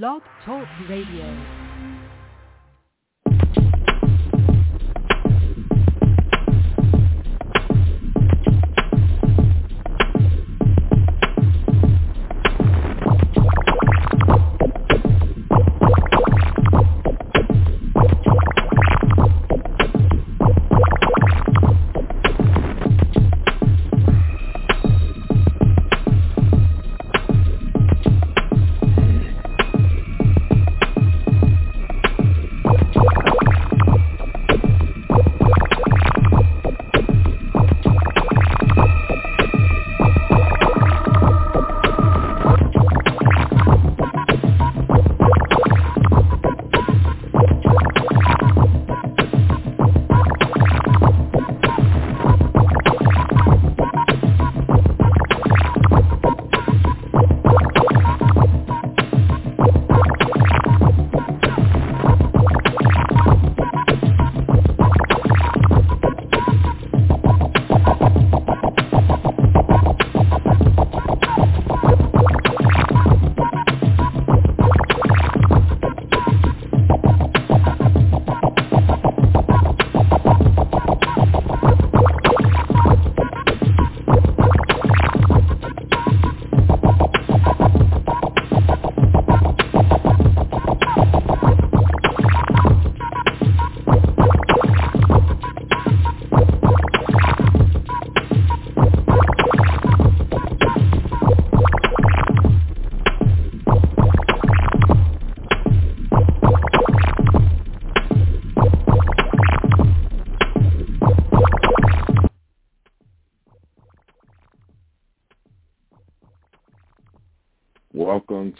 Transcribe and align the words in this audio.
Blog 0.00 0.22
Talk 0.46 0.66
Radio. 0.88 1.61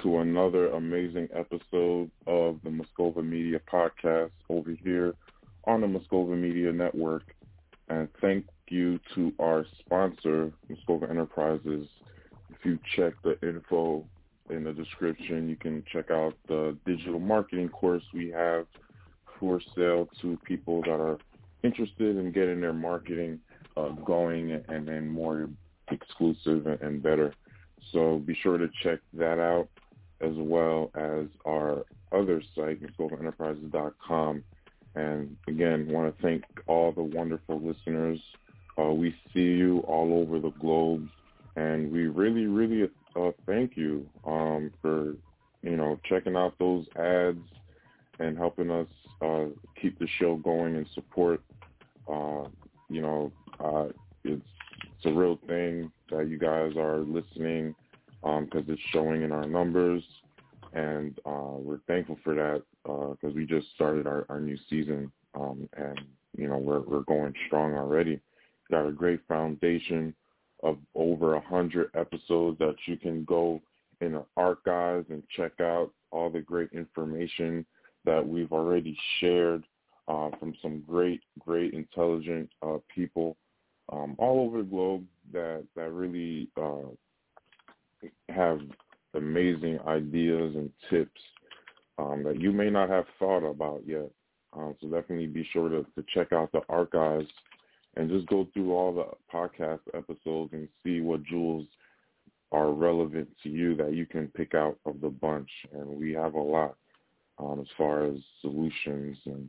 To 0.01 0.19
another 0.19 0.69
amazing 0.69 1.29
episode 1.35 2.11
of 2.27 2.59
the 2.65 2.71
Moscova 2.71 3.23
Media 3.23 3.61
Podcast 3.71 4.31
over 4.49 4.71
here 4.71 5.15
on 5.65 5.83
the 5.83 5.87
Moscova 5.87 6.37
Media 6.37 6.73
Network. 6.73 7.35
And 7.89 8.09
thank 8.21 8.47
you 8.69 8.99
to 9.15 9.33
our 9.39 9.67
sponsor, 9.79 10.51
Moscova 10.71 11.11
Enterprises. 11.11 11.87
If 12.51 12.65
you 12.65 12.79
check 12.97 13.13
the 13.23 13.39
info 13.47 14.05
in 14.51 14.65
the 14.65 14.73
description, 14.73 15.49
you 15.49 15.57
can 15.57 15.85
check 15.93 16.11
out 16.11 16.35
the 16.49 16.77
digital 16.87 17.21
marketing 17.21 17.69
course 17.69 18.05
we 18.15 18.31
have 18.31 18.67
for 19.39 19.61
sale 19.77 20.09
to 20.23 20.39
people 20.43 20.81
that 20.83 21.01
are 21.01 21.19
interested 21.63 22.17
in 22.17 22.33
getting 22.33 22.61
their 22.61 22.73
marketing 22.73 23.39
uh, 23.77 23.91
going 23.91 24.53
and 24.69 24.89
then 24.89 25.09
more 25.09 25.51
exclusive 25.91 26.67
and 26.67 27.03
better. 27.03 27.35
So 27.93 28.19
be 28.19 28.35
sure 28.43 28.59
to 28.59 28.69
check 28.83 29.01
that 29.13 29.39
out 29.39 29.69
as 30.23 30.33
well 30.37 30.91
as 30.95 31.27
our 31.47 31.85
other 32.13 32.43
site, 32.55 32.81
MoscovaEnterprises.com. 32.83 34.45
And 34.95 35.37
again, 35.49 35.89
want 35.91 36.15
to 36.15 36.23
thank 36.23 36.45
all 36.67 36.93
the 36.93 37.03
wonderful 37.03 37.61
listeners. 37.61 38.21
Uh, 38.79 38.93
we 38.93 39.15
see 39.33 39.41
you 39.41 39.81
all 39.81 40.21
over 40.21 40.39
the 40.39 40.53
globe, 40.61 41.09
and 41.57 41.91
we 41.91 42.07
really, 42.07 42.47
really 42.47 42.89
uh, 43.17 43.31
thank 43.47 43.77
you 43.77 44.07
um, 44.27 44.71
for 44.81 45.15
you 45.63 45.77
know 45.77 45.99
checking 46.09 46.37
out 46.37 46.59
those 46.59 46.87
ads 46.97 47.39
and 48.19 48.37
helping 48.37 48.71
us 48.71 48.87
uh, 49.23 49.45
keep 49.81 49.99
the 49.99 50.09
show 50.19 50.37
going 50.37 50.77
and 50.77 50.87
support. 50.95 51.43
Uh, 52.11 52.45
you 52.89 53.03
know, 53.03 53.33
uh, 53.61 53.89
it's 54.25 54.43
it's 54.85 55.07
a 55.07 55.13
real 55.13 55.39
thing 55.47 55.91
that 56.11 56.29
you 56.29 56.39
guys 56.39 56.73
are 56.77 56.99
listening 56.99 57.75
because 58.23 58.47
um, 58.55 58.65
it's 58.69 58.81
showing 58.93 59.23
in 59.23 59.33
our 59.33 59.47
numbers, 59.47 60.03
and 60.73 61.19
uh, 61.27 61.57
we're 61.57 61.81
thankful 61.87 62.19
for 62.23 62.35
that 62.35 62.63
because 62.85 63.19
uh, 63.25 63.35
we 63.35 63.45
just 63.47 63.67
started 63.75 64.07
our, 64.07 64.25
our 64.29 64.41
new 64.41 64.57
season, 64.71 65.11
um, 65.35 65.69
and 65.77 66.01
you 66.37 66.49
know 66.49 66.59
we're 66.59 66.81
we're 66.81 67.03
going 67.03 67.35
strong 67.47 67.75
already. 67.75 68.21
Got 68.71 68.87
a 68.87 68.93
great 68.93 69.21
foundation 69.27 70.15
of 70.63 70.79
over 70.95 71.35
a 71.35 71.41
hundred 71.41 71.91
episodes 71.95 72.59
that 72.59 72.77
you 72.87 72.97
can 72.97 73.25
go 73.25 73.61
in 74.01 74.13
the 74.13 74.25
archives 74.37 75.07
and 75.11 75.23
check 75.37 75.53
out 75.61 75.91
all 76.11 76.31
the 76.31 76.41
great 76.41 76.71
information 76.73 77.67
that 78.05 78.27
we've 78.27 78.53
already 78.53 78.97
shared 79.21 79.65
uh, 80.09 80.31
from 80.39 80.55
some 80.63 80.83
great, 80.89 81.21
great, 81.39 81.75
intelligent 81.75 82.51
uh, 82.63 82.79
people 82.93 83.37
um, 83.93 84.15
all 84.19 84.47
over 84.47 84.59
the 84.59 84.65
globe 84.69 85.05
that 85.33 85.65
that 85.77 85.91
really 85.91 86.49
uh, 86.61 86.89
have 88.29 88.61
amazing 89.15 89.79
ideas 89.87 90.55
and 90.55 90.71
tips 90.91 91.21
um, 91.99 92.23
that 92.25 92.41
you 92.41 92.53
may 92.53 92.71
not 92.71 92.89
have 92.89 93.05
thought 93.19 93.45
about 93.45 93.83
yet. 93.87 94.11
Um, 94.55 94.75
so 94.81 94.89
definitely 94.89 95.27
be 95.27 95.49
sure 95.53 95.69
to, 95.69 95.83
to 95.83 96.05
check 96.15 96.33
out 96.33 96.53
the 96.53 96.61
archives 96.69 97.29
and 97.97 98.11
just 98.11 98.27
go 98.27 98.49
through 98.53 98.73
all 98.73 98.93
the 98.93 99.07
podcast 99.33 99.81
episodes 99.95 100.53
and 100.53 100.69
see 100.83 101.01
what 101.01 101.23
jewels 101.25 101.67
are 102.51 102.71
relevant 102.71 103.29
to 103.43 103.49
you 103.49 103.75
that 103.77 103.95
you 103.95 104.07
can 104.07 104.29
pick 104.29 104.55
out 104.55 104.79
of 104.85 105.01
the 105.01 105.09
bunch. 105.09 105.49
And 105.73 105.87
we 105.87 106.13
have 106.13 106.35
a 106.35 106.41
lot 106.41 106.77
um, 107.39 107.61
as 107.61 107.67
far 107.77 108.05
as 108.05 108.17
solutions 108.41 109.17
and 109.27 109.49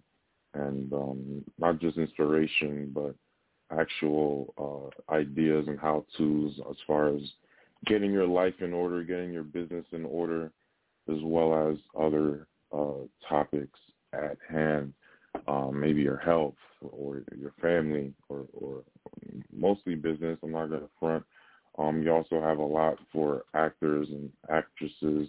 and 0.56 0.94
um, 0.94 1.44
not 1.58 1.80
just 1.80 1.98
inspiration, 1.98 2.92
but 2.94 3.16
actual 3.76 4.54
uh, 5.10 5.12
ideas 5.12 5.66
and 5.68 5.80
how-tos 5.80 6.60
as 6.70 6.76
far 6.86 7.08
as 7.08 7.22
getting 7.86 8.12
your 8.12 8.28
life 8.28 8.56
in 8.62 8.74
order, 8.74 9.04
getting 9.04 9.32
your 9.32 9.44
business 9.44 9.86
in 9.92 10.06
order, 10.06 10.52
as 11.10 11.18
well 11.24 11.70
as 11.70 11.78
other 12.00 12.48
uh, 12.72 13.06
topics 13.28 13.80
at 14.14 14.38
hand, 14.50 14.94
um, 15.48 15.80
maybe 15.80 16.02
your 16.02 16.18
health 16.18 16.56
or 16.82 17.24
your 17.38 17.54
family 17.62 18.14
or, 18.30 18.46
or 18.54 18.84
mostly 19.52 19.96
business. 19.96 20.38
I'm 20.44 20.52
not 20.52 20.70
going 20.70 20.82
to 20.82 20.90
front. 21.00 21.24
Um, 21.78 22.04
you 22.04 22.12
also 22.12 22.40
have 22.40 22.60
a 22.60 22.64
lot 22.64 22.98
for 23.12 23.44
actors 23.56 24.08
and 24.10 24.32
actresses, 24.50 25.28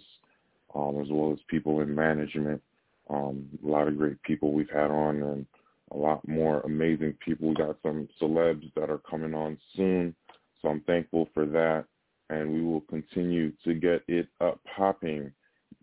um, 0.75 0.99
as 1.01 1.07
well 1.09 1.31
as 1.33 1.39
people 1.47 1.81
in 1.81 1.93
management. 1.93 2.61
Um, 3.09 3.47
a 3.63 3.67
lot 3.67 3.87
of 3.87 3.97
great 3.97 4.21
people 4.23 4.51
we've 4.51 4.69
had 4.69 4.91
on 4.91 5.21
and 5.23 5.45
a 5.91 5.97
lot 5.97 6.27
more 6.27 6.61
amazing 6.61 7.15
people. 7.23 7.49
We 7.49 7.55
got 7.55 7.77
some 7.83 8.07
celebs 8.21 8.71
that 8.75 8.89
are 8.89 9.01
coming 9.09 9.33
on 9.33 9.57
soon, 9.75 10.15
so 10.61 10.69
I'm 10.69 10.81
thankful 10.81 11.29
for 11.33 11.45
that 11.47 11.85
and 12.29 12.51
we 12.51 12.61
will 12.61 12.81
continue 12.81 13.51
to 13.63 13.73
get 13.73 14.03
it 14.07 14.27
up 14.41 14.59
popping 14.75 15.31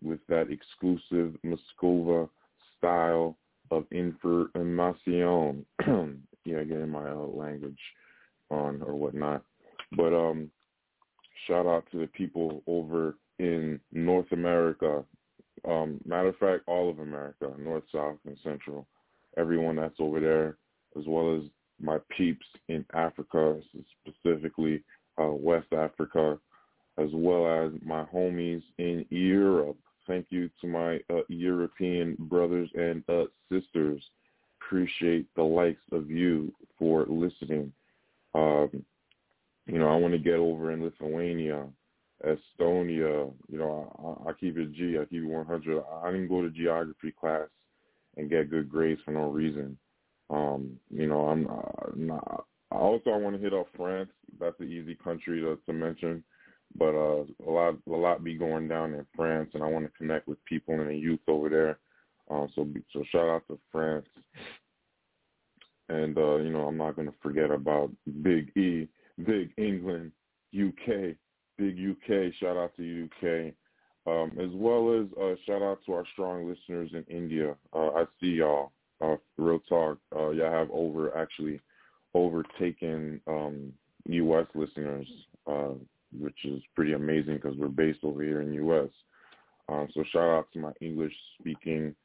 with 0.01 0.19
that 0.27 0.47
exclusive 0.49 1.35
Moscova 1.45 2.29
style 2.77 3.37
of 3.71 3.85
information. 3.91 5.65
yeah, 6.45 6.63
getting 6.63 6.89
my 6.89 7.09
uh, 7.09 7.15
language 7.15 7.79
on 8.49 8.81
or 8.81 8.95
whatnot. 8.95 9.43
But 9.95 10.13
um, 10.13 10.51
shout 11.47 11.65
out 11.65 11.85
to 11.91 11.99
the 11.99 12.07
people 12.07 12.61
over 12.67 13.15
in 13.39 13.79
North 13.91 14.31
America. 14.31 15.03
Um, 15.67 15.99
matter 16.05 16.29
of 16.29 16.37
fact, 16.37 16.63
all 16.67 16.89
of 16.89 16.99
America, 16.99 17.51
North, 17.57 17.83
South, 17.93 18.17
and 18.25 18.37
Central. 18.43 18.85
Everyone 19.37 19.75
that's 19.75 19.95
over 19.99 20.19
there, 20.19 20.57
as 20.97 21.05
well 21.07 21.35
as 21.35 21.43
my 21.81 21.97
peeps 22.15 22.45
in 22.67 22.85
Africa, 22.93 23.59
specifically 24.05 24.83
uh, 25.21 25.31
West 25.31 25.71
Africa, 25.73 26.37
as 26.97 27.09
well 27.13 27.47
as 27.47 27.71
my 27.85 28.03
homies 28.05 28.63
in 28.77 29.05
Europe. 29.09 29.77
thank 30.07 30.27
you 30.29 30.49
to 30.61 30.67
my 30.67 30.99
uh, 31.09 31.21
European 31.29 32.15
brothers 32.19 32.69
and 32.75 33.03
uh, 33.09 33.25
sisters. 33.51 34.01
Appreciate 34.61 35.27
the 35.35 35.43
likes 35.43 35.81
of 35.91 36.09
you 36.09 36.53
for 36.77 37.05
listening. 37.07 37.71
Um, 38.33 38.83
you 39.65 39.79
know, 39.79 39.87
I 39.87 39.95
want 39.95 40.13
to 40.13 40.19
get 40.19 40.35
over 40.35 40.71
in 40.71 40.83
Lithuania, 40.83 41.67
Estonia. 42.25 43.31
You 43.49 43.57
know, 43.57 44.17
I, 44.25 44.29
I 44.29 44.33
keep 44.33 44.57
it 44.57 44.73
G. 44.73 44.97
I 44.99 45.05
keep 45.05 45.23
it 45.23 45.27
100. 45.27 45.83
I 46.03 46.11
didn't 46.11 46.27
go 46.27 46.41
to 46.41 46.49
geography 46.49 47.13
class 47.17 47.47
and 48.17 48.29
get 48.29 48.49
good 48.49 48.69
grades 48.69 49.01
for 49.05 49.11
no 49.11 49.29
reason. 49.29 49.77
Um, 50.29 50.79
you 50.89 51.07
know, 51.07 51.27
I'm 51.27 51.47
uh, 51.47 51.91
not. 51.95 52.45
Also, 52.73 53.11
I 53.11 53.17
want 53.17 53.35
to 53.35 53.41
hit 53.41 53.53
up 53.53 53.67
France. 53.77 54.09
That's 54.39 54.59
an 54.59 54.71
easy 54.71 54.95
country 54.95 55.41
to, 55.41 55.57
to 55.65 55.73
mention, 55.73 56.23
but 56.77 56.95
uh, 56.95 57.23
a 57.47 57.51
lot 57.51 57.75
a 57.87 57.91
lot 57.91 58.23
be 58.23 58.35
going 58.35 58.67
down 58.67 58.93
in 58.93 59.05
France, 59.15 59.51
and 59.53 59.63
I 59.63 59.67
want 59.67 59.85
to 59.85 59.97
connect 59.97 60.27
with 60.27 60.43
people 60.45 60.79
and 60.79 60.89
the 60.89 60.95
youth 60.95 61.19
over 61.27 61.49
there. 61.49 61.79
Um, 62.29 62.49
so 62.55 62.67
so 62.91 63.03
shout 63.11 63.27
out 63.27 63.43
to 63.47 63.59
France, 63.71 64.07
and 65.89 66.17
uh, 66.17 66.37
you 66.37 66.49
know 66.49 66.67
I'm 66.67 66.77
not 66.77 66.95
to 66.95 67.13
forget 67.21 67.51
about 67.51 67.91
Big 68.21 68.55
E, 68.57 68.87
Big 69.23 69.51
England, 69.57 70.11
UK, 70.55 71.15
Big 71.57 71.77
UK. 71.77 72.33
Shout 72.39 72.57
out 72.57 72.75
to 72.77 73.07
UK. 73.09 73.53
Um, 74.05 74.37
as 74.37 74.49
well 74.51 74.99
as 74.99 75.07
uh, 75.21 75.35
shout 75.45 75.61
out 75.61 75.79
to 75.85 75.93
our 75.93 76.03
strong 76.11 76.49
listeners 76.49 76.91
in 76.93 77.03
India. 77.03 77.55
Uh, 77.71 77.89
I 77.89 78.03
see 78.19 78.37
y'all. 78.37 78.71
Uh, 78.99 79.15
real 79.37 79.59
talk. 79.59 79.97
Uh, 80.15 80.29
y'all 80.29 80.51
have 80.51 80.69
over 80.71 81.15
actually 81.17 81.59
overtaken 82.13 83.21
um, 83.27 83.73
U.S. 84.05 84.47
listeners, 84.55 85.07
uh, 85.47 85.73
which 86.19 86.45
is 86.45 86.61
pretty 86.75 86.93
amazing 86.93 87.35
because 87.35 87.57
we're 87.57 87.67
based 87.67 87.99
over 88.03 88.21
here 88.23 88.41
in 88.41 88.53
U.S. 88.53 88.89
Um, 89.69 89.87
so 89.93 90.03
shout 90.11 90.29
out 90.29 90.47
to 90.53 90.59
my 90.59 90.71
English-speaking 90.81 91.95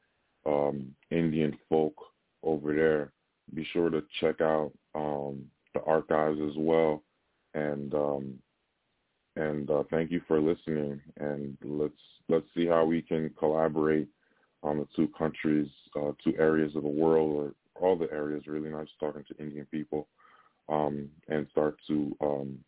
um, 0.46 0.94
Indian 1.10 1.56
folk 1.68 1.94
over 2.42 2.74
there. 2.74 3.12
Be 3.54 3.66
sure 3.72 3.90
to 3.90 4.02
check 4.20 4.40
out 4.40 4.72
um, 4.94 5.44
the 5.74 5.82
archives 5.82 6.38
as 6.40 6.54
well, 6.56 7.02
and 7.54 7.94
um, 7.94 8.34
and 9.36 9.70
uh, 9.70 9.84
thank 9.90 10.10
you 10.10 10.20
for 10.28 10.40
listening. 10.40 11.00
And 11.18 11.56
let's 11.64 11.94
let's 12.28 12.46
see 12.54 12.66
how 12.66 12.84
we 12.84 13.00
can 13.02 13.30
collaborate 13.38 14.08
on 14.62 14.78
the 14.78 14.88
two 14.94 15.08
countries, 15.18 15.68
uh, 15.96 16.12
two 16.22 16.34
areas 16.38 16.76
of 16.76 16.82
the 16.82 16.88
world, 16.88 17.36
or 17.36 17.52
all 17.80 17.96
the 17.96 18.10
areas, 18.12 18.46
really 18.46 18.70
not 18.70 18.86
just 18.86 18.98
talking 19.00 19.24
to 19.28 19.42
Indian 19.42 19.66
people, 19.70 20.08
um, 20.68 21.08
and 21.28 21.46
start 21.50 21.76
to 21.88 22.16
um, 22.20 22.58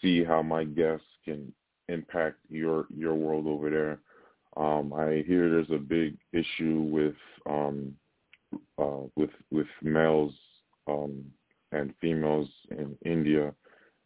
see 0.00 0.24
how 0.24 0.42
my 0.42 0.64
guests 0.64 1.06
can 1.24 1.52
impact 1.88 2.36
your 2.48 2.86
your 2.94 3.14
world 3.14 3.46
over 3.46 3.70
there. 3.70 3.98
Um, 4.56 4.92
I 4.92 5.24
hear 5.26 5.48
there's 5.48 5.70
a 5.70 5.78
big 5.78 6.16
issue 6.32 6.82
with 6.90 7.14
um, 7.48 7.94
uh, 8.78 9.06
with 9.16 9.30
with 9.50 9.66
males 9.82 10.32
um, 10.86 11.24
and 11.72 11.94
females 12.00 12.48
in 12.70 12.96
India 13.04 13.54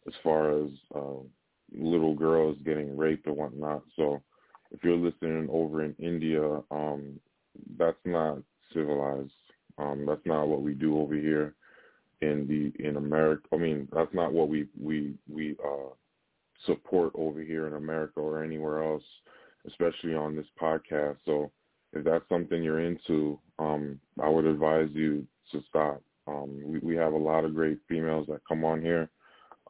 as 0.07 0.13
far 0.23 0.63
as 0.63 0.69
uh, 0.95 1.19
little 1.77 2.15
girls 2.15 2.57
getting 2.63 2.95
raped 2.95 3.27
or 3.27 3.33
whatnot. 3.33 3.83
So 3.95 4.21
if 4.71 4.83
you're 4.83 4.95
listening 4.95 5.47
over 5.51 5.83
in 5.83 5.95
India, 5.99 6.61
um, 6.71 7.19
that's 7.77 7.97
not 8.05 8.37
civilized. 8.73 9.31
Um, 9.77 10.05
that's 10.07 10.25
not 10.25 10.47
what 10.47 10.61
we 10.61 10.73
do 10.73 10.99
over 10.99 11.15
here 11.15 11.53
in 12.21 12.47
the 12.47 12.83
in 12.83 12.97
America. 12.97 13.43
I 13.53 13.57
mean, 13.57 13.87
that's 13.93 14.13
not 14.13 14.33
what 14.33 14.49
we 14.49 14.67
we 14.79 15.13
we 15.29 15.55
uh, 15.63 15.89
support 16.65 17.11
over 17.15 17.41
here 17.41 17.67
in 17.67 17.73
America 17.73 18.19
or 18.19 18.43
anywhere 18.43 18.83
else, 18.83 19.03
especially 19.67 20.15
on 20.15 20.35
this 20.35 20.47
podcast. 20.59 21.17
So 21.25 21.51
if 21.93 22.03
that's 22.03 22.27
something 22.29 22.63
you're 22.63 22.81
into, 22.81 23.39
um, 23.59 23.99
I 24.21 24.29
would 24.29 24.45
advise 24.45 24.89
you 24.93 25.25
to 25.51 25.61
stop. 25.69 26.01
Um, 26.27 26.61
we, 26.65 26.79
we 26.79 26.95
have 26.95 27.13
a 27.13 27.17
lot 27.17 27.45
of 27.45 27.55
great 27.55 27.79
females 27.87 28.27
that 28.29 28.41
come 28.47 28.65
on 28.65 28.81
here. 28.81 29.09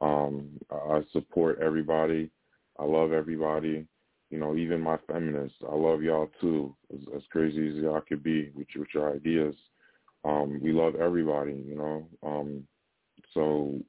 Um, 0.01 0.50
I 0.71 1.01
support 1.12 1.59
everybody. 1.62 2.31
I 2.80 2.83
love 2.83 3.12
everybody 3.12 3.88
you 4.30 4.38
know, 4.38 4.56
even 4.56 4.81
my 4.81 4.98
feminists, 5.07 5.57
I 5.68 5.74
love 5.74 6.01
y'all 6.01 6.30
too, 6.42 6.75
as, 6.94 7.00
as 7.15 7.21
crazy 7.31 7.69
as 7.69 7.75
y'all 7.75 8.01
could 8.01 8.24
be 8.24 8.51
with, 8.56 8.68
with 8.75 8.88
your 8.94 9.13
ideas. 9.13 9.56
Um, 10.27 10.59
we 10.62 10.74
love 10.74 10.95
everybody, 10.95 11.53
you 11.53 11.77
know. 11.77 12.09
Um, 12.24 12.68
so 13.33 13.79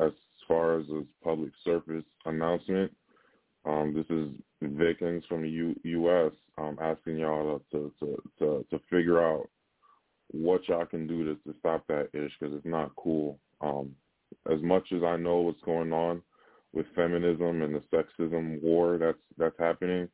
as 0.00 0.12
far 0.48 0.80
as 0.80 0.86
a 0.90 1.04
public 1.24 1.52
service 1.64 2.04
announcement, 2.26 2.92
um, 3.66 3.94
this 3.94 4.06
is 4.10 4.30
Vikings 4.62 5.24
from 5.28 5.42
the 5.42 5.50
U- 5.50 5.80
U.S. 5.84 6.32
Um, 6.58 6.78
asking 6.80 7.18
y'all 7.18 7.62
to, 7.72 7.92
to, 8.00 8.22
to, 8.38 8.66
to 8.70 8.80
figure 8.90 9.22
out 9.22 9.48
what 10.30 10.68
y'all 10.68 10.86
can 10.86 11.06
do 11.06 11.24
to, 11.24 11.34
to 11.50 11.58
stop 11.60 11.86
that 11.88 12.10
ish 12.14 12.32
because 12.40 12.54
it's 12.56 12.66
not 12.66 12.94
cool. 12.96 13.38
Um, 13.60 13.92
as 14.52 14.62
much 14.62 14.88
as 14.94 15.02
I 15.04 15.16
know 15.16 15.38
what's 15.40 15.62
going 15.62 15.92
on, 15.92 16.22
with 16.72 16.86
feminism 16.94 17.62
and 17.62 17.74
the 17.74 17.82
sexism 17.92 18.62
war 18.62 18.98
that's 18.98 19.18
that's 19.38 19.58
happening. 19.58 20.08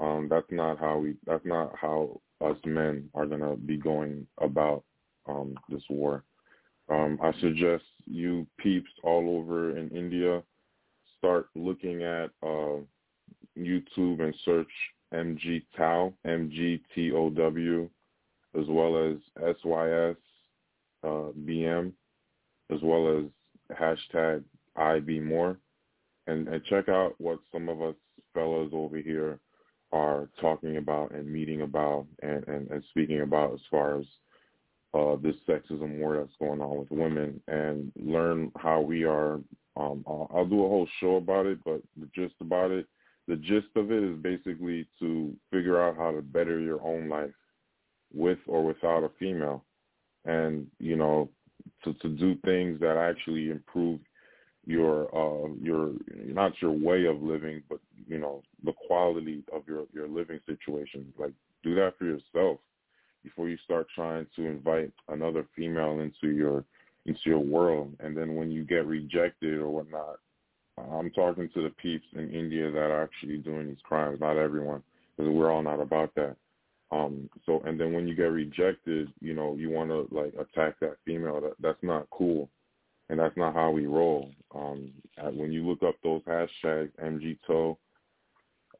Um, 0.00 0.28
that's 0.30 0.46
not 0.50 0.78
how 0.78 0.98
we. 0.98 1.16
That's 1.26 1.44
not 1.44 1.74
how 1.80 2.20
us 2.40 2.56
men 2.64 3.10
are 3.14 3.26
gonna 3.26 3.56
be 3.56 3.76
going 3.76 4.26
about 4.40 4.84
um, 5.30 5.54
this 5.68 5.82
war. 5.88 6.24
Um, 6.88 7.18
I 7.22 7.32
suggest 7.40 7.84
you 8.06 8.46
peeps 8.58 8.90
all 9.04 9.38
over 9.38 9.76
in 9.76 9.88
India 9.90 10.42
start 11.18 11.48
looking 11.54 12.02
at 12.02 12.30
uh, 12.42 12.78
YouTube 13.58 14.20
and 14.20 14.34
search 14.44 14.70
MG 15.14 15.62
Tow, 15.76 16.14
M-G-T-O-W, 16.24 17.90
as 18.58 18.64
well 18.68 18.96
as 18.96 19.16
SYS 19.36 20.16
uh, 21.04 21.30
BM, 21.46 21.92
as 22.72 22.78
well 22.82 23.18
as 23.18 23.76
hashtag 23.76 24.42
IBMore 24.78 25.56
and, 26.26 26.48
and 26.48 26.64
check 26.64 26.88
out 26.88 27.14
what 27.18 27.38
some 27.52 27.68
of 27.68 27.82
us 27.82 27.94
fellows 28.34 28.70
over 28.72 28.98
here 28.98 29.38
are 29.92 30.28
talking 30.40 30.76
about 30.76 31.10
and 31.12 31.30
meeting 31.30 31.62
about 31.62 32.06
and, 32.22 32.46
and, 32.46 32.70
and 32.70 32.84
speaking 32.90 33.22
about 33.22 33.52
as 33.52 33.60
far 33.70 33.98
as 33.98 34.04
uh, 34.94 35.16
this 35.22 35.36
sexism 35.48 35.98
war 35.98 36.16
that's 36.16 36.36
going 36.38 36.60
on 36.60 36.78
with 36.78 36.90
women 36.90 37.40
and 37.48 37.92
learn 37.96 38.50
how 38.56 38.80
we 38.80 39.04
are. 39.04 39.34
Um, 39.76 40.04
I'll, 40.06 40.30
I'll 40.34 40.46
do 40.46 40.64
a 40.64 40.68
whole 40.68 40.88
show 41.00 41.16
about 41.16 41.46
it, 41.46 41.58
but 41.64 41.80
the 41.96 42.08
gist 42.14 42.34
about 42.40 42.70
it, 42.70 42.86
the 43.28 43.36
gist 43.36 43.68
of 43.76 43.92
it 43.92 44.02
is 44.02 44.16
basically 44.18 44.86
to 44.98 45.34
figure 45.52 45.80
out 45.80 45.96
how 45.96 46.10
to 46.10 46.22
better 46.22 46.58
your 46.58 46.82
own 46.82 47.08
life 47.08 47.30
with 48.12 48.38
or 48.48 48.64
without 48.64 49.04
a 49.04 49.10
female 49.18 49.64
and, 50.24 50.66
you 50.80 50.96
know, 50.96 51.28
to, 51.84 51.94
to 51.94 52.08
do 52.08 52.34
things 52.44 52.80
that 52.80 52.96
actually 52.96 53.50
improve 53.50 54.00
your 54.66 55.08
uh 55.14 55.48
your 55.62 55.92
not 56.26 56.52
your 56.60 56.70
way 56.70 57.06
of 57.06 57.22
living 57.22 57.62
but 57.68 57.78
you 58.06 58.18
know 58.18 58.42
the 58.64 58.72
quality 58.86 59.42
of 59.54 59.62
your 59.66 59.84
your 59.92 60.06
living 60.06 60.38
situation 60.46 61.10
like 61.18 61.32
do 61.62 61.74
that 61.74 61.96
for 61.98 62.04
yourself 62.04 62.58
before 63.22 63.48
you 63.48 63.56
start 63.64 63.86
trying 63.94 64.26
to 64.36 64.46
invite 64.46 64.92
another 65.08 65.46
female 65.56 66.00
into 66.00 66.34
your 66.34 66.64
into 67.06 67.20
your 67.24 67.38
world. 67.38 67.94
And 68.00 68.16
then 68.16 68.34
when 68.34 68.50
you 68.50 68.64
get 68.64 68.86
rejected 68.86 69.58
or 69.58 69.68
whatnot 69.68 70.18
i'm 70.92 71.10
talking 71.10 71.48
to 71.54 71.62
the 71.62 71.70
peeps 71.70 72.06
in 72.14 72.30
india 72.30 72.70
that 72.70 72.90
are 72.90 73.02
actually 73.02 73.38
doing 73.38 73.68
these 73.68 73.82
crimes. 73.82 74.20
Not 74.20 74.36
everyone 74.36 74.82
because 75.16 75.30
we're 75.32 75.50
all 75.50 75.62
not 75.62 75.80
about 75.80 76.14
that. 76.14 76.36
Um 76.90 77.28
so 77.46 77.60
and 77.64 77.78
then 77.78 77.92
when 77.92 78.08
you 78.08 78.14
get 78.14 78.24
rejected 78.24 79.12
you 79.20 79.34
know 79.34 79.54
you 79.56 79.70
want 79.70 79.90
to 79.90 80.08
like 80.14 80.34
attack 80.34 80.78
that 80.80 80.96
female. 81.04 81.40
That 81.40 81.54
that's 81.60 81.82
not 81.82 82.08
cool. 82.10 82.48
And 83.08 83.18
that's 83.18 83.36
not 83.36 83.54
how 83.54 83.72
we 83.72 83.86
roll. 83.86 84.30
Um, 84.54 84.92
when 85.32 85.50
you 85.50 85.66
look 85.66 85.82
up 85.82 85.96
those 86.04 86.22
hashtags, 86.22 86.92
MGTOW, 87.02 87.76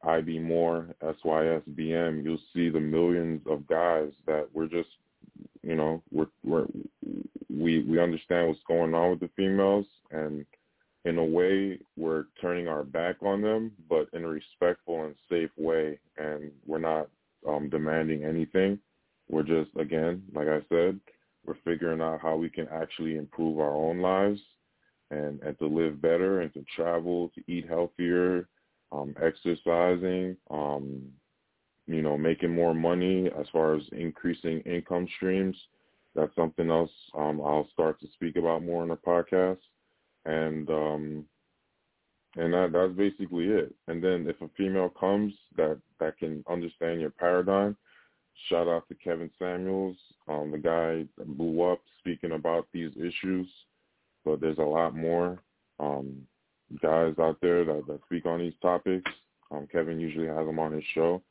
IB 0.03 0.39
More, 0.39 0.87
SYSBM, 1.03 2.23
you'll 2.23 2.39
see 2.53 2.69
the 2.69 2.79
millions 2.79 3.41
of 3.47 3.67
guys 3.67 4.11
that 4.25 4.47
we're 4.53 4.67
just, 4.67 4.89
you 5.61 5.75
know, 5.75 6.01
we're, 6.11 6.27
we're 6.43 6.65
we 7.49 7.83
we 7.83 7.99
understand 7.99 8.47
what's 8.47 8.59
going 8.67 8.93
on 8.93 9.11
with 9.11 9.19
the 9.19 9.29
females, 9.35 9.85
and 10.11 10.45
in 11.05 11.17
a 11.17 11.23
way, 11.23 11.79
we're 11.97 12.25
turning 12.39 12.67
our 12.67 12.83
back 12.83 13.17
on 13.21 13.41
them, 13.41 13.71
but 13.89 14.07
in 14.13 14.23
a 14.23 14.27
respectful 14.27 15.05
and 15.05 15.15
safe 15.29 15.49
way, 15.57 15.99
and 16.17 16.51
we're 16.65 16.79
not 16.79 17.09
um, 17.47 17.69
demanding 17.69 18.23
anything. 18.23 18.79
We're 19.29 19.43
just, 19.43 19.71
again, 19.79 20.23
like 20.33 20.47
I 20.47 20.59
said, 20.69 20.99
we're 21.45 21.57
figuring 21.65 22.01
out 22.01 22.21
how 22.21 22.35
we 22.35 22.49
can 22.49 22.67
actually 22.69 23.17
improve 23.17 23.59
our 23.59 23.73
own 23.73 23.99
lives 23.99 24.39
and, 25.09 25.41
and 25.41 25.57
to 25.57 25.65
live 25.65 26.01
better 26.01 26.41
and 26.41 26.53
to 26.53 26.63
travel, 26.75 27.31
to 27.33 27.51
eat 27.51 27.67
healthier, 27.67 28.47
um, 28.91 29.15
exercising, 29.21 30.35
um, 30.49 31.01
you 31.87 32.01
know, 32.01 32.17
making 32.17 32.53
more 32.53 32.73
money 32.73 33.29
as 33.39 33.45
far 33.51 33.75
as 33.75 33.83
increasing 33.91 34.59
income 34.61 35.07
streams. 35.15 35.57
That's 36.15 36.35
something 36.35 36.69
else 36.69 36.91
um, 37.17 37.41
I'll 37.41 37.67
start 37.71 37.99
to 38.01 38.07
speak 38.13 38.35
about 38.35 38.63
more 38.63 38.83
in 38.83 38.89
the 38.89 38.97
podcast. 38.97 39.59
And 40.25 40.69
um, 40.69 41.25
and 42.37 42.53
that 42.53 42.71
that's 42.73 42.93
basically 42.93 43.45
it. 43.45 43.73
And 43.87 44.03
then 44.03 44.25
if 44.27 44.41
a 44.41 44.49
female 44.57 44.89
comes 44.89 45.33
that 45.57 45.79
that 45.99 46.17
can 46.17 46.43
understand 46.49 47.01
your 47.01 47.09
paradigm, 47.09 47.75
shout 48.49 48.67
out 48.67 48.87
to 48.87 48.95
Kevin 48.95 49.29
Samuels, 49.37 49.97
um, 50.27 50.51
the 50.51 50.57
guy 50.57 51.05
that 51.17 51.37
blew 51.37 51.61
up 51.63 51.81
speaking 51.99 52.31
about 52.31 52.67
these 52.73 52.91
issues. 52.97 53.47
But 54.23 54.39
there's 54.39 54.59
a 54.59 54.61
lot 54.61 54.95
more 54.95 55.39
um, 55.79 56.21
guys 56.81 57.13
out 57.19 57.37
there 57.41 57.63
that, 57.65 57.83
that 57.87 57.99
speak 58.05 58.25
on 58.25 58.39
these 58.39 58.53
topics. 58.61 59.09
Um, 59.51 59.67
Kevin 59.71 59.99
usually 59.99 60.27
has 60.27 60.45
them 60.45 60.59
on 60.59 60.71
his 60.71 60.83
show, 60.93 61.21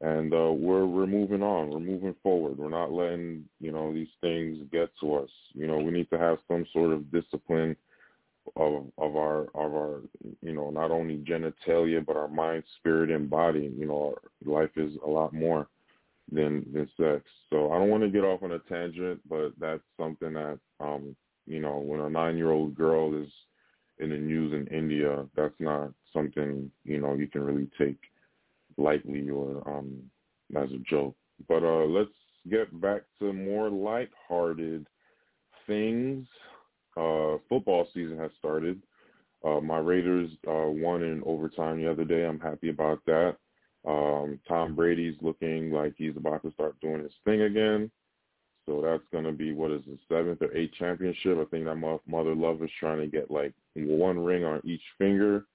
and 0.00 0.32
uh, 0.32 0.52
we're 0.52 0.86
we're 0.86 1.06
moving 1.06 1.42
on. 1.42 1.70
We're 1.70 1.80
moving 1.80 2.14
forward. 2.22 2.58
We're 2.58 2.70
not 2.70 2.92
letting 2.92 3.44
you 3.60 3.72
know 3.72 3.92
these 3.92 4.08
things 4.20 4.58
get 4.72 4.90
to 5.00 5.16
us. 5.16 5.30
You 5.52 5.66
know, 5.66 5.78
we 5.78 5.90
need 5.90 6.08
to 6.10 6.18
have 6.18 6.38
some 6.48 6.66
sort 6.72 6.92
of 6.92 7.10
discipline 7.12 7.76
of 8.56 8.86
of 8.98 9.16
our 9.16 9.42
of 9.54 9.74
our 9.74 10.00
you 10.40 10.52
know 10.52 10.70
not 10.70 10.90
only 10.90 11.18
genitalia 11.18 12.04
but 12.04 12.16
our 12.16 12.28
mind, 12.28 12.64
spirit, 12.78 13.10
and 13.10 13.28
body. 13.28 13.72
You 13.76 13.86
know, 13.86 14.14
life 14.44 14.70
is 14.76 14.92
a 15.04 15.08
lot 15.08 15.32
more 15.32 15.68
than 16.32 16.64
than 16.72 16.88
sex. 16.96 17.24
So 17.50 17.72
I 17.72 17.78
don't 17.78 17.90
want 17.90 18.02
to 18.02 18.08
get 18.08 18.24
off 18.24 18.42
on 18.42 18.52
a 18.52 18.58
tangent, 18.60 19.20
but 19.28 19.52
that's 19.60 19.82
something 19.98 20.32
that 20.32 20.58
um 20.80 21.14
you 21.46 21.60
know 21.60 21.78
when 21.78 22.00
a 22.00 22.08
nine 22.08 22.36
year 22.36 22.50
old 22.50 22.74
girl 22.74 23.20
is 23.20 23.28
in 24.00 24.10
the 24.10 24.16
news 24.16 24.52
in 24.52 24.66
India, 24.74 25.26
that's 25.36 25.54
not 25.58 25.92
something 26.12 26.70
you 26.84 27.00
know 27.00 27.14
you 27.14 27.28
can 27.28 27.42
really 27.42 27.68
take 27.78 27.98
lightly 28.76 29.28
or 29.30 29.62
um 29.68 30.02
as 30.56 30.70
a 30.72 30.78
joke. 30.88 31.14
But 31.48 31.62
uh 31.62 31.84
let's 31.84 32.10
get 32.50 32.80
back 32.80 33.02
to 33.18 33.32
more 33.32 33.68
light-hearted 33.70 34.86
things 35.66 36.26
uh, 36.96 37.36
football 37.48 37.86
season 37.94 38.18
has 38.18 38.30
started. 38.38 38.82
Uh, 39.44 39.60
my 39.60 39.78
Raiders 39.78 40.30
uh, 40.46 40.68
won 40.68 41.02
in 41.02 41.22
overtime 41.24 41.80
the 41.80 41.90
other 41.90 42.04
day. 42.04 42.26
I'm 42.26 42.40
happy 42.40 42.68
about 42.68 43.00
that. 43.06 43.36
Um, 43.86 44.38
Tom 44.46 44.74
Brady's 44.74 45.16
looking 45.22 45.70
like 45.70 45.94
he's 45.96 46.16
about 46.16 46.42
to 46.42 46.52
start 46.52 46.78
doing 46.80 47.02
his 47.02 47.12
thing 47.24 47.42
again. 47.42 47.90
So 48.70 48.80
that's 48.80 49.02
going 49.10 49.24
to 49.24 49.32
be, 49.32 49.52
what 49.52 49.72
is 49.72 49.82
the 49.84 49.98
seventh 50.08 50.40
or 50.42 50.56
eighth 50.56 50.74
championship? 50.78 51.38
I 51.38 51.44
think 51.46 51.64
that 51.64 51.98
Mother 52.06 52.36
Love 52.36 52.62
is 52.62 52.70
trying 52.78 53.00
to 53.00 53.08
get 53.08 53.28
like 53.28 53.52
one 53.74 54.16
ring 54.16 54.44
on 54.44 54.60
each 54.62 54.80
finger. 54.96 55.46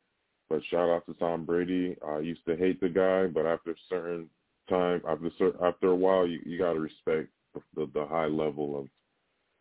But 0.50 0.60
shout 0.70 0.90
out 0.90 1.06
to 1.06 1.14
Tom 1.14 1.46
Brady. 1.46 1.96
I 2.06 2.20
used 2.20 2.46
to 2.46 2.58
hate 2.58 2.82
the 2.82 2.90
guy, 2.90 3.28
but 3.28 3.46
after 3.46 3.72
a 3.72 3.76
certain 3.88 4.30
time, 4.68 5.02
after 5.08 5.30
after 5.66 5.88
a 5.88 5.96
while, 5.96 6.28
you, 6.28 6.42
you 6.46 6.58
got 6.58 6.74
to 6.74 6.80
respect 6.82 7.30
the, 7.54 7.90
the 7.94 8.06
high 8.06 8.26
level 8.26 8.78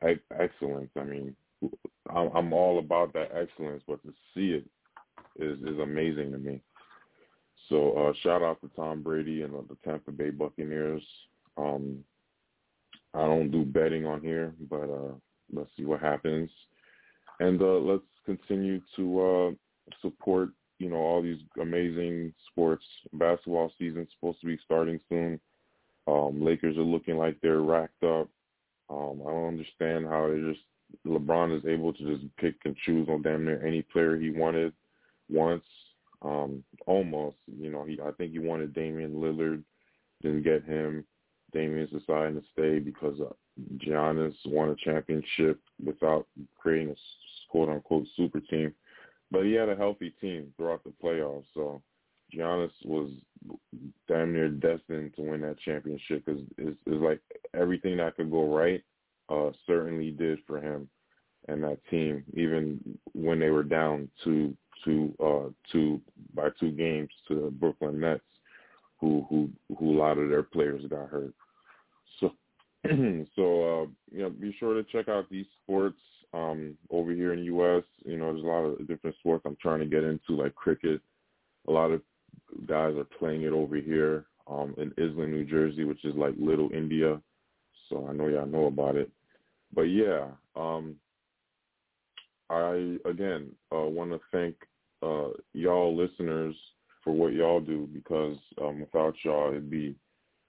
of 0.03 0.19
excellence. 0.37 0.91
I 0.99 1.05
mean, 1.05 1.37
I'm 2.13 2.53
all 2.53 2.81
about 2.81 3.13
that 3.13 3.31
excellence, 3.37 3.85
but 3.87 4.03
to 4.03 4.13
see 4.35 4.51
it 4.51 4.65
is 5.39 5.59
is 5.61 5.79
amazing 5.79 6.33
to 6.33 6.39
me. 6.39 6.61
So 7.69 7.93
uh, 7.93 8.13
shout 8.25 8.43
out 8.43 8.61
to 8.63 8.71
Tom 8.75 9.05
Brady 9.05 9.43
and 9.43 9.55
the 9.55 9.77
Tampa 9.85 10.11
Bay 10.11 10.31
Buccaneers. 10.31 11.05
Um, 11.57 12.03
I 13.15 13.27
don't 13.27 13.51
do 13.51 13.65
betting 13.65 14.07
on 14.07 14.21
here, 14.21 14.53
but 14.69 14.91
uh, 14.91 15.15
let's 15.53 15.71
see 15.77 15.85
what 15.85 16.01
happens, 16.01 16.51
and 17.41 17.61
uh, 17.61 17.79
let's 17.79 18.03
continue 18.27 18.81
to 18.97 19.21
uh, 19.21 19.51
support 20.03 20.51
you 20.79 20.89
know 20.89 20.97
all 20.97 21.23
these 21.23 21.41
amazing 21.61 22.33
sports. 22.51 22.85
Basketball 23.13 23.73
season's 23.79 24.09
supposed 24.15 24.41
to 24.41 24.47
be 24.47 24.59
starting 24.65 25.01
soon. 25.09 25.41
Um, 26.07 26.45
Lakers 26.45 26.77
are 26.77 26.83
looking 26.83 27.17
like 27.17 27.37
they're 27.41 27.63
racked 27.63 28.03
up. 28.03 28.29
Um, 28.91 29.23
I 29.27 29.31
don't 29.31 29.49
understand 29.49 30.07
how 30.07 30.29
they 30.29 30.41
just 30.41 30.65
LeBron 31.07 31.57
is 31.57 31.65
able 31.67 31.93
to 31.93 32.17
just 32.17 32.37
pick 32.37 32.57
and 32.65 32.77
choose 32.85 33.09
on 33.09 33.23
damn 33.23 33.45
near 33.45 33.65
any 33.65 33.83
player 33.83 34.17
he 34.17 34.31
wanted 34.31 34.73
once. 35.29 35.65
Um, 36.23 36.65
almost, 36.87 37.37
you 37.47 37.71
know, 37.71 37.85
he 37.85 37.99
I 38.01 38.11
think 38.13 38.33
he 38.33 38.39
wanted 38.39 38.75
Damian 38.75 39.15
Lillard, 39.15 39.63
didn't 40.23 40.43
get 40.43 40.65
him. 40.65 41.05
Damian's 41.55 41.91
deciding 41.91 42.41
to 42.41 42.47
stay 42.53 42.79
because 42.79 43.19
uh, 43.21 43.33
Giannis 43.79 44.35
won 44.47 44.71
a 44.71 44.77
championship 44.77 45.61
without 45.83 46.27
creating 46.59 46.91
a 46.91 46.97
quote 47.51 47.69
unquote 47.69 48.07
super 48.17 48.41
team. 48.41 48.75
But 49.31 49.45
he 49.45 49.53
had 49.53 49.69
a 49.69 49.77
healthy 49.77 50.13
team 50.21 50.53
throughout 50.57 50.85
the 50.85 50.93
playoffs, 51.03 51.47
so 51.55 51.83
Giannis 52.35 52.71
was 52.85 53.11
damn 54.09 54.33
near 54.33 54.49
destined 54.49 55.15
to 55.17 55.23
win 55.23 55.41
that 55.43 55.59
championship 55.61 56.25
because 56.25 56.43
it's, 56.59 56.77
it's 56.87 57.03
like 57.03 57.21
everything 57.55 57.97
that 57.97 58.17
could 58.17 58.31
go 58.31 58.55
right 58.55 58.83
uh, 59.29 59.51
certainly 59.67 60.11
did 60.11 60.39
for 60.47 60.61
him 60.61 60.89
and 61.49 61.63
that 61.63 61.79
team, 61.91 62.25
even 62.35 62.81
when 63.13 63.39
they 63.39 63.51
were 63.51 63.63
down 63.63 64.09
two 64.23 64.57
two 64.85 65.15
uh, 65.23 65.51
two 65.71 66.01
by 66.35 66.49
two 66.59 66.71
games 66.71 67.11
to 67.29 67.35
the 67.35 67.51
Brooklyn 67.51 68.01
Nets, 68.01 68.23
who 69.01 69.27
who 69.29 69.51
who 69.79 69.97
a 69.97 69.99
lot 69.99 70.19
of 70.19 70.29
their 70.29 70.43
players 70.43 70.85
got 70.89 71.09
hurt. 71.09 71.35
So 73.37 73.43
uh, 73.43 73.87
you 74.13 74.23
know, 74.23 74.31
be 74.31 74.55
sure 74.59 74.75
to 74.75 74.85
check 74.85 75.09
out 75.09 75.31
these 75.31 75.47
sports 75.63 75.99
um, 76.33 76.77
over 76.91 77.13
here 77.13 77.33
in 77.33 77.41
the 77.41 77.47
U.S. 77.47 77.85
You 78.05 78.19
know, 78.19 78.33
there's 78.33 78.45
a 78.45 78.47
lot 78.47 78.65
of 78.65 78.87
different 78.87 79.17
sports 79.17 79.45
I'm 79.47 79.57
trying 79.61 79.81
to 79.81 79.87
get 79.87 80.05
into, 80.05 80.37
like 80.43 80.55
cricket. 80.55 81.01
A 81.69 81.73
lot 81.73 81.91
of 81.91 82.03
guys 82.67 82.95
are 82.97 83.07
playing 83.19 83.43
it 83.43 83.53
over 83.53 83.77
here 83.77 84.27
um, 84.47 84.75
in 84.77 84.91
Iselin, 84.93 85.31
New 85.31 85.45
Jersey, 85.45 85.85
which 85.85 86.05
is 86.05 86.15
like 86.15 86.35
Little 86.39 86.71
India 86.73 87.21
so 87.89 88.07
I 88.09 88.13
know 88.13 88.29
y'all 88.29 88.47
know 88.47 88.67
about 88.67 88.97
it. 88.97 89.11
But 89.73 89.83
yeah, 89.83 90.27
um, 90.57 90.97
I 92.51 92.99
again 93.05 93.51
uh, 93.75 93.87
want 93.87 94.11
to 94.11 94.21
thank 94.33 94.55
uh, 95.03 95.31
y'all 95.53 95.97
listeners 95.97 96.55
for 97.03 97.13
what 97.13 97.33
y'all 97.33 97.61
do 97.61 97.89
because 97.93 98.37
um, 98.61 98.81
without 98.81 99.15
y'all 99.25 99.51
it'd 99.51 99.71
be 99.71 99.95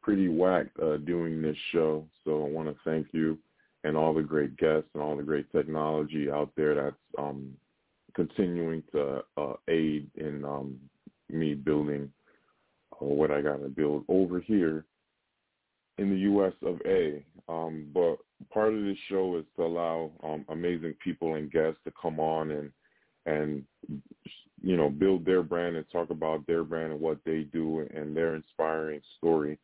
pretty 0.05 0.27
whack 0.27 0.67
uh, 0.83 0.97
doing 0.97 1.41
this 1.41 1.57
show. 1.71 2.05
So 2.23 2.45
I 2.45 2.49
want 2.49 2.69
to 2.69 2.75
thank 2.85 3.07
you 3.11 3.39
and 3.83 3.97
all 3.97 4.13
the 4.13 4.21
great 4.21 4.55
guests 4.55 4.87
and 4.93 5.01
all 5.01 5.17
the 5.17 5.23
great 5.23 5.51
technology 5.51 6.29
out 6.29 6.51
there 6.55 6.75
that's 6.75 6.95
um, 7.17 7.51
continuing 8.13 8.83
to 8.91 9.23
uh, 9.35 9.53
aid 9.67 10.07
in 10.15 10.45
um, 10.45 10.77
me 11.31 11.55
building 11.55 12.11
uh, 12.93 13.05
what 13.05 13.31
I 13.31 13.41
got 13.41 13.63
to 13.63 13.67
build 13.67 14.05
over 14.07 14.39
here 14.39 14.85
in 15.97 16.11
the 16.11 16.19
U.S. 16.19 16.53
of 16.63 16.79
A. 16.85 17.25
Um, 17.49 17.87
but 17.91 18.17
part 18.53 18.75
of 18.75 18.83
this 18.83 18.97
show 19.09 19.37
is 19.37 19.45
to 19.55 19.63
allow 19.63 20.11
um, 20.23 20.45
amazing 20.49 20.93
people 21.03 21.33
and 21.33 21.51
guests 21.51 21.79
to 21.83 21.91
come 21.99 22.19
on 22.19 22.51
and 22.51 22.71
and 23.27 23.63
you 24.61 24.77
know 24.77 24.87
build 24.87 25.25
their 25.25 25.41
brand 25.41 25.75
and 25.75 25.85
talk 25.91 26.11
about 26.11 26.45
their 26.45 26.63
brand 26.63 26.91
and 26.91 27.01
what 27.01 27.17
they 27.25 27.41
do 27.51 27.87
and 27.91 28.15
their 28.15 28.35
inspiring 28.35 29.01
story, 29.17 29.57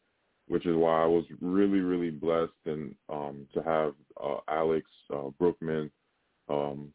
which 0.52 0.66
is 0.66 0.76
why 0.76 1.02
I 1.02 1.06
was 1.06 1.24
really 1.40 1.80
really 1.80 2.12
blessed 2.12 2.52
and 2.66 2.94
um, 3.08 3.48
to 3.54 3.64
have 3.64 3.94
uh, 4.22 4.40
Alex 4.50 4.86
uh, 5.10 5.30
Brueckmann 5.40 5.90
um, 6.50 6.90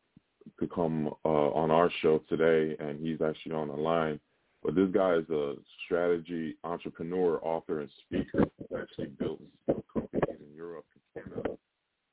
to 0.60 0.66
come 0.66 1.08
uh, 1.24 1.28
on 1.28 1.70
our 1.70 1.90
show 2.02 2.22
today, 2.28 2.76
and 2.78 3.00
he's 3.00 3.22
actually 3.22 3.52
on 3.52 3.68
the 3.68 3.74
line. 3.74 4.20
But 4.62 4.74
this 4.74 4.90
guy 4.92 5.14
is 5.14 5.30
a 5.30 5.54
strategy 5.84 6.56
entrepreneur, 6.64 7.40
author, 7.42 7.80
and 7.80 7.90
speaker 8.04 8.44
who 8.68 8.76
actually 8.76 9.06
built 9.18 9.40
companies 9.66 10.22
in 10.38 10.54
Europe 10.54 10.84
and 10.94 11.24
Canada 11.24 11.56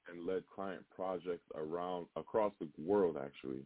and 0.10 0.26
led 0.26 0.44
client 0.54 0.84
projects 0.96 1.46
around 1.56 2.06
across 2.16 2.54
the 2.62 2.70
world. 2.82 3.18
Actually, 3.22 3.60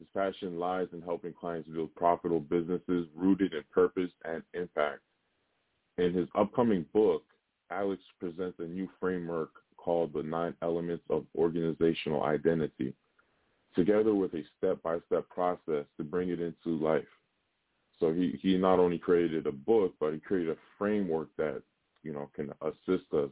his 0.00 0.08
passion 0.16 0.58
lies 0.58 0.88
in 0.92 1.00
helping 1.00 1.32
clients 1.32 1.68
build 1.68 1.94
profitable 1.94 2.40
businesses 2.40 3.06
rooted 3.14 3.52
in 3.54 3.62
purpose 3.72 4.10
and 4.24 4.42
impact. 4.52 5.00
In 5.98 6.14
his 6.14 6.28
upcoming 6.34 6.84
book, 6.92 7.24
Alex 7.70 8.02
presents 8.18 8.58
a 8.58 8.64
new 8.64 8.88
framework 8.98 9.50
called 9.76 10.12
the 10.12 10.22
Nine 10.22 10.54
Elements 10.62 11.04
of 11.10 11.24
Organizational 11.36 12.22
Identity, 12.22 12.94
together 13.74 14.14
with 14.14 14.34
a 14.34 14.42
step-by-step 14.58 15.28
process 15.28 15.84
to 15.96 16.04
bring 16.04 16.30
it 16.30 16.40
into 16.40 16.82
life. 16.82 17.04
So 17.98 18.12
he, 18.12 18.38
he 18.40 18.56
not 18.56 18.78
only 18.78 18.98
created 18.98 19.46
a 19.46 19.52
book, 19.52 19.94
but 20.00 20.12
he 20.12 20.20
created 20.20 20.50
a 20.50 20.58
framework 20.78 21.28
that, 21.36 21.62
you 22.02 22.12
know, 22.12 22.30
can 22.34 22.52
assist 22.62 23.12
us 23.12 23.30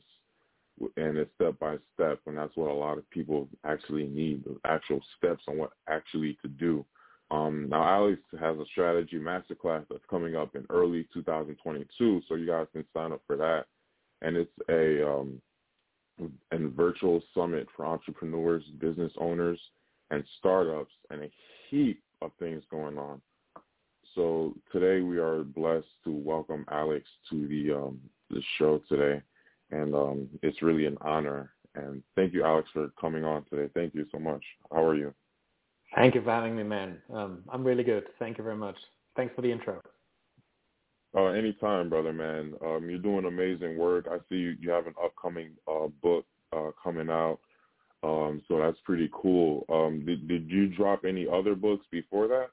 and 0.96 1.16
it's 1.16 1.30
step 1.34 1.58
by 1.58 1.76
step. 1.94 2.20
And 2.26 2.36
that's 2.38 2.56
what 2.56 2.70
a 2.70 2.74
lot 2.74 2.98
of 2.98 3.10
people 3.10 3.48
actually 3.64 4.06
need, 4.06 4.44
the 4.44 4.56
actual 4.64 5.00
steps 5.16 5.42
on 5.48 5.56
what 5.58 5.70
actually 5.88 6.38
to 6.42 6.48
do. 6.48 6.84
Um, 7.30 7.68
now, 7.68 7.82
Alex 7.82 8.20
has 8.40 8.56
a 8.56 8.64
strategy 8.73 9.18
masterclass 9.18 9.85
that's 9.90 10.04
coming 10.08 10.35
up 10.35 10.56
in 10.56 10.64
early 10.70 11.06
2022, 11.12 12.23
so 12.26 12.35
you 12.35 12.47
guys 12.47 12.66
can 12.73 12.85
sign 12.94 13.12
up 13.12 13.20
for 13.26 13.37
that. 13.37 13.66
And 14.23 14.37
it's 14.37 14.50
a 14.68 15.08
um, 15.08 15.40
a 16.50 16.58
virtual 16.68 17.23
summit 17.35 17.68
for 17.76 17.87
entrepreneurs, 17.87 18.64
business 18.80 19.12
owners, 19.20 19.61
and 20.11 20.25
startups, 20.38 20.92
and 21.11 21.23
a 21.23 21.30
heap 21.68 22.02
of 22.23 22.32
things 22.38 22.64
going 22.70 22.99
on. 22.99 23.20
So 24.14 24.54
today 24.73 25.02
we 25.02 25.18
are 25.18 25.44
blessed 25.44 25.87
to 26.04 26.11
welcome 26.11 26.64
Alex 26.70 27.06
to 27.30 27.47
the 27.47 27.76
um, 27.76 28.00
the 28.30 28.42
show 28.58 28.82
today, 28.88 29.23
and 29.70 29.94
um, 29.94 30.28
it's 30.42 30.62
really 30.62 30.87
an 30.87 30.97
honor. 31.02 31.52
And 31.75 32.02
thank 32.16 32.32
you, 32.32 32.42
Alex, 32.42 32.68
for 32.73 32.88
coming 33.00 33.25
on 33.25 33.44
today. 33.44 33.70
Thank 33.75 33.94
you 33.94 34.06
so 34.11 34.18
much. 34.18 34.42
How 34.73 34.85
are 34.85 34.97
you? 34.97 35.14
Thank 35.95 36.14
you 36.14 36.23
for 36.23 36.30
having 36.30 36.57
me, 36.57 36.62
man. 36.62 36.99
Um, 37.12 37.42
I'm 37.49 37.64
really 37.64 37.85
good. 37.85 38.04
Thank 38.18 38.38
you 38.38 38.45
very 38.45 38.57
much. 38.57 38.76
Thanks 39.16 39.35
for 39.35 39.42
the 39.42 39.50
intro. 39.50 39.80
Uh, 41.16 41.26
anytime, 41.26 41.88
brother, 41.88 42.12
man. 42.12 42.54
Um, 42.64 42.88
you're 42.88 42.99
doing 42.99 43.25
amazing 43.25 43.78
work. 43.78 44.07
I 44.11 44.18
see 44.28 44.37
you, 44.37 44.57
you 44.61 44.71
have 44.71 44.87
an 44.87 44.95
upcoming 45.02 45.52
uh, 45.66 45.88
book 46.02 46.26
uh, 46.52 46.71
coming 46.83 47.09
out, 47.09 47.38
um, 48.02 48.42
so 48.47 48.59
that's 48.59 48.78
pretty 48.85 49.11
cool. 49.12 49.64
Um, 49.71 50.04
did, 50.04 50.28
did 50.28 50.50
you 50.50 50.68
drop 50.68 51.04
any 51.07 51.26
other 51.26 51.54
books 51.54 51.87
before 51.90 52.28
that? 52.28 52.49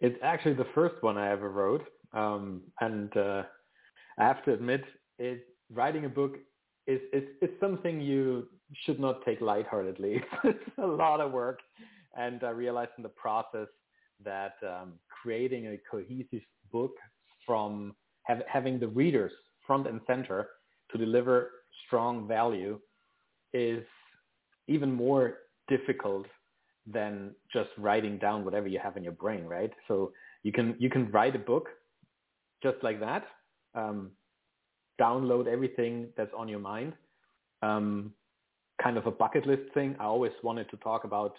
It's 0.00 0.18
actually 0.22 0.54
the 0.54 0.66
first 0.74 1.02
one 1.02 1.16
I 1.16 1.30
ever 1.30 1.50
wrote, 1.50 1.84
um, 2.12 2.60
and 2.80 3.16
uh, 3.16 3.44
I 4.18 4.24
have 4.24 4.44
to 4.44 4.52
admit, 4.52 4.84
it, 5.18 5.46
writing 5.72 6.04
a 6.04 6.10
book 6.10 6.36
is, 6.86 7.00
is, 7.12 7.24
is 7.40 7.50
something 7.58 8.00
you 8.00 8.48
should 8.84 9.00
not 9.00 9.24
take 9.24 9.40
lightheartedly. 9.40 10.22
it's 10.44 10.78
a 10.78 10.86
lot 10.86 11.20
of 11.20 11.32
work, 11.32 11.60
and 12.16 12.42
I 12.44 12.50
realized 12.50 12.92
in 12.96 13.02
the 13.02 13.08
process 13.10 13.68
that 14.24 14.54
um, 14.62 14.94
creating 15.22 15.66
a 15.66 15.76
cohesive 15.90 16.42
book 16.72 16.92
from 17.46 17.94
have, 18.22 18.42
having 18.46 18.78
the 18.78 18.88
readers 18.88 19.32
front 19.66 19.86
and 19.86 20.00
center 20.06 20.48
to 20.90 20.98
deliver 20.98 21.50
strong 21.86 22.26
value 22.26 22.78
is 23.52 23.84
even 24.68 24.92
more 24.92 25.38
difficult 25.68 26.26
than 26.86 27.34
just 27.52 27.70
writing 27.78 28.18
down 28.18 28.44
whatever 28.44 28.68
you 28.68 28.78
have 28.78 28.96
in 28.96 29.02
your 29.02 29.12
brain, 29.12 29.44
right? 29.44 29.72
So 29.88 30.12
you 30.42 30.52
can 30.52 30.76
you 30.78 30.90
can 30.90 31.10
write 31.10 31.34
a 31.34 31.38
book 31.38 31.68
just 32.62 32.76
like 32.82 33.00
that, 33.00 33.24
um, 33.74 34.10
download 35.00 35.46
everything 35.46 36.08
that's 36.16 36.32
on 36.36 36.48
your 36.48 36.58
mind, 36.58 36.94
um, 37.62 38.12
kind 38.82 38.96
of 38.96 39.06
a 39.06 39.10
bucket 39.10 39.46
list 39.46 39.72
thing. 39.72 39.96
I 39.98 40.04
always 40.04 40.32
wanted 40.42 40.68
to 40.70 40.76
talk 40.78 41.04
about 41.04 41.34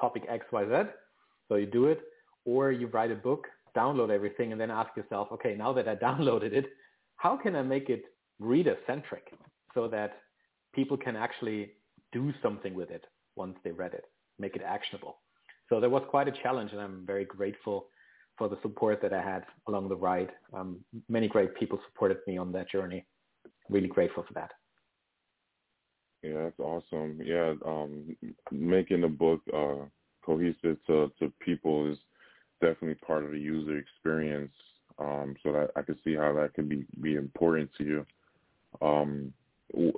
topic 0.00 0.24
X, 0.28 0.46
Y, 0.52 0.64
Z, 0.64 0.90
so 1.48 1.56
you 1.56 1.66
do 1.66 1.86
it, 1.86 2.00
or 2.44 2.72
you 2.72 2.86
write 2.88 3.10
a 3.10 3.14
book, 3.14 3.46
download 3.76 4.10
everything, 4.10 4.52
and 4.52 4.60
then 4.60 4.70
ask 4.70 4.96
yourself, 4.96 5.28
okay, 5.32 5.54
now 5.56 5.72
that 5.72 5.88
I 5.88 5.96
downloaded 6.08 6.52
it, 6.52 6.66
how 7.16 7.36
can 7.36 7.56
I 7.56 7.62
make 7.62 7.88
it 7.88 8.04
reader 8.38 8.76
centric 8.86 9.32
so 9.74 9.88
that 9.88 10.18
people 10.74 10.96
can 10.96 11.16
actually 11.16 11.72
do 12.12 12.32
something 12.42 12.74
with 12.74 12.90
it 12.90 13.04
once 13.36 13.56
they 13.64 13.70
read 13.70 13.94
it, 13.94 14.04
make 14.38 14.56
it 14.56 14.62
actionable. 14.64 15.18
So 15.68 15.80
there 15.80 15.90
was 15.90 16.02
quite 16.08 16.28
a 16.28 16.32
challenge, 16.42 16.72
and 16.72 16.80
I'm 16.80 17.04
very 17.06 17.24
grateful 17.24 17.88
for 18.36 18.48
the 18.48 18.58
support 18.62 19.02
that 19.02 19.12
I 19.12 19.22
had 19.22 19.44
along 19.66 19.88
the 19.88 19.96
ride. 19.96 20.30
Um, 20.54 20.78
many 21.08 21.28
great 21.28 21.54
people 21.56 21.78
supported 21.86 22.18
me 22.26 22.38
on 22.38 22.52
that 22.52 22.70
journey. 22.70 23.04
Really 23.68 23.88
grateful 23.88 24.24
for 24.26 24.34
that. 24.34 24.52
Yeah, 26.22 26.44
that's 26.44 26.58
awesome. 26.58 27.20
Yeah, 27.24 27.54
um, 27.64 28.16
making 28.50 29.02
the 29.02 29.08
book 29.08 29.40
uh, 29.54 29.86
cohesive 30.24 30.78
to, 30.86 31.12
to 31.20 31.32
people 31.40 31.90
is 31.90 31.98
definitely 32.60 32.96
part 32.96 33.24
of 33.24 33.30
the 33.30 33.38
user 33.38 33.78
experience. 33.78 34.52
Um, 34.98 35.36
so 35.44 35.52
that 35.52 35.70
I 35.76 35.82
can 35.82 35.96
see 36.02 36.16
how 36.16 36.32
that 36.34 36.54
could 36.54 36.68
be, 36.68 36.84
be 37.00 37.14
important 37.14 37.70
to 37.78 37.84
you. 37.84 38.06
Um, 38.82 39.32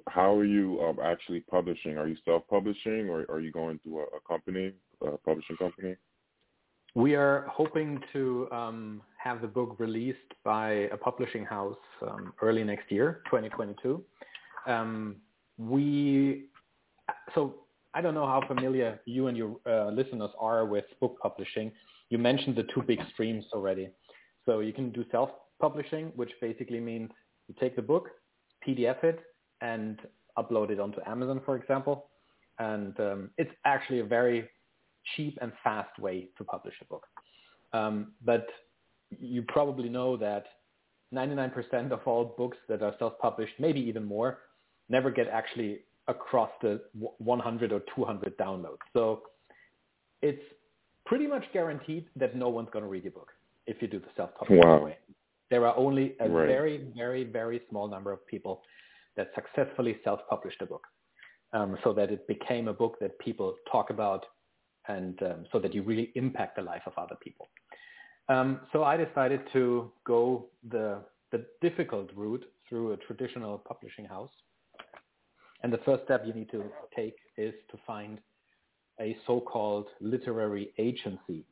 how 0.09 0.35
are 0.35 0.45
you 0.45 0.81
um, 0.83 0.99
actually 1.03 1.41
publishing? 1.41 1.97
Are 1.97 2.07
you 2.07 2.17
self-publishing 2.25 3.09
or 3.09 3.25
are 3.31 3.41
you 3.41 3.51
going 3.51 3.79
through 3.83 4.01
a, 4.01 4.03
a 4.03 4.21
company, 4.29 4.73
a 5.01 5.17
publishing 5.17 5.57
company? 5.57 5.97
We 6.95 7.15
are 7.15 7.47
hoping 7.49 8.01
to 8.13 8.49
um, 8.51 9.03
have 9.17 9.41
the 9.41 9.47
book 9.47 9.77
released 9.79 10.19
by 10.45 10.71
a 10.93 10.97
publishing 10.97 11.45
house 11.45 11.79
um, 12.03 12.35
early 12.43 12.65
next 12.65 12.91
year, 12.91 13.23
2022. 13.27 14.03
Um, 14.67 15.17
we 15.61 16.47
so 17.35 17.55
I 17.93 18.01
don't 18.01 18.15
know 18.15 18.27
how 18.27 18.43
familiar 18.47 19.01
you 19.05 19.27
and 19.27 19.37
your 19.37 19.57
uh, 19.67 19.91
listeners 19.91 20.31
are 20.39 20.65
with 20.65 20.85
book 21.01 21.19
publishing. 21.21 21.73
You 22.09 22.19
mentioned 22.19 22.57
the 22.57 22.65
two 22.75 22.83
big 22.83 23.01
streams 23.13 23.45
already. 23.53 23.91
So 24.47 24.61
you 24.61 24.73
can 24.73 24.91
do 24.91 25.05
self-publishing, 25.11 26.13
which 26.17 26.31
basically 26.41 26.81
means 26.81 27.11
you 27.49 27.55
take 27.61 27.77
the 27.77 27.83
book, 27.83 28.09
PDF 28.67 29.03
it, 29.05 29.21
and 29.61 29.99
upload 30.39 30.71
it 30.71 30.81
onto 30.81 31.01
Amazon, 31.07 31.41
for 31.45 31.57
example. 31.57 32.07
And 32.59 32.99
um, 33.01 33.31
it's 33.39 33.51
actually 33.65 34.01
a 34.01 34.05
very 34.05 34.49
cheap 35.17 35.37
and 35.43 35.53
fast 35.63 35.99
way 35.99 36.29
to 36.39 36.45
publish 36.45 36.75
a 36.81 36.85
book. 36.85 37.07
Um, 37.73 38.13
but 38.25 38.47
you 39.19 39.43
probably 39.49 39.89
know 39.89 40.17
that 40.17 40.45
99% 41.13 41.91
of 41.91 42.01
all 42.07 42.35
books 42.39 42.57
that 42.69 42.83
are 42.83 42.95
self-published, 42.99 43.55
maybe 43.59 43.81
even 43.81 44.05
more, 44.05 44.39
never 44.91 45.11
get 45.11 45.29
actually 45.29 45.81
across 46.09 46.51
the 46.61 46.81
100 47.19 47.73
or 47.73 47.83
200 47.95 48.37
downloads. 48.37 48.79
So 48.93 49.23
it's 50.23 50.43
pretty 51.07 51.27
much 51.27 51.45
guaranteed 51.53 52.07
that 52.17 52.37
no 52.37 52.49
one's 52.49 52.69
going 52.73 52.85
to 52.85 52.91
read 52.91 53.05
your 53.05 53.13
book 53.13 53.31
if 53.67 53.81
you 53.81 53.89
do 53.89 54.01
the 54.01 54.09
self-publishing 54.17 54.69
wow. 54.69 54.85
way. 54.85 54.99
There 55.51 55.67
are 55.67 55.77
only 55.77 56.15
a 56.21 56.29
right. 56.29 56.47
very, 56.47 56.89
very, 56.97 57.25
very 57.25 57.63
small 57.71 57.89
number 57.89 58.13
of 58.13 58.27
people 58.27 58.63
that 59.17 59.31
successfully 59.35 59.99
self-published 60.05 60.61
a 60.63 60.67
book 60.67 60.87
um, 61.53 61.77
so 61.83 61.93
that 61.93 62.11
it 62.11 62.27
became 62.29 62.69
a 62.69 62.73
book 62.73 62.99
that 63.01 63.19
people 63.19 63.55
talk 63.71 63.91
about 63.91 64.25
and 64.89 65.21
um, 65.23 65.47
so 65.53 65.59
that 65.59 65.75
you 65.75 65.83
really 65.83 66.11
impact 66.15 66.57
the 66.57 66.63
life 66.63 66.83
of 66.87 66.93
other 66.97 67.17
people. 67.23 67.49
Um, 68.29 68.61
so 68.73 68.85
I 68.85 68.97
decided 68.97 69.41
to 69.53 69.91
go 70.07 70.47
the, 70.69 71.03
the 71.33 71.45
difficult 71.61 72.11
route 72.15 72.45
through 72.69 72.93
a 72.93 72.97
traditional 72.97 73.59
publishing 73.59 74.05
house. 74.05 74.31
And 75.63 75.73
the 75.73 75.79
first 75.79 76.05
step 76.05 76.25
you 76.27 76.33
need 76.33 76.51
to 76.51 76.65
take 76.95 77.17
is 77.37 77.55
to 77.71 77.79
find 77.87 78.19
a 79.01 79.17
so-called 79.27 79.87
literary 80.01 80.73
agency. 80.79 81.45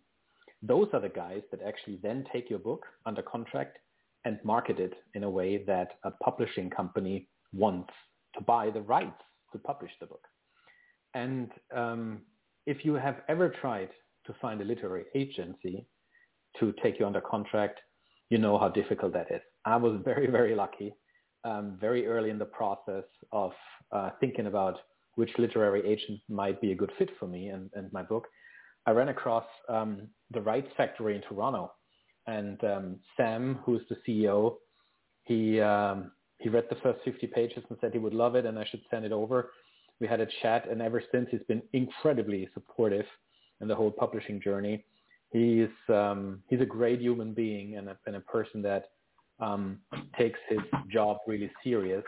Those 0.62 0.88
are 0.92 1.00
the 1.00 1.08
guys 1.08 1.42
that 1.50 1.62
actually 1.62 1.98
then 2.02 2.24
take 2.32 2.50
your 2.50 2.58
book 2.58 2.84
under 3.06 3.22
contract 3.22 3.78
and 4.24 4.38
market 4.44 4.78
it 4.78 4.94
in 5.14 5.24
a 5.24 5.30
way 5.30 5.64
that 5.64 5.92
a 6.04 6.10
publishing 6.10 6.68
company 6.68 7.28
wants 7.52 7.92
to 8.34 8.40
buy 8.42 8.70
the 8.70 8.82
rights 8.82 9.22
to 9.52 9.58
publish 9.58 9.92
the 10.00 10.06
book. 10.06 10.26
And 11.14 11.50
um, 11.74 12.20
if 12.66 12.84
you 12.84 12.94
have 12.94 13.22
ever 13.28 13.48
tried 13.48 13.90
to 14.26 14.34
find 14.40 14.60
a 14.60 14.64
literary 14.64 15.04
agency 15.14 15.86
to 16.60 16.74
take 16.82 16.98
you 16.98 17.06
under 17.06 17.20
contract, 17.20 17.80
you 18.30 18.38
know 18.38 18.58
how 18.58 18.68
difficult 18.68 19.12
that 19.14 19.30
is. 19.30 19.40
I 19.64 19.76
was 19.76 20.00
very, 20.04 20.26
very 20.26 20.54
lucky, 20.54 20.94
um, 21.44 21.76
very 21.80 22.06
early 22.06 22.30
in 22.30 22.38
the 22.38 22.44
process 22.44 23.04
of 23.32 23.52
uh, 23.92 24.10
thinking 24.20 24.46
about 24.46 24.78
which 25.14 25.30
literary 25.38 25.86
agent 25.86 26.20
might 26.28 26.60
be 26.60 26.72
a 26.72 26.74
good 26.74 26.92
fit 26.98 27.10
for 27.18 27.26
me 27.26 27.48
and, 27.48 27.70
and 27.74 27.92
my 27.92 28.02
book. 28.02 28.26
I 28.86 28.92
ran 28.92 29.08
across 29.08 29.44
um, 29.68 30.08
the 30.30 30.40
Rights 30.40 30.68
Factory 30.76 31.16
in 31.16 31.22
Toronto, 31.22 31.72
and 32.26 32.62
um, 32.64 32.96
Sam, 33.16 33.58
who 33.64 33.76
is 33.76 33.82
the 33.90 33.96
CEO, 34.06 34.56
he 35.24 35.60
um, 35.60 36.12
he 36.38 36.48
read 36.48 36.66
the 36.70 36.76
first 36.76 37.00
50 37.04 37.26
pages 37.28 37.64
and 37.68 37.78
said 37.80 37.92
he 37.92 37.98
would 37.98 38.14
love 38.14 38.34
it 38.36 38.46
and 38.46 38.58
I 38.58 38.64
should 38.64 38.82
send 38.90 39.04
it 39.04 39.12
over. 39.12 39.50
We 40.00 40.06
had 40.06 40.20
a 40.20 40.28
chat 40.42 40.68
and 40.70 40.80
ever 40.80 41.02
since 41.12 41.28
he's 41.30 41.42
been 41.48 41.62
incredibly 41.72 42.48
supportive 42.54 43.06
in 43.60 43.68
the 43.68 43.74
whole 43.74 43.90
publishing 43.90 44.40
journey. 44.40 44.84
He's 45.30 45.68
um, 45.88 46.42
he's 46.48 46.60
a 46.60 46.66
great 46.66 47.00
human 47.00 47.34
being 47.34 47.76
and 47.76 47.88
a, 47.88 47.98
and 48.06 48.16
a 48.16 48.20
person 48.20 48.62
that 48.62 48.90
um, 49.40 49.78
takes 50.18 50.38
his 50.48 50.58
job 50.90 51.18
really 51.26 51.50
serious 51.62 52.04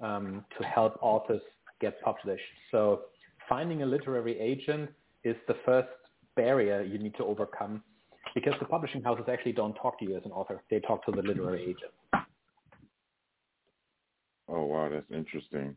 um, 0.00 0.44
to 0.58 0.66
help 0.66 0.98
authors 1.00 1.42
get 1.80 2.00
published. 2.02 2.42
So 2.70 3.02
finding 3.48 3.82
a 3.82 3.86
literary 3.86 4.38
agent 4.38 4.90
is 5.24 5.36
the 5.48 5.56
first 5.64 5.88
barrier 6.36 6.82
you 6.82 6.98
need 6.98 7.14
to 7.16 7.24
overcome 7.24 7.82
because 8.34 8.54
the 8.58 8.66
publishing 8.66 9.02
houses 9.02 9.26
actually 9.30 9.52
don't 9.52 9.74
talk 9.74 9.98
to 9.98 10.04
you 10.04 10.16
as 10.16 10.24
an 10.24 10.32
author. 10.32 10.62
They 10.70 10.80
talk 10.80 11.04
to 11.06 11.12
the 11.12 11.22
literary 11.22 11.62
agent. 11.62 12.26
Oh 14.48 14.64
wow, 14.64 14.88
that's 14.90 15.10
interesting. 15.10 15.76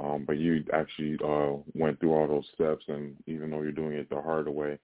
Um, 0.00 0.24
but 0.26 0.38
you 0.38 0.64
actually 0.72 1.18
uh, 1.24 1.56
went 1.74 1.98
through 1.98 2.12
all 2.12 2.28
those 2.28 2.46
steps, 2.54 2.84
and 2.88 3.16
even 3.26 3.50
though 3.50 3.62
you're 3.62 3.72
doing 3.72 3.94
it 3.94 4.08
the 4.08 4.20
harder 4.20 4.50
way, 4.50 4.78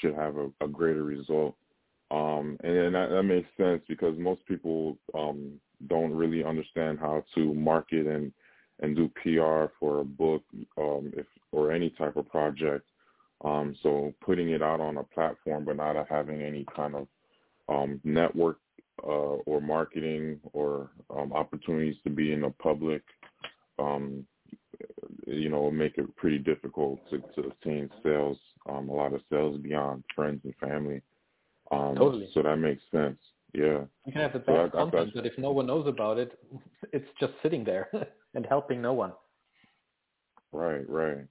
should 0.00 0.14
have 0.14 0.36
a, 0.36 0.48
a 0.60 0.68
greater 0.68 1.04
result. 1.04 1.56
Um, 2.10 2.56
and 2.62 2.94
that, 2.94 3.10
that 3.10 3.22
makes 3.24 3.48
sense 3.56 3.82
because 3.88 4.16
most 4.18 4.44
people 4.46 4.96
um, 5.14 5.60
don't 5.88 6.14
really 6.14 6.44
understand 6.44 6.98
how 6.98 7.24
to 7.34 7.54
market 7.54 8.06
and 8.06 8.32
and 8.80 8.94
do 8.94 9.08
PR 9.22 9.72
for 9.80 10.00
a 10.00 10.04
book 10.04 10.42
um, 10.76 11.10
if 11.16 11.26
or 11.50 11.72
any 11.72 11.90
type 11.90 12.16
of 12.16 12.28
project. 12.28 12.86
Um, 13.44 13.74
so 13.82 14.12
putting 14.24 14.50
it 14.50 14.62
out 14.62 14.80
on 14.80 14.98
a 14.98 15.02
platform, 15.02 15.64
but 15.64 15.76
not 15.76 15.96
having 16.08 16.42
any 16.42 16.66
kind 16.74 16.94
of 16.94 17.08
um, 17.68 18.00
network 18.04 18.58
uh, 19.02 19.40
or 19.46 19.60
marketing 19.60 20.40
or 20.52 20.90
um, 21.10 21.32
opportunities 21.32 21.96
to 22.04 22.10
be 22.10 22.32
in 22.32 22.42
the 22.42 22.50
public, 22.50 23.02
um, 23.78 24.26
you 25.26 25.48
know, 25.48 25.70
make 25.70 25.98
it 25.98 26.16
pretty 26.16 26.38
difficult 26.38 26.98
to, 27.10 27.18
to 27.34 27.48
obtain 27.48 27.90
sales, 28.02 28.38
um, 28.68 28.88
a 28.88 28.92
lot 28.92 29.12
of 29.12 29.20
sales 29.30 29.58
beyond 29.60 30.02
friends 30.14 30.40
and 30.44 30.54
family. 30.56 31.02
Um, 31.72 31.94
totally. 31.96 32.28
So 32.34 32.42
that 32.42 32.56
makes 32.56 32.82
sense. 32.90 33.18
Yeah. 33.52 33.84
You 34.04 34.12
can 34.12 34.20
have 34.22 34.32
the 34.32 34.40
best 34.40 34.72
so 34.72 34.78
content, 34.78 35.12
but 35.14 35.26
if 35.26 35.36
no 35.38 35.50
one 35.50 35.66
knows 35.66 35.86
about 35.86 36.18
it, 36.18 36.38
it's 36.92 37.08
just 37.18 37.32
sitting 37.42 37.64
there 37.64 37.88
and 38.34 38.46
helping 38.46 38.82
no 38.82 38.92
one. 38.92 39.12
Right, 40.52 40.88
right. 40.88 41.26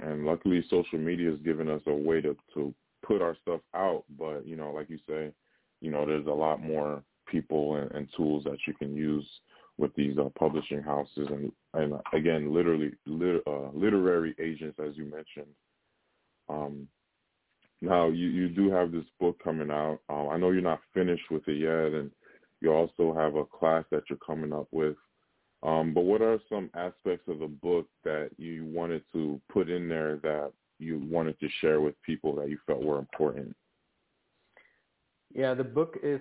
and 0.00 0.24
luckily 0.24 0.64
social 0.68 0.98
media 0.98 1.30
has 1.30 1.40
given 1.40 1.68
us 1.70 1.80
a 1.86 1.94
way 1.94 2.20
to 2.20 2.36
to 2.54 2.74
put 3.06 3.22
our 3.22 3.36
stuff 3.42 3.60
out. 3.74 4.04
But 4.18 4.46
you 4.46 4.56
know, 4.56 4.72
like 4.72 4.90
you 4.90 4.98
say, 5.08 5.32
you 5.80 5.90
know, 5.90 6.04
there's 6.04 6.26
a 6.26 6.30
lot 6.30 6.62
more 6.62 7.02
people 7.26 7.76
and, 7.76 7.90
and 7.92 8.08
tools 8.16 8.44
that 8.44 8.58
you 8.66 8.74
can 8.74 8.94
use 8.94 9.26
with 9.78 9.94
these 9.94 10.16
uh, 10.18 10.28
publishing 10.38 10.82
houses 10.82 11.28
and 11.30 11.52
and 11.74 11.94
again, 12.12 12.52
literally 12.52 12.92
lit, 13.06 13.42
uh, 13.46 13.70
literary 13.72 14.34
agents, 14.40 14.78
as 14.84 14.96
you 14.96 15.04
mentioned. 15.04 15.54
Um, 16.48 16.88
now 17.86 18.08
you 18.08 18.28
you 18.28 18.48
do 18.48 18.70
have 18.70 18.92
this 18.92 19.04
book 19.20 19.38
coming 19.42 19.70
out. 19.70 20.00
Um, 20.08 20.28
I 20.30 20.36
know 20.36 20.50
you're 20.50 20.62
not 20.62 20.80
finished 20.94 21.30
with 21.30 21.46
it 21.48 21.58
yet, 21.58 21.98
and 21.98 22.10
you 22.60 22.72
also 22.72 23.14
have 23.14 23.36
a 23.36 23.44
class 23.44 23.84
that 23.90 24.04
you're 24.08 24.18
coming 24.18 24.52
up 24.52 24.68
with. 24.70 24.96
Um, 25.62 25.94
but 25.94 26.02
what 26.02 26.22
are 26.22 26.38
some 26.48 26.70
aspects 26.74 27.28
of 27.28 27.38
the 27.40 27.46
book 27.46 27.86
that 28.04 28.30
you 28.36 28.64
wanted 28.66 29.02
to 29.12 29.40
put 29.50 29.70
in 29.70 29.88
there 29.88 30.16
that 30.22 30.52
you 30.78 31.00
wanted 31.10 31.38
to 31.40 31.48
share 31.60 31.80
with 31.80 32.00
people 32.02 32.34
that 32.36 32.50
you 32.50 32.58
felt 32.66 32.82
were 32.82 32.98
important? 32.98 33.56
Yeah, 35.34 35.54
the 35.54 35.64
book 35.64 35.96
is, 36.02 36.20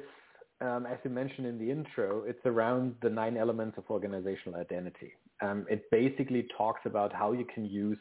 um, 0.62 0.86
as 0.86 0.98
you 1.04 1.10
mentioned 1.10 1.48
in 1.48 1.60
the 1.60 1.70
intro, 1.70 2.24
it's 2.24 2.46
around 2.46 2.96
the 3.02 3.10
nine 3.10 3.38
elements 3.38 3.78
of 3.78 3.84
organizational 3.90 4.60
identity. 4.60 5.14
Um, 5.42 5.66
it 5.70 5.84
basically 5.92 6.48
talks 6.58 6.82
about 6.86 7.14
how 7.14 7.34
you 7.34 7.46
can 7.54 7.66
use 7.66 8.00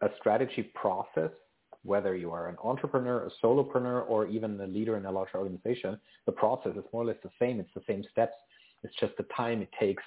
a 0.00 0.08
strategy 0.18 0.70
process, 0.74 1.30
whether 1.84 2.14
you 2.14 2.30
are 2.30 2.48
an 2.48 2.56
entrepreneur, 2.62 3.26
a 3.26 3.46
solopreneur, 3.46 4.08
or 4.08 4.26
even 4.26 4.60
a 4.60 4.66
leader 4.66 4.96
in 4.96 5.06
a 5.06 5.10
large 5.10 5.30
organization. 5.34 5.98
The 6.26 6.32
process 6.32 6.72
is 6.76 6.84
more 6.92 7.02
or 7.02 7.06
less 7.06 7.16
the 7.22 7.30
same. 7.38 7.58
It's 7.60 7.70
the 7.74 7.82
same 7.86 8.04
steps. 8.10 8.34
It's 8.82 8.94
just 9.00 9.16
the 9.16 9.26
time 9.36 9.62
it 9.62 9.70
takes 9.78 10.02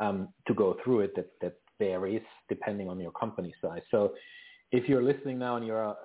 um, 0.00 0.28
to 0.46 0.54
go 0.54 0.76
through 0.82 1.00
it 1.00 1.16
that, 1.16 1.30
that 1.40 1.54
varies 1.78 2.22
depending 2.48 2.88
on 2.88 3.00
your 3.00 3.12
company 3.12 3.54
size. 3.62 3.82
So 3.90 4.14
if 4.72 4.88
you're 4.88 5.02
listening 5.02 5.38
now 5.38 5.56
and 5.56 5.66
you're 5.66 5.82
a, 5.82 5.96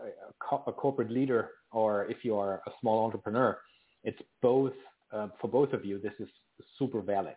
a, 0.52 0.56
a 0.68 0.74
corporate 0.74 1.12
leader 1.12 1.52
or 1.72 2.06
if 2.06 2.24
you 2.24 2.38
are 2.38 2.62
a 2.66 2.72
small 2.80 3.06
entrepreneur, 3.06 3.58
it's 4.04 4.20
both, 4.42 4.74
uh, 5.12 5.28
for 5.40 5.48
both 5.48 5.74
of 5.74 5.86
you, 5.86 6.00
this 6.00 6.14
is 6.20 6.30
super 6.78 7.02
valid. 7.02 7.36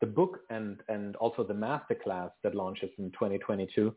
The 0.00 0.06
book 0.06 0.40
and, 0.50 0.80
and 0.88 1.16
also 1.16 1.42
the 1.44 1.54
masterclass 1.54 2.30
that 2.42 2.54
launches 2.54 2.90
in 2.98 3.10
2022 3.12 3.94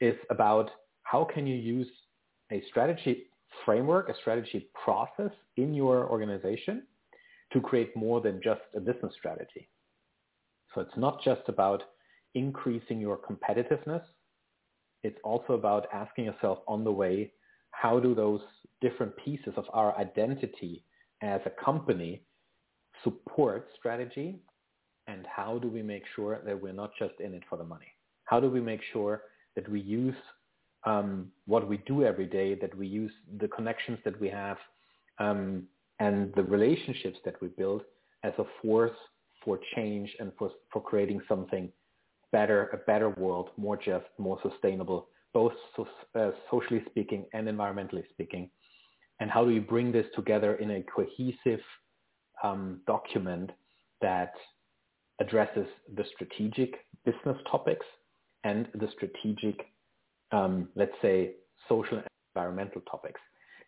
is 0.00 0.14
about 0.30 0.70
how 1.02 1.24
can 1.24 1.46
you 1.46 1.56
use 1.56 1.86
a 2.52 2.62
strategy 2.68 3.24
framework, 3.64 4.08
a 4.08 4.14
strategy 4.20 4.68
process 4.84 5.30
in 5.56 5.74
your 5.74 6.08
organization 6.08 6.82
to 7.52 7.60
create 7.60 7.94
more 7.96 8.20
than 8.20 8.40
just 8.42 8.60
a 8.74 8.80
business 8.80 9.12
strategy. 9.16 9.68
So 10.74 10.80
it's 10.80 10.96
not 10.96 11.22
just 11.22 11.42
about 11.48 11.82
increasing 12.34 13.00
your 13.00 13.18
competitiveness. 13.18 14.02
It's 15.02 15.18
also 15.22 15.52
about 15.52 15.86
asking 15.92 16.24
yourself 16.24 16.58
on 16.66 16.82
the 16.82 16.92
way, 16.92 17.32
how 17.70 18.00
do 18.00 18.14
those 18.14 18.40
different 18.80 19.16
pieces 19.16 19.52
of 19.56 19.64
our 19.72 19.96
identity 19.98 20.84
as 21.22 21.40
a 21.46 21.64
company 21.64 22.22
support 23.02 23.68
strategy? 23.78 24.40
And 25.06 25.26
how 25.26 25.58
do 25.58 25.68
we 25.68 25.82
make 25.82 26.04
sure 26.16 26.40
that 26.44 26.60
we're 26.60 26.72
not 26.72 26.92
just 26.98 27.14
in 27.20 27.34
it 27.34 27.42
for 27.48 27.58
the 27.58 27.64
money? 27.64 27.92
How 28.24 28.40
do 28.40 28.50
we 28.50 28.60
make 28.60 28.80
sure 28.92 29.22
that 29.54 29.68
we 29.68 29.80
use 29.80 30.14
um, 30.86 31.28
what 31.46 31.68
we 31.68 31.78
do 31.78 32.04
every 32.04 32.26
day, 32.26 32.54
that 32.54 32.76
we 32.76 32.86
use 32.86 33.12
the 33.38 33.48
connections 33.48 33.98
that 34.04 34.20
we 34.20 34.28
have 34.28 34.58
um, 35.18 35.64
and 36.00 36.32
the 36.34 36.42
relationships 36.42 37.18
that 37.24 37.40
we 37.40 37.48
build 37.48 37.82
as 38.22 38.32
a 38.38 38.44
force 38.62 38.96
for 39.44 39.58
change 39.74 40.14
and 40.20 40.32
for, 40.38 40.50
for 40.72 40.82
creating 40.82 41.20
something 41.28 41.70
better, 42.32 42.68
a 42.72 42.78
better 42.78 43.10
world, 43.10 43.50
more 43.56 43.76
just, 43.76 44.06
more 44.18 44.38
sustainable, 44.42 45.08
both 45.32 45.52
so, 45.76 45.86
uh, 46.14 46.30
socially 46.50 46.82
speaking 46.90 47.24
and 47.32 47.46
environmentally 47.46 48.04
speaking. 48.10 48.50
And 49.20 49.30
how 49.30 49.44
do 49.44 49.50
you 49.50 49.60
bring 49.60 49.92
this 49.92 50.06
together 50.14 50.54
in 50.56 50.70
a 50.72 50.82
cohesive 50.82 51.60
um, 52.42 52.80
document 52.86 53.50
that 54.00 54.32
addresses 55.20 55.66
the 55.96 56.04
strategic 56.14 56.74
business 57.04 57.36
topics 57.50 57.86
and 58.42 58.66
the 58.74 58.88
strategic, 58.96 59.66
um, 60.34 60.68
let's 60.74 60.96
say, 61.00 61.34
social 61.68 61.98
and 61.98 62.06
environmental 62.34 62.80
topics. 62.90 63.20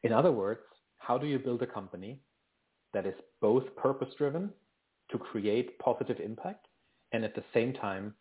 In 0.02 0.12
other 0.12 0.32
words, 0.32 0.60
how 0.98 1.16
do 1.16 1.26
you 1.26 1.38
build 1.38 1.62
a 1.62 1.66
company 1.66 2.20
that 2.92 3.06
is 3.06 3.14
both 3.40 3.64
purpose-driven 3.76 4.50
to 5.10 5.18
create 5.18 5.78
positive 5.78 6.18
impact 6.18 6.66
and 7.12 7.24
at 7.24 7.34
the 7.34 7.44
same 7.54 7.72
time 7.72 8.14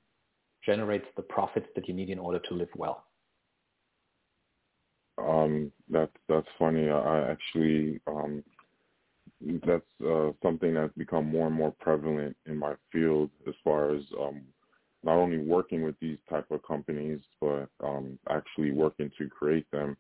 generates 0.64 1.08
the 1.16 1.24
profits 1.24 1.68
that 1.76 1.88
you 1.88 1.94
need 1.94 2.10
in 2.10 2.20
order 2.20 2.40
to 2.48 2.54
live 2.54 2.70
well? 2.76 3.06
Um, 5.18 5.72
that's 5.90 6.12
that's 6.28 6.48
funny. 6.60 6.90
I 6.90 7.32
actually 7.32 8.02
um, 8.06 8.44
that's 9.66 9.94
uh, 10.06 10.32
something 10.44 10.74
that's 10.74 10.94
become 10.98 11.26
more 11.30 11.48
and 11.48 11.56
more 11.56 11.74
prevalent 11.80 12.36
in 12.46 12.58
my 12.58 12.74
field 12.92 13.30
as 13.48 13.56
far 13.64 13.96
as 13.96 14.04
um, 14.20 14.42
not 15.06 15.18
only 15.18 15.38
working 15.38 15.84
with 15.84 15.96
these 16.00 16.18
type 16.30 16.50
of 16.50 16.62
companies, 16.64 17.20
but 17.40 17.70
um, 17.84 18.18
actually 18.30 18.72
working 18.72 19.12
to 19.18 19.30
create 19.30 19.70
them. 19.72 19.96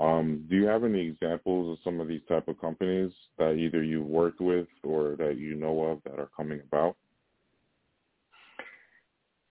Um, 0.00 0.44
do 0.50 0.56
you 0.56 0.66
have 0.66 0.82
any 0.82 1.06
examples 1.06 1.72
of 1.72 1.84
some 1.84 2.00
of 2.00 2.08
these 2.08 2.22
type 2.28 2.48
of 2.48 2.60
companies 2.60 3.12
that 3.38 3.52
either 3.52 3.84
you've 3.84 4.06
worked 4.06 4.40
with 4.40 4.66
or 4.82 5.14
that 5.16 5.36
you 5.38 5.54
know 5.54 5.84
of 5.84 6.02
that 6.04 6.18
are 6.18 6.30
coming 6.36 6.60
about? 6.60 6.96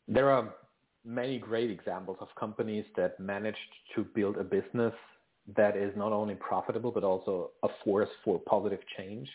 There 0.07 0.29
are 0.29 0.53
many 1.05 1.39
great 1.39 1.71
examples 1.71 2.17
of 2.19 2.27
companies 2.37 2.85
that 2.97 3.19
managed 3.19 3.57
to 3.95 4.03
build 4.03 4.37
a 4.37 4.43
business 4.43 4.93
that 5.55 5.77
is 5.77 5.93
not 5.95 6.11
only 6.11 6.35
profitable 6.35 6.91
but 6.91 7.03
also 7.03 7.51
a 7.63 7.69
force 7.83 8.09
for 8.23 8.39
positive 8.39 8.79
change. 8.97 9.29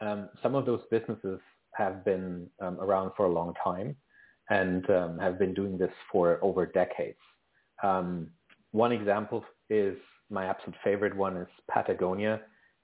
Um, 0.00 0.28
some 0.42 0.54
of 0.54 0.64
those 0.64 0.80
businesses 0.90 1.38
have 1.74 2.04
been 2.04 2.48
um, 2.60 2.80
around 2.80 3.12
for 3.16 3.26
a 3.26 3.32
long 3.32 3.52
time 3.62 3.94
and 4.50 4.88
um, 4.90 5.18
have 5.18 5.38
been 5.38 5.54
doing 5.54 5.76
this 5.76 5.90
for 6.10 6.38
over 6.42 6.66
decades. 6.66 7.18
Um, 7.82 8.28
one 8.72 8.92
example 8.92 9.44
is 9.70 9.96
my 10.30 10.46
absolute 10.46 10.76
favorite 10.82 11.16
one 11.16 11.36
is 11.36 11.48
Patagonia, 11.70 12.40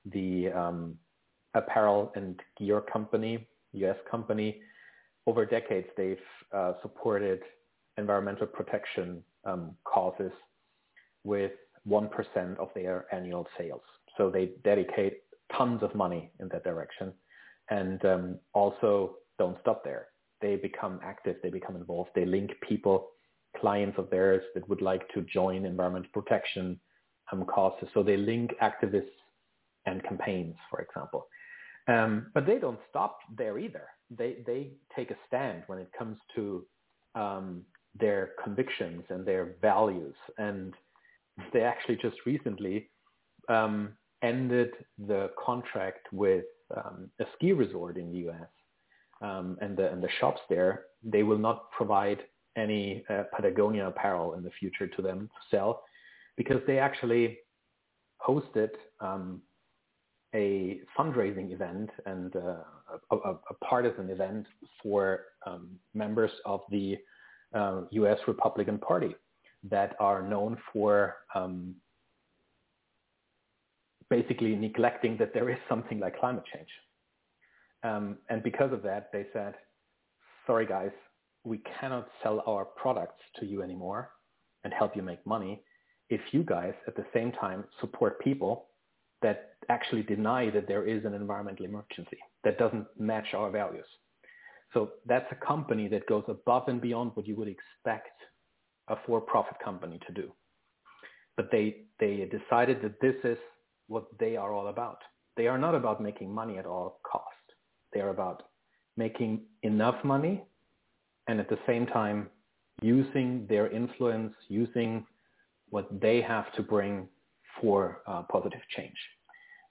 the 0.06 0.50
um, 0.52 0.94
apparel 1.54 2.12
and 2.14 2.40
gear 2.58 2.80
company, 2.80 3.46
U.S. 3.72 3.96
company. 4.10 4.60
Over 5.26 5.44
decades, 5.46 5.86
they've 5.96 6.16
uh, 6.52 6.72
supported 6.82 7.40
environmental 7.98 8.46
protection 8.46 9.22
um, 9.44 9.76
causes 9.84 10.32
with 11.24 11.52
1% 11.88 12.10
of 12.58 12.68
their 12.74 13.06
annual 13.12 13.46
sales. 13.58 13.82
So 14.16 14.30
they 14.30 14.52
dedicate 14.64 15.22
tons 15.56 15.82
of 15.82 15.94
money 15.94 16.30
in 16.40 16.48
that 16.48 16.64
direction 16.64 17.12
and 17.70 18.04
um, 18.04 18.38
also 18.52 19.16
don't 19.38 19.56
stop 19.60 19.84
there. 19.84 20.08
They 20.42 20.56
become 20.56 21.00
active, 21.02 21.36
they 21.42 21.50
become 21.50 21.76
involved, 21.76 22.10
they 22.14 22.26
link 22.26 22.50
people, 22.68 23.08
clients 23.58 23.98
of 23.98 24.10
theirs 24.10 24.42
that 24.54 24.68
would 24.68 24.82
like 24.82 25.08
to 25.14 25.22
join 25.22 25.64
environmental 25.64 26.10
protection 26.12 26.78
um, 27.32 27.44
causes. 27.44 27.88
So 27.94 28.02
they 28.02 28.16
link 28.16 28.50
activists 28.62 29.16
and 29.86 30.02
campaigns, 30.02 30.56
for 30.70 30.80
example. 30.80 31.26
Um, 31.88 32.26
but 32.34 32.46
they 32.46 32.58
don't 32.58 32.78
stop 32.88 33.18
there 33.36 33.58
either. 33.58 33.84
They, 34.10 34.36
they 34.46 34.72
take 34.94 35.10
a 35.10 35.16
stand 35.26 35.62
when 35.66 35.78
it 35.78 35.90
comes 35.98 36.18
to 36.34 36.64
um, 37.14 37.62
their 37.98 38.30
convictions 38.42 39.04
and 39.10 39.26
their 39.26 39.54
values. 39.60 40.14
And 40.38 40.74
they 41.52 41.62
actually 41.62 41.96
just 41.96 42.16
recently 42.26 42.90
um, 43.48 43.90
ended 44.22 44.70
the 45.06 45.30
contract 45.44 46.06
with 46.12 46.44
um, 46.76 47.10
a 47.20 47.24
ski 47.36 47.52
resort 47.52 47.96
in 47.96 48.12
the 48.12 48.18
U.S. 48.18 48.48
Um, 49.22 49.56
and 49.60 49.76
the 49.76 49.90
and 49.92 50.02
the 50.02 50.08
shops 50.20 50.40
there. 50.50 50.84
They 51.04 51.22
will 51.22 51.38
not 51.38 51.70
provide 51.70 52.18
any 52.56 53.04
uh, 53.08 53.22
Patagonia 53.34 53.86
apparel 53.86 54.34
in 54.34 54.42
the 54.42 54.50
future 54.58 54.86
to 54.86 55.02
them 55.02 55.30
to 55.34 55.56
sell 55.56 55.82
because 56.36 56.60
they 56.66 56.78
actually 56.78 57.38
hosted 58.26 58.70
um, 59.00 59.40
a 60.34 60.80
fundraising 60.98 61.52
event 61.52 61.90
and 62.06 62.34
uh, 62.36 62.56
a, 63.10 63.16
a, 63.16 63.30
a, 63.50 63.54
partisan 63.64 64.10
event 64.10 64.46
for 64.82 65.20
um, 65.46 65.68
members 65.94 66.30
of 66.46 66.60
the 66.70 66.96
uh, 67.54 67.82
U.S. 67.90 68.18
Republican 68.26 68.78
Party 68.78 69.14
that 69.68 69.94
are 70.00 70.22
known 70.22 70.56
for 70.72 71.16
um, 71.34 71.74
basically 74.08 74.56
neglecting 74.56 75.16
that 75.18 75.34
there 75.34 75.50
is 75.50 75.58
something 75.68 75.98
like 75.98 76.18
climate 76.18 76.44
change. 76.52 76.68
Um, 77.84 78.18
and 78.28 78.42
because 78.42 78.72
of 78.72 78.82
that, 78.82 79.10
they 79.12 79.26
said, 79.32 79.54
sorry 80.46 80.66
guys, 80.66 80.92
we 81.44 81.62
cannot 81.80 82.08
sell 82.22 82.42
our 82.46 82.64
products 82.64 83.22
to 83.40 83.46
you 83.46 83.62
anymore 83.62 84.10
and 84.64 84.72
help 84.72 84.96
you 84.96 85.02
make 85.02 85.26
money 85.26 85.62
if 86.10 86.20
you 86.32 86.42
guys 86.44 86.74
at 86.86 86.96
the 86.96 87.06
same 87.14 87.32
time 87.32 87.64
support 87.80 88.20
people 88.20 88.66
that 89.22 89.54
actually 89.68 90.02
deny 90.02 90.50
that 90.50 90.68
there 90.68 90.86
is 90.86 91.04
an 91.04 91.14
environmental 91.14 91.64
emergency 91.66 92.18
that 92.44 92.58
doesn't 92.58 92.86
match 92.98 93.34
our 93.34 93.50
values. 93.50 93.86
So 94.74 94.92
that's 95.06 95.26
a 95.32 95.46
company 95.46 95.88
that 95.88 96.06
goes 96.06 96.24
above 96.28 96.68
and 96.68 96.80
beyond 96.80 97.12
what 97.14 97.26
you 97.26 97.36
would 97.36 97.48
expect 97.48 98.16
a 98.88 98.96
for-profit 99.06 99.56
company 99.64 99.98
to 100.06 100.12
do. 100.12 100.32
but 101.36 101.50
they 101.50 101.84
they 102.00 102.28
decided 102.38 102.82
that 102.82 103.00
this 103.00 103.16
is 103.24 103.38
what 103.88 104.04
they 104.18 104.36
are 104.36 104.52
all 104.52 104.68
about. 104.68 104.98
They 105.36 105.46
are 105.46 105.58
not 105.58 105.74
about 105.74 106.02
making 106.02 106.32
money 106.32 106.58
at 106.58 106.66
all 106.66 107.00
cost. 107.10 107.41
They 107.92 108.00
are 108.00 108.10
about 108.10 108.44
making 108.96 109.42
enough 109.62 109.96
money 110.04 110.44
and 111.28 111.40
at 111.40 111.48
the 111.48 111.58
same 111.66 111.86
time 111.86 112.28
using 112.80 113.46
their 113.48 113.70
influence, 113.70 114.34
using 114.48 115.06
what 115.70 115.88
they 116.00 116.20
have 116.20 116.52
to 116.54 116.62
bring 116.62 117.08
for 117.60 118.02
uh, 118.06 118.22
positive 118.30 118.60
change. 118.76 118.96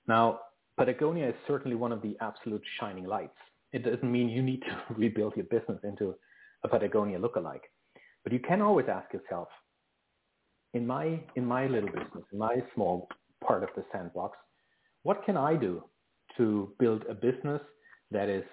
Now, 0.07 0.39
Patagonia 0.77 1.29
is 1.29 1.35
certainly 1.47 1.75
one 1.75 1.91
of 1.91 2.01
the 2.01 2.15
absolute 2.21 2.63
shining 2.79 3.05
lights. 3.05 3.37
It 3.71 3.83
doesn't 3.83 4.11
mean 4.11 4.29
you 4.29 4.41
need 4.41 4.61
to 4.61 4.93
rebuild 4.97 5.35
your 5.35 5.45
business 5.45 5.79
into 5.83 6.15
a 6.63 6.67
Patagonia 6.67 7.19
lookalike, 7.19 7.67
but 8.23 8.33
you 8.33 8.39
can 8.39 8.61
always 8.61 8.87
ask 8.89 9.11
yourself, 9.13 9.47
in 10.73 10.87
my 10.87 11.19
in 11.35 11.45
my 11.45 11.67
little 11.67 11.89
business, 11.89 12.23
in 12.31 12.39
my 12.39 12.63
small 12.73 13.09
part 13.45 13.63
of 13.63 13.69
the 13.75 13.83
sandbox, 13.91 14.37
what 15.03 15.25
can 15.25 15.35
I 15.35 15.55
do 15.55 15.83
to 16.37 16.71
build 16.79 17.03
a 17.09 17.13
business 17.13 17.61
that 18.11 18.29
is 18.29 18.43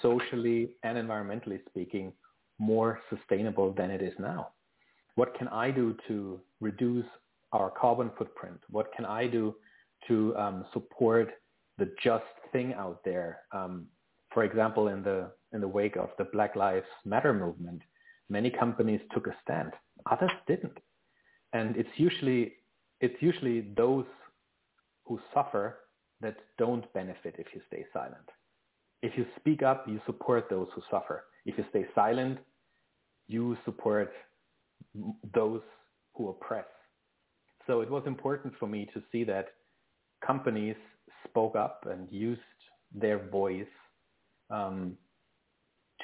socially 0.00 0.70
and 0.82 0.96
environmentally 0.96 1.60
speaking 1.68 2.12
more 2.58 3.00
sustainable 3.10 3.72
than 3.72 3.90
it 3.90 4.02
is 4.02 4.14
now? 4.18 4.48
What 5.16 5.36
can 5.38 5.48
I 5.48 5.70
do 5.70 5.96
to 6.08 6.40
reduce 6.60 7.06
our 7.52 7.70
carbon 7.70 8.10
footprint? 8.18 8.58
What 8.70 8.92
can 8.96 9.04
I 9.04 9.26
do 9.26 9.54
to 10.08 10.36
um, 10.36 10.64
support 10.72 11.30
the 11.78 11.92
just 12.02 12.24
thing 12.52 12.74
out 12.74 13.00
there? 13.04 13.40
Um, 13.52 13.86
for 14.32 14.44
example, 14.44 14.88
in 14.88 15.02
the 15.02 15.30
in 15.52 15.60
the 15.60 15.68
wake 15.68 15.96
of 15.96 16.10
the 16.18 16.24
Black 16.32 16.56
Lives 16.56 16.86
Matter 17.04 17.32
movement, 17.32 17.82
many 18.28 18.50
companies 18.50 19.00
took 19.12 19.28
a 19.28 19.36
stand. 19.42 19.72
Others 20.10 20.32
didn't, 20.48 20.78
and 21.52 21.76
it's 21.76 21.96
usually 21.96 22.54
it's 23.00 23.20
usually 23.20 23.72
those 23.76 24.06
who 25.06 25.20
suffer 25.32 25.78
that 26.20 26.36
don't 26.58 26.92
benefit 26.92 27.36
if 27.38 27.46
you 27.54 27.60
stay 27.68 27.84
silent. 27.92 28.28
If 29.04 29.18
you 29.18 29.26
speak 29.36 29.62
up, 29.62 29.86
you 29.86 30.00
support 30.06 30.48
those 30.48 30.68
who 30.74 30.80
suffer. 30.90 31.24
If 31.44 31.58
you 31.58 31.64
stay 31.68 31.84
silent, 31.94 32.38
you 33.28 33.54
support 33.66 34.10
those 35.34 35.60
who 36.14 36.30
oppress. 36.30 36.64
So 37.66 37.82
it 37.82 37.90
was 37.90 38.04
important 38.06 38.54
for 38.58 38.66
me 38.66 38.88
to 38.94 39.02
see 39.12 39.22
that 39.24 39.48
companies 40.26 40.76
spoke 41.28 41.54
up 41.54 41.84
and 41.90 42.10
used 42.10 42.40
their 42.94 43.18
voice 43.28 43.74
um, 44.48 44.96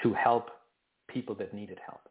to 0.02 0.12
help 0.12 0.50
people 1.08 1.34
that 1.36 1.54
needed 1.54 1.78
help. 1.86 2.02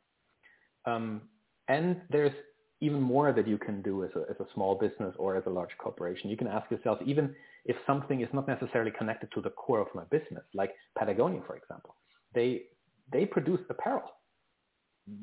Um, 0.86 1.22
and 1.68 2.02
there's 2.10 2.34
even 2.82 3.02
more 3.02 3.34
that 3.34 3.48
you 3.48 3.58
can 3.58 3.82
do 3.82 4.04
as 4.04 4.10
a, 4.16 4.22
as 4.30 4.38
a 4.40 4.46
small 4.54 4.76
business 4.76 5.14
or 5.18 5.36
as 5.36 5.44
a 5.46 5.50
large 5.50 5.76
corporation. 5.78 6.30
You 6.30 6.38
can 6.38 6.48
ask 6.48 6.70
yourself, 6.72 7.00
even 7.06 7.36
if 7.66 7.76
something 7.86 8.22
is 8.22 8.30
not 8.34 8.48
necessarily 8.48 8.92
connected 8.98 9.30
to 9.34 9.42
the 9.42 9.50
core 9.50 9.82
of 9.82 9.88
my 9.94 10.04
business, 10.06 10.44
like 10.54 10.74
Patagonia, 10.98 11.42
for 11.46 11.58
example, 11.58 11.96
they, 12.34 12.64
they 13.12 13.26
produce 13.26 13.60
apparel. 13.70 14.12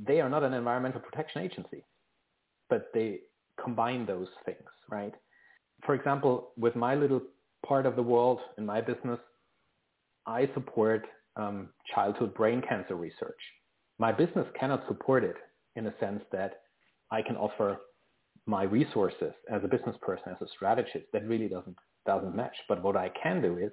They 0.06 0.20
are 0.20 0.28
not 0.28 0.42
an 0.42 0.52
environmental 0.52 1.00
protection 1.00 1.42
agency, 1.42 1.84
but 2.68 2.90
they 2.92 3.20
combine 3.62 4.04
those 4.04 4.28
things, 4.44 4.68
right? 4.90 5.14
For 5.84 5.94
example, 5.94 6.50
with 6.58 6.76
my 6.76 6.94
little 6.94 7.22
part 7.64 7.86
of 7.86 7.96
the 7.96 8.02
world 8.02 8.40
in 8.58 8.66
my 8.66 8.80
business, 8.80 9.18
I 10.26 10.50
support 10.54 11.06
um, 11.36 11.68
childhood 11.94 12.34
brain 12.34 12.62
cancer 12.68 12.96
research. 12.96 13.38
My 13.98 14.12
business 14.12 14.46
cannot 14.58 14.84
support 14.88 15.24
it 15.24 15.36
in 15.76 15.86
a 15.86 15.94
sense 16.00 16.22
that 16.32 16.62
I 17.10 17.22
can 17.22 17.36
offer 17.36 17.78
my 18.46 18.62
resources 18.62 19.32
as 19.50 19.62
a 19.64 19.68
business 19.68 19.96
person, 20.02 20.30
as 20.30 20.40
a 20.40 20.50
strategist, 20.54 21.06
that 21.12 21.26
really 21.26 21.48
doesn't 21.48 21.76
doesn't 22.06 22.36
match. 22.36 22.56
But 22.68 22.82
what 22.82 22.96
I 22.96 23.10
can 23.20 23.42
do 23.42 23.58
is 23.58 23.72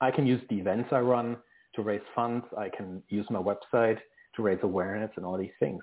I 0.00 0.10
can 0.10 0.26
use 0.26 0.42
the 0.50 0.58
events 0.58 0.88
I 0.92 1.00
run 1.00 1.36
to 1.76 1.82
raise 1.82 2.00
funds. 2.14 2.44
I 2.58 2.68
can 2.68 3.02
use 3.08 3.26
my 3.30 3.38
website 3.38 3.98
to 4.34 4.42
raise 4.42 4.58
awareness 4.62 5.10
and 5.16 5.24
all 5.24 5.38
these 5.38 5.50
things. 5.60 5.82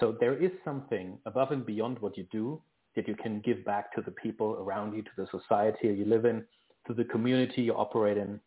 So 0.00 0.16
there 0.18 0.36
is 0.42 0.50
something 0.64 1.18
above 1.26 1.52
and 1.52 1.66
beyond 1.66 1.98
what 1.98 2.16
you 2.16 2.26
do 2.32 2.62
that 2.96 3.06
you 3.08 3.14
can 3.14 3.40
give 3.40 3.64
back 3.64 3.94
to 3.94 4.02
the 4.02 4.10
people 4.10 4.56
around 4.58 4.94
you, 4.94 5.02
to 5.02 5.10
the 5.16 5.26
society 5.30 5.88
you 5.88 6.04
live 6.04 6.24
in, 6.24 6.44
to 6.86 6.94
the 6.94 7.04
community 7.04 7.62
you 7.62 7.74
operate 7.74 8.16
in, 8.16 8.40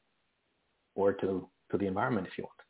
or 0.96 1.14
to, 1.14 1.48
to 1.72 1.78
the 1.78 1.86
environment 1.86 2.28
if 2.28 2.38
you 2.38 2.44
want. 2.44 2.65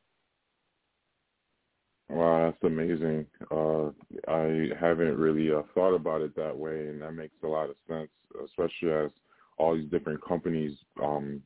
Wow, 2.10 2.52
that's 2.52 2.64
amazing. 2.64 3.26
Uh, 3.52 3.88
I 4.28 4.70
haven't 4.80 5.18
really 5.18 5.52
uh, 5.52 5.64
thought 5.74 5.96
about 5.96 6.22
it 6.22 6.36
that 6.36 6.56
way, 6.56 6.88
and 6.88 7.02
that 7.02 7.14
makes 7.14 7.36
a 7.44 7.48
lot 7.48 7.70
of 7.70 7.76
sense, 7.88 8.10
especially 8.46 8.92
as 8.92 9.12
all 9.58 9.76
these 9.76 9.90
different 9.90 10.24
companies 10.24 10.78
um, 11.02 11.42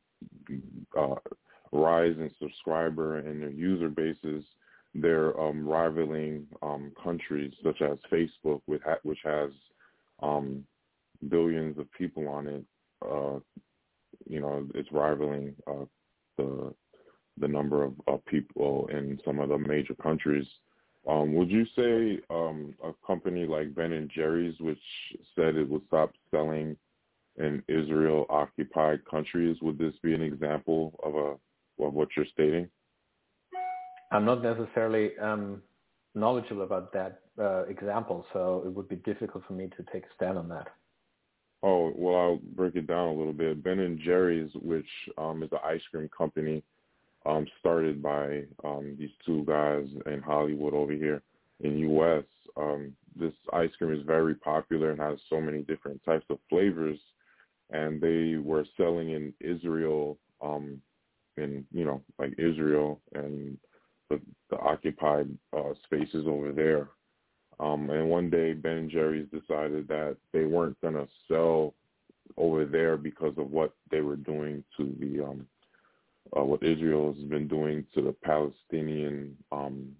uh, 0.98 1.14
rise 1.72 2.16
in 2.18 2.30
subscriber 2.40 3.18
and 3.18 3.40
their 3.42 3.50
user 3.50 3.88
bases. 3.88 4.44
They're 4.94 5.38
um, 5.40 5.66
rivaling 5.66 6.46
um, 6.62 6.92
countries 7.02 7.52
such 7.64 7.80
as 7.80 7.98
Facebook, 8.12 8.60
which, 8.66 8.82
ha- 8.84 8.98
which 9.02 9.20
has 9.24 9.50
um, 10.22 10.64
billions 11.28 11.78
of 11.78 11.90
people 11.92 12.28
on 12.28 12.46
it. 12.48 12.64
Uh, 13.02 13.38
you 14.26 14.40
know, 14.40 14.66
it's 14.74 14.90
rivaling 14.92 15.54
uh, 15.66 15.84
the 16.36 16.74
the 17.38 17.48
number 17.48 17.84
of, 17.84 17.94
of 18.06 18.24
people 18.26 18.88
in 18.92 19.18
some 19.24 19.40
of 19.40 19.48
the 19.48 19.58
major 19.58 19.94
countries. 19.94 20.46
Um, 21.08 21.34
would 21.34 21.50
you 21.50 21.64
say 21.76 22.20
um, 22.30 22.74
a 22.84 22.92
company 23.06 23.46
like 23.46 23.74
Ben 23.74 23.92
and 23.92 24.10
Jerry's, 24.14 24.54
which 24.60 24.78
said 25.34 25.56
it 25.56 25.68
would 25.68 25.86
stop 25.86 26.12
selling 26.30 26.76
in 27.36 27.62
Israel-occupied 27.68 29.04
countries, 29.10 29.56
would 29.62 29.78
this 29.78 29.94
be 30.02 30.14
an 30.14 30.22
example 30.22 30.98
of 31.02 31.14
a 31.14 31.36
of 31.82 31.94
what 31.94 32.08
you're 32.14 32.26
stating? 32.26 32.68
I'm 34.12 34.26
not 34.26 34.42
necessarily 34.42 35.16
um, 35.18 35.62
knowledgeable 36.14 36.62
about 36.62 36.92
that 36.92 37.20
uh, 37.38 37.64
example, 37.66 38.26
so 38.34 38.62
it 38.66 38.72
would 38.74 38.88
be 38.88 38.96
difficult 38.96 39.44
for 39.46 39.54
me 39.54 39.70
to 39.76 39.84
take 39.90 40.04
a 40.04 40.14
stand 40.14 40.36
on 40.36 40.48
that. 40.48 40.68
Oh 41.62 41.92
well, 41.96 42.16
I'll 42.16 42.40
break 42.54 42.76
it 42.76 42.86
down 42.86 43.08
a 43.08 43.14
little 43.14 43.32
bit. 43.32 43.62
Ben 43.62 43.78
and 43.78 43.98
Jerry's, 43.98 44.50
which 44.54 44.88
um, 45.16 45.42
is 45.42 45.50
an 45.52 45.58
ice 45.64 45.82
cream 45.90 46.10
company 46.16 46.62
um, 47.26 47.46
started 47.58 48.02
by 48.02 48.42
um, 48.64 48.96
these 48.98 49.10
two 49.26 49.44
guys 49.44 49.86
in 50.06 50.20
Hollywood 50.20 50.74
over 50.74 50.92
here 50.92 51.22
in 51.60 51.78
U.S. 51.78 52.24
Um, 52.56 52.94
this 53.18 53.32
ice 53.52 53.70
cream 53.76 53.92
is 53.92 54.06
very 54.06 54.34
popular 54.34 54.90
and 54.90 55.00
has 55.00 55.18
so 55.28 55.40
many 55.40 55.62
different 55.62 56.02
types 56.04 56.24
of 56.30 56.38
flavors, 56.48 56.98
and 57.70 58.00
they 58.00 58.36
were 58.36 58.64
selling 58.76 59.10
in 59.10 59.32
Israel, 59.40 60.18
um, 60.40 60.80
in 61.36 61.64
you 61.72 61.84
know 61.84 62.00
like 62.18 62.32
Israel 62.38 63.00
and 63.14 63.58
the, 64.08 64.20
the 64.50 64.58
occupied 64.58 65.28
uh, 65.56 65.72
spaces 65.84 66.26
over 66.26 66.52
there. 66.52 66.88
Um, 67.60 67.90
and 67.90 68.08
one 68.08 68.30
day 68.30 68.54
Ben 68.54 68.72
and 68.72 68.90
Jerry's 68.90 69.28
decided 69.30 69.86
that 69.88 70.16
they 70.32 70.44
weren't 70.44 70.80
to 70.80 71.06
sell 71.28 71.74
over 72.38 72.64
there 72.64 72.96
because 72.96 73.34
of 73.36 73.50
what 73.50 73.74
they 73.90 74.00
were 74.00 74.16
doing 74.16 74.64
to 74.78 74.96
the 74.98 75.22
um, 75.22 75.46
uh, 76.36 76.44
what 76.44 76.62
Israel 76.62 77.12
has 77.12 77.22
been 77.24 77.48
doing 77.48 77.84
to 77.94 78.02
the 78.02 78.14
Palestinian 78.24 79.36
um, 79.52 79.90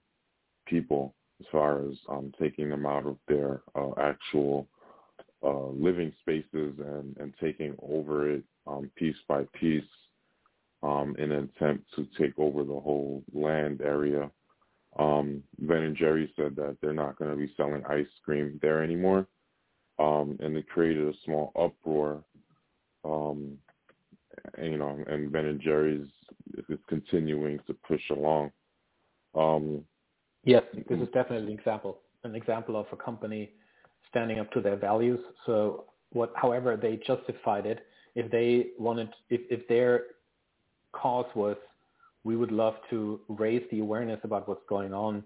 people 0.67 1.15
as 1.41 1.47
far 1.51 1.85
as 1.87 1.95
um, 2.09 2.33
taking 2.41 2.69
them 2.69 2.87
out 2.87 3.07
of 3.07 3.17
their 3.27 3.63
uh, 3.75 3.91
actual 3.99 4.67
uh, 5.43 5.69
living 5.69 6.13
spaces 6.21 6.75
and, 6.79 7.17
and 7.19 7.35
taking 7.41 7.75
over 7.83 8.31
it 8.31 8.45
um, 8.67 8.91
piece 8.97 9.17
by 9.27 9.45
piece 9.59 9.83
um, 10.83 11.15
in 11.19 11.33
an 11.33 11.51
attempt 11.57 11.85
to 11.95 12.07
take 12.19 12.39
over 12.39 12.63
the 12.63 12.69
whole 12.69 13.23
land 13.33 13.81
area. 13.81 14.31
Um, 14.99 15.43
ben 15.59 15.83
and 15.83 15.97
Jerry 15.97 16.33
said 16.37 16.57
that 16.57 16.77
they're 16.81 16.93
not 16.93 17.19
going 17.19 17.31
to 17.31 17.37
be 17.37 17.53
selling 17.57 17.85
ice 17.89 18.07
cream 18.25 18.59
there 18.61 18.83
anymore, 18.83 19.27
um, 19.99 20.37
and 20.41 20.57
it 20.57 20.69
created 20.69 21.07
a 21.07 21.19
small 21.25 21.53
uproar 21.59 22.23
um, 23.05 23.57
you 24.63 24.79
know, 24.79 24.99
and 25.07 25.31
Ben 25.33 25.47
and 25.47 25.61
Jerry's 25.61 26.07
is 26.69 26.79
continuing 26.89 27.59
to 27.67 27.75
push 27.87 28.03
along. 28.11 28.51
Um, 29.35 29.85
yes, 30.45 30.63
this 30.89 30.99
is 30.99 31.09
definitely 31.13 31.53
an 31.53 31.59
example, 31.59 31.99
an 32.25 32.35
example 32.35 32.77
of 32.77 32.87
a 32.93 32.97
company 32.97 33.51
standing 34.09 34.39
up 34.41 34.51
to 34.53 34.61
their 34.61 34.77
values. 34.77 35.21
So, 35.47 35.85
what, 36.13 36.33
however, 36.35 36.77
they 36.77 37.01
justified 37.07 37.67
it. 37.67 37.87
If 38.15 38.31
they 38.31 38.69
wanted, 38.79 39.11
if, 39.29 39.41
if 39.51 39.69
their 39.69 40.03
cause 40.93 41.27
was, 41.35 41.57
we 42.25 42.37
would 42.37 42.51
love 42.51 42.75
to 42.91 43.21
raise 43.29 43.63
the 43.71 43.81
awareness 43.81 44.21
about 44.25 44.49
what's 44.49 44.65
going 44.69 44.93
on 44.93 45.23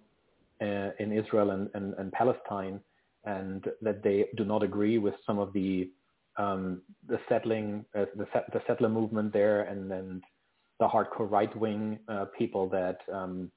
uh, 0.60 0.90
in 0.98 1.12
Israel 1.12 1.50
and, 1.50 1.70
and, 1.74 1.94
and 1.94 2.12
Palestine, 2.12 2.80
and 3.24 3.64
that 3.80 4.02
they 4.02 4.26
do 4.36 4.44
not 4.44 4.62
agree 4.62 4.98
with 4.98 5.14
some 5.26 5.38
of 5.38 5.52
the 5.52 5.90
um, 6.36 6.82
the 7.08 7.18
settling, 7.28 7.84
uh, 7.96 8.06
the, 8.16 8.26
the 8.52 8.62
settler 8.66 8.88
movement 8.88 9.32
there, 9.32 9.62
and 9.62 9.90
then 9.90 10.22
the 10.80 10.86
hardcore 10.86 11.30
right-wing 11.30 11.98
uh, 12.08 12.26
people 12.36 12.68
that 12.68 12.98
um, 13.12 13.50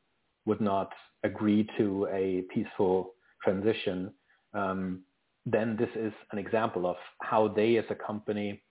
would 0.45 0.61
not 0.61 0.91
agree 1.23 1.67
to 1.77 2.07
a 2.11 2.43
peaceful 2.53 3.13
transition, 3.43 4.11
um, 4.53 5.01
then 5.45 5.75
this 5.77 5.89
is 5.95 6.13
an 6.31 6.37
example 6.37 6.85
of 6.85 6.97
how 7.21 7.47
they 7.47 7.77
as 7.77 7.85
a 7.89 7.95
company 7.95 8.61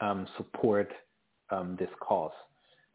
um, 0.00 0.26
support 0.36 0.90
um, 1.50 1.76
this 1.78 1.90
cause. 2.00 2.32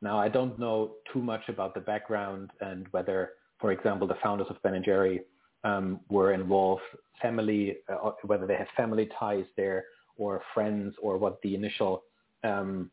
Now, 0.01 0.19
I 0.19 0.29
don't 0.29 0.57
know 0.59 0.95
too 1.11 1.21
much 1.21 1.41
about 1.49 1.73
the 1.73 1.81
background 1.81 2.51
and 2.61 2.87
whether, 2.91 3.31
for 3.59 3.71
example, 3.71 4.07
the 4.07 4.17
founders 4.23 4.47
of 4.49 4.61
Ben 4.63 4.81
& 4.83 4.85
Jerry 4.85 5.21
um, 5.63 5.99
were 6.09 6.33
involved 6.33 6.83
family, 7.21 7.77
uh, 7.91 8.11
whether 8.23 8.45
they 8.45 8.55
have 8.55 8.67
family 8.75 9.09
ties 9.19 9.45
there 9.57 9.85
or 10.17 10.41
friends 10.53 10.95
or 11.01 11.17
what 11.17 11.41
the 11.41 11.55
initial 11.55 12.03
um, 12.43 12.91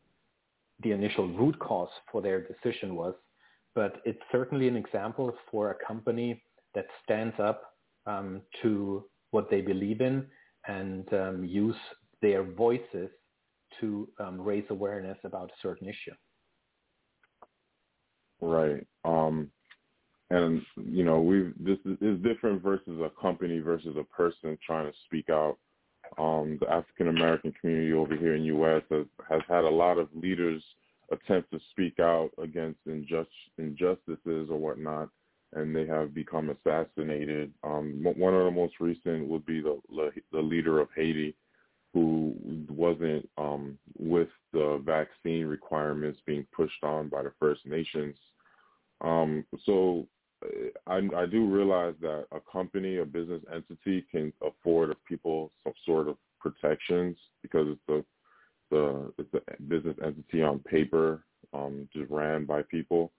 the 0.81 0.91
initial 0.91 1.27
root 1.27 1.57
cause 1.59 1.89
for 2.11 2.21
their 2.21 2.41
decision 2.41 2.95
was. 2.95 3.13
But 3.75 4.01
it's 4.05 4.21
certainly 4.31 4.67
an 4.67 4.75
example 4.75 5.33
for 5.49 5.71
a 5.71 5.85
company 5.87 6.43
that 6.75 6.85
stands 7.03 7.35
up 7.39 7.75
um, 8.05 8.41
to 8.61 9.05
what 9.31 9.49
they 9.49 9.61
believe 9.61 10.01
in 10.01 10.25
and 10.67 11.11
um, 11.13 11.43
use 11.43 11.75
their 12.21 12.43
voices 12.43 13.09
to 13.79 14.07
um, 14.19 14.39
raise 14.39 14.65
awareness 14.69 15.17
about 15.23 15.49
a 15.49 15.61
certain 15.61 15.87
issue. 15.87 16.13
Right. 18.41 18.85
Um, 19.05 19.49
and 20.29 20.61
you 20.75 21.03
know, 21.03 21.21
we 21.21 21.51
this 21.59 21.77
is 22.01 22.21
different 22.21 22.61
versus 22.61 22.99
a 22.99 23.11
company 23.21 23.59
versus 23.59 23.95
a 23.97 24.03
person 24.03 24.57
trying 24.65 24.91
to 24.91 24.97
speak 25.05 25.29
out. 25.29 25.57
Um, 26.17 26.57
the 26.59 26.69
African 26.69 27.07
American 27.09 27.53
community 27.59 27.93
over 27.93 28.15
here 28.15 28.35
in 28.35 28.43
U.S. 28.43 28.83
Has, 28.89 29.05
has 29.29 29.41
had 29.47 29.63
a 29.63 29.69
lot 29.69 29.97
of 29.97 30.09
leaders 30.13 30.63
attempt 31.11 31.51
to 31.51 31.59
speak 31.71 31.99
out 31.99 32.29
against 32.41 32.79
injust, 32.87 33.27
injustices 33.57 34.49
or 34.49 34.57
whatnot, 34.57 35.09
and 35.53 35.75
they 35.75 35.85
have 35.85 36.13
become 36.13 36.49
assassinated. 36.49 37.51
Um, 37.63 38.03
one 38.03 38.33
of 38.33 38.45
the 38.45 38.51
most 38.51 38.75
recent 38.79 39.27
would 39.27 39.45
be 39.45 39.61
the 39.61 39.79
the 40.31 40.39
leader 40.39 40.79
of 40.79 40.89
Haiti, 40.95 41.35
who 41.93 42.35
wasn't 42.69 43.29
um, 43.37 43.77
with 43.97 44.29
the 44.51 44.81
vaccine 44.85 45.45
requirements 45.45 46.19
being 46.25 46.45
pushed 46.55 46.83
on 46.83 47.09
by 47.09 47.23
the 47.23 47.31
First 47.39 47.65
Nations. 47.65 48.15
Um, 49.01 49.45
so 49.65 50.07
I, 50.87 51.01
I 51.15 51.25
do 51.25 51.45
realize 51.45 51.95
that 52.01 52.25
a 52.31 52.39
company, 52.51 52.97
a 52.97 53.05
business 53.05 53.41
entity, 53.53 54.05
can 54.11 54.33
afford 54.45 54.95
people 55.07 55.51
some 55.63 55.73
sort 55.85 56.07
of 56.07 56.17
protections 56.39 57.17
because 57.41 57.67
it's 57.69 57.89
a 57.89 58.03
the 58.71 59.13
it's 59.17 59.33
a 59.33 59.61
business 59.63 59.95
entity 60.03 60.41
on 60.41 60.59
paper, 60.59 61.23
um, 61.53 61.87
just 61.93 62.09
ran 62.09 62.45
by 62.45 62.61
people. 62.63 63.11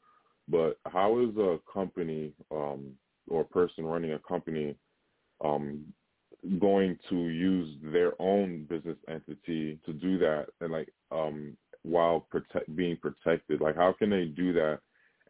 But 0.49 0.79
how 0.87 1.21
is 1.21 1.37
a 1.37 1.59
company 1.73 2.33
um, 2.51 2.93
or 3.29 3.43
a 3.43 3.47
person 3.47 3.85
running 3.85 4.13
a 4.13 4.19
company 4.19 4.77
um, 5.43 5.85
going 6.61 6.99
to 7.09 7.17
use 7.17 7.77
their 7.83 8.21
own 8.21 8.67
business 8.69 8.99
entity 9.09 9.79
to 9.87 9.93
do 9.93 10.19
that 10.19 10.47
and 10.61 10.73
like 10.73 10.93
um, 11.11 11.57
while 11.83 12.27
protect 12.31 12.75
being 12.77 12.97
protected? 12.97 13.61
Like 13.61 13.77
how 13.77 13.95
can 13.99 14.11
they 14.11 14.27
do 14.27 14.53
that 14.55 14.81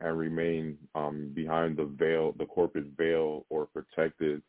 and 0.01 0.19
remain 0.19 0.77
um, 0.95 1.31
behind 1.35 1.77
the 1.77 1.85
veil, 1.85 2.33
the 2.39 2.47
corporate 2.47 2.89
veil, 2.97 3.47
or 3.49 3.67
protected, 3.67 4.43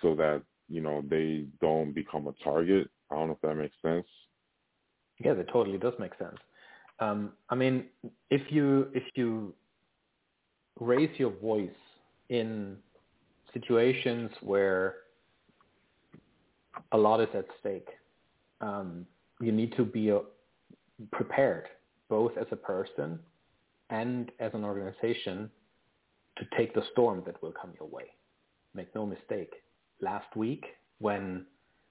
so 0.00 0.14
that 0.14 0.42
you 0.68 0.80
know 0.80 1.02
they 1.08 1.46
don't 1.60 1.92
become 1.92 2.26
a 2.26 2.32
target. 2.44 2.88
I 3.10 3.16
don't 3.16 3.28
know 3.28 3.34
if 3.34 3.40
that 3.40 3.54
makes 3.54 3.76
sense. 3.82 4.06
Yeah, 5.18 5.34
that 5.34 5.48
totally 5.52 5.78
does 5.78 5.94
make 5.98 6.12
sense. 6.18 6.38
Um, 7.00 7.32
I 7.50 7.54
mean, 7.54 7.86
if 8.30 8.42
you 8.50 8.88
if 8.94 9.04
you 9.14 9.54
raise 10.80 11.10
your 11.18 11.30
voice 11.30 11.70
in 12.28 12.76
situations 13.52 14.30
where 14.42 14.94
a 16.92 16.98
lot 16.98 17.20
is 17.20 17.28
at 17.34 17.46
stake, 17.60 17.88
um, 18.60 19.06
you 19.40 19.52
need 19.52 19.74
to 19.76 19.84
be 19.84 20.10
uh, 20.10 20.18
prepared, 21.12 21.66
both 22.08 22.32
as 22.36 22.46
a 22.50 22.56
person 22.56 23.18
and 23.90 24.30
as 24.38 24.52
an 24.54 24.64
organization 24.64 25.50
to 26.36 26.44
take 26.56 26.74
the 26.74 26.82
storm 26.92 27.22
that 27.26 27.42
will 27.42 27.52
come 27.52 27.72
your 27.78 27.88
way. 27.88 28.04
Make 28.74 28.94
no 28.94 29.06
mistake. 29.06 29.52
Last 30.00 30.34
week, 30.36 30.64
when 30.98 31.46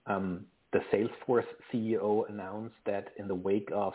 um, 0.05 0.45
the 0.73 0.79
Salesforce 0.91 1.45
CEO 1.73 2.29
announced 2.29 2.75
that 2.85 3.09
in 3.17 3.27
the 3.27 3.35
wake 3.35 3.69
of 3.73 3.93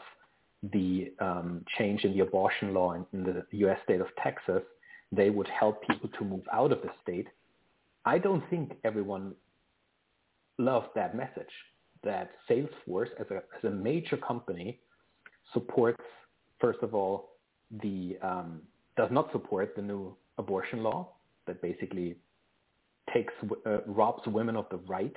the 0.73 1.12
um, 1.21 1.65
change 1.79 2.05
in 2.05 2.12
the 2.12 2.21
abortion 2.21 2.73
law 2.75 2.93
in, 2.93 3.07
in 3.12 3.25
the 3.25 3.45
U.S. 3.59 3.79
state 3.85 4.01
of 4.01 4.07
Texas, 4.23 4.62
they 5.11 5.31
would 5.31 5.49
help 5.49 5.83
people 5.87 6.09
to 6.19 6.25
move 6.25 6.43
out 6.53 6.73
of 6.73 6.83
the 6.83 6.91
state. 7.03 7.27
I 8.05 8.19
don't 8.19 8.49
think 8.51 8.73
everyone 8.85 9.35
loved 10.59 10.88
that 10.95 11.17
message 11.17 11.51
that 12.05 12.31
Salesforce 12.49 13.09
as 13.19 13.27
a, 13.31 13.37
as 13.37 13.65
a 13.65 13.71
major 13.71 14.17
company 14.17 14.81
supports, 15.53 16.03
first 16.61 16.81
of 16.83 16.95
all, 16.95 17.32
the 17.81 18.19
um, 18.23 18.61
does 18.97 19.09
not 19.11 19.31
support 19.33 19.75
the 19.75 19.83
new 19.83 20.15
abortion 20.39 20.83
law 20.83 21.13
that 21.47 21.63
basically 21.63 22.17
takes 23.13 23.33
uh, 23.67 23.79
robs 23.87 24.23
women 24.27 24.57
of 24.57 24.67
the 24.71 24.77
right 24.89 25.15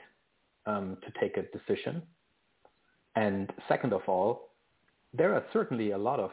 um, 0.65 0.97
to 1.05 1.19
take 1.19 1.37
a 1.37 1.43
decision. 1.57 2.01
And 3.15 3.51
second 3.67 3.93
of 3.93 4.01
all, 4.07 4.51
there 5.13 5.33
are 5.33 5.43
certainly 5.53 5.91
a 5.91 5.97
lot 5.97 6.19
of 6.19 6.31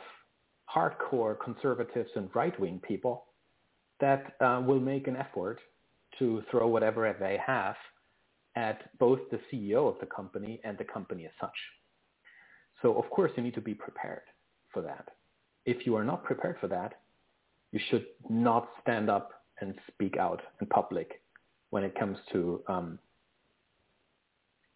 hardcore 0.75 1.37
conservatives 1.39 2.11
and 2.17 2.31
right-wing 2.35 2.81
people 2.87 3.25
that 4.01 4.35
uh, 4.41 4.63
will 4.67 4.81
make 4.81 5.07
an 5.07 5.17
effort 5.17 5.59
to 6.19 6.43
throw 6.51 6.67
whatever 6.67 7.15
they 7.19 7.39
have 7.45 7.77
at 8.57 8.97
both 8.99 9.21
the 9.31 9.39
CEO 9.51 9.89
of 9.89 9.99
the 10.01 10.07
company 10.07 10.61
and 10.65 10.77
the 10.79 10.85
company 10.85 11.25
as 11.25 11.33
such. 11.41 11.57
So 12.81 12.95
of 12.95 13.09
course 13.11 13.31
you 13.37 13.43
need 13.43 13.55
to 13.55 13.61
be 13.61 13.75
prepared 13.75 14.23
for 14.73 14.83
that 14.83 15.09
if 15.65 15.87
you 15.87 15.97
are 15.97 16.05
not 16.05 16.25
prepared 16.25 16.57
for 16.61 16.69
that, 16.69 16.95
you 17.73 17.81
should 17.91 18.07
not 18.29 18.69
stand 18.83 19.09
up 19.09 19.31
and 19.61 19.75
speak 19.89 20.17
out 20.17 20.43
in 20.61 20.67
public 20.67 21.23
when 21.71 21.85
it 21.85 21.99
comes 21.99 22.19
to 22.33 22.63
um, 22.69 22.99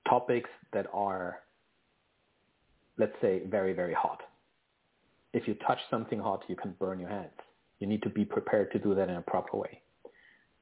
topics 0.08 0.50
that 0.72 0.86
are, 0.92 1.40
let's 2.96 3.12
say, 3.20 3.42
very, 3.46 3.72
very 3.72 3.92
hot. 3.92 4.22
If 5.32 5.46
you 5.46 5.54
touch 5.66 5.78
something 5.90 6.18
hot, 6.18 6.44
you 6.48 6.56
can 6.56 6.74
burn 6.78 6.98
your 6.98 7.10
hands. 7.10 7.32
You 7.80 7.86
need 7.86 8.02
to 8.02 8.08
be 8.08 8.24
prepared 8.24 8.72
to 8.72 8.78
do 8.78 8.94
that 8.94 9.10
in 9.10 9.16
a 9.16 9.22
proper 9.22 9.58
way. 9.58 9.82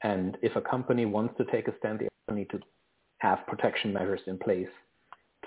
And 0.02 0.36
if 0.42 0.56
a 0.56 0.60
company 0.60 1.06
wants 1.06 1.34
to 1.38 1.44
take 1.44 1.68
a 1.68 1.78
stand, 1.78 2.00
they 2.00 2.34
need 2.34 2.50
to 2.50 2.58
have 3.18 3.46
protection 3.46 3.92
measures 3.92 4.20
in 4.26 4.38
place 4.38 4.68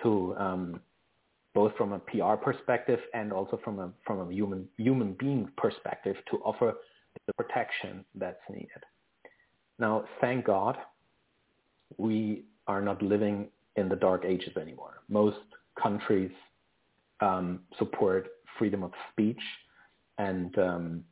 to 0.04 0.36
um, 0.38 0.80
both 1.58 1.76
from 1.76 1.92
a 1.94 1.98
PR 1.98 2.36
perspective 2.36 3.00
and 3.16 3.34
also 3.34 3.60
from 3.64 3.80
a 3.80 3.90
from 4.06 4.18
a 4.20 4.32
human 4.32 4.68
human 4.78 5.14
being 5.14 5.50
perspective 5.58 6.16
to 6.30 6.38
offer 6.50 6.76
the 7.26 7.34
protection 7.34 8.06
that's 8.14 8.46
needed. 8.48 8.84
Now, 9.80 10.06
thank 10.22 10.46
God, 10.46 10.78
we 11.98 12.46
are 12.68 12.80
not 12.80 13.02
living 13.02 13.48
in 13.76 13.90
the 13.90 13.96
dark 13.96 14.24
ages 14.24 14.56
anymore. 14.56 15.02
Most 15.10 15.48
countries 15.82 16.30
um, 17.22 17.62
support 17.80 18.28
freedom 18.60 18.84
of 18.84 18.92
speech, 19.12 19.44
and 20.20 20.56
um, 20.60 21.04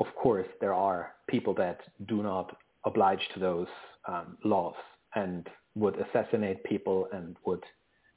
of 0.00 0.06
course, 0.14 0.48
there 0.62 0.72
are 0.72 1.12
people 1.28 1.52
that 1.56 1.80
do 2.08 2.22
not 2.22 2.56
oblige 2.86 3.24
to 3.34 3.38
those 3.38 3.72
um, 4.08 4.38
laws 4.44 4.78
and 5.14 5.46
would 5.74 5.96
assassinate 6.04 6.64
people 6.64 7.06
and 7.12 7.36
would 7.44 7.64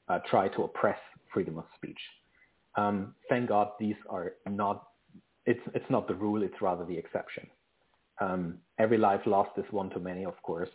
uh, 0.08 0.20
try 0.30 0.48
to 0.48 0.64
oppress 0.64 1.00
freedom 1.36 1.60
of 1.60 1.66
speech. 1.76 2.00
Um, 2.78 3.14
thank 3.30 3.50
God 3.50 3.70
these 3.80 3.96
are 4.10 4.34
not, 4.50 4.88
it's, 5.46 5.62
it's 5.76 5.90
not 5.90 6.08
the 6.08 6.16
rule, 6.16 6.42
it's 6.42 6.62
rather 6.62 6.86
the 6.86 6.98
exception. 6.98 7.46
Um, 8.20 8.58
every 8.80 8.98
life 8.98 9.22
lost 9.26 9.52
is 9.58 9.66
one 9.72 9.92
too 9.92 10.00
many, 10.00 10.26
of 10.26 10.42
course, 10.42 10.70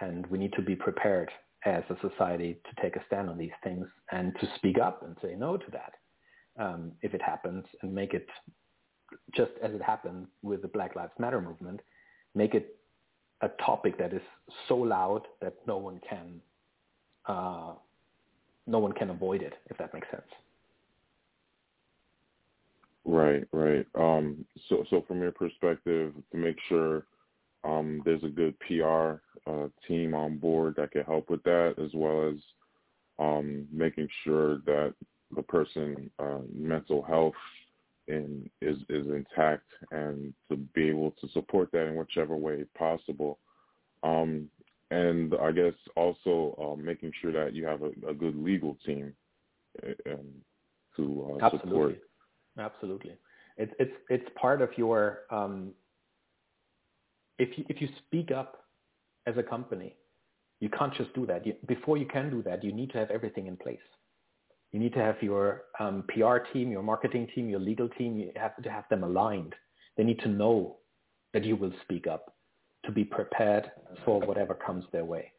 and 0.00 0.26
we 0.28 0.38
need 0.38 0.52
to 0.52 0.62
be 0.62 0.76
prepared 0.76 1.30
as 1.64 1.82
a 1.88 1.96
society 2.08 2.60
to 2.68 2.82
take 2.82 2.96
a 2.96 3.04
stand 3.06 3.28
on 3.30 3.38
these 3.38 3.58
things 3.64 3.86
and 4.12 4.34
to 4.40 4.48
speak 4.56 4.78
up 4.78 5.02
and 5.02 5.16
say 5.22 5.34
no 5.34 5.56
to 5.56 5.70
that 5.72 5.94
um, 6.58 6.92
if 7.02 7.14
it 7.14 7.22
happens 7.22 7.64
and 7.82 7.94
make 7.94 8.14
it 8.14 8.28
just 9.34 9.52
as 9.62 9.72
it 9.72 9.82
happened 9.82 10.26
with 10.42 10.62
the 10.62 10.68
Black 10.68 10.94
Lives 10.96 11.12
Matter 11.18 11.40
movement, 11.40 11.80
make 12.34 12.54
it 12.54 12.76
a 13.40 13.48
topic 13.64 13.98
that 13.98 14.12
is 14.12 14.22
so 14.68 14.76
loud 14.76 15.22
that 15.40 15.54
no 15.66 15.78
one 15.78 16.00
can 16.08 16.40
uh, 17.26 17.72
no 18.66 18.78
one 18.78 18.92
can 18.92 19.10
avoid 19.10 19.42
it, 19.42 19.54
if 19.70 19.76
that 19.78 19.92
makes 19.92 20.08
sense. 20.10 20.22
Right, 23.04 23.46
right. 23.52 23.86
Um, 23.94 24.44
so, 24.68 24.84
so 24.88 25.04
from 25.06 25.20
your 25.20 25.32
perspective, 25.32 26.14
to 26.32 26.38
make 26.38 26.56
sure 26.68 27.04
um, 27.64 28.00
there's 28.04 28.24
a 28.24 28.28
good 28.28 28.54
PR 28.60 29.20
uh, 29.50 29.68
team 29.86 30.14
on 30.14 30.38
board 30.38 30.74
that 30.76 30.92
can 30.92 31.04
help 31.04 31.28
with 31.28 31.42
that, 31.42 31.74
as 31.82 31.90
well 31.94 32.28
as 32.28 32.36
um, 33.18 33.66
making 33.70 34.08
sure 34.24 34.58
that 34.66 34.94
the 35.34 35.42
person 35.42 36.10
uh, 36.18 36.38
mental 36.54 37.02
health 37.02 37.34
in, 38.08 38.48
is 38.60 38.78
is 38.88 39.06
intact, 39.06 39.66
and 39.90 40.32
to 40.50 40.56
be 40.56 40.88
able 40.88 41.10
to 41.12 41.28
support 41.28 41.70
that 41.72 41.86
in 41.86 41.96
whichever 41.96 42.36
way 42.36 42.64
possible. 42.76 43.38
Um, 44.02 44.48
and 44.90 45.34
I 45.40 45.52
guess 45.52 45.74
also 45.96 46.54
uh, 46.60 46.80
making 46.80 47.12
sure 47.20 47.32
that 47.32 47.54
you 47.54 47.64
have 47.66 47.82
a, 47.82 47.90
a 48.08 48.14
good 48.14 48.36
legal 48.36 48.76
team 48.84 49.14
um, 50.06 50.28
to 50.96 51.38
uh, 51.42 51.44
Absolutely. 51.44 51.68
support. 51.68 51.94
Absolutely, 52.58 53.16
it's 53.56 53.72
it's 53.78 53.92
it's 54.08 54.28
part 54.40 54.62
of 54.62 54.70
your. 54.76 55.20
Um, 55.30 55.72
if 57.38 57.58
you 57.58 57.64
if 57.68 57.80
you 57.80 57.88
speak 58.06 58.30
up 58.30 58.64
as 59.26 59.36
a 59.36 59.42
company, 59.42 59.96
you 60.60 60.68
can't 60.68 60.94
just 60.94 61.12
do 61.14 61.26
that. 61.26 61.44
You, 61.44 61.54
before 61.66 61.96
you 61.96 62.06
can 62.06 62.30
do 62.30 62.42
that, 62.44 62.62
you 62.62 62.72
need 62.72 62.90
to 62.92 62.98
have 62.98 63.10
everything 63.10 63.46
in 63.46 63.56
place. 63.56 63.78
You 64.70 64.78
need 64.78 64.92
to 64.94 65.00
have 65.00 65.16
your 65.20 65.62
um, 65.80 66.04
PR 66.08 66.38
team, 66.52 66.70
your 66.70 66.82
marketing 66.82 67.28
team, 67.34 67.48
your 67.48 67.60
legal 67.60 67.88
team. 67.88 68.16
You 68.18 68.30
have 68.36 68.56
to 68.62 68.70
have 68.70 68.84
them 68.88 69.02
aligned. 69.02 69.54
They 69.96 70.04
need 70.04 70.20
to 70.20 70.28
know 70.28 70.76
that 71.32 71.44
you 71.44 71.56
will 71.56 71.72
speak 71.82 72.06
up 72.06 72.34
to 72.84 72.92
be 72.92 73.04
prepared 73.04 73.70
for 74.04 74.20
whatever 74.20 74.54
comes 74.54 74.84
their 74.92 75.04
way. 75.04 75.32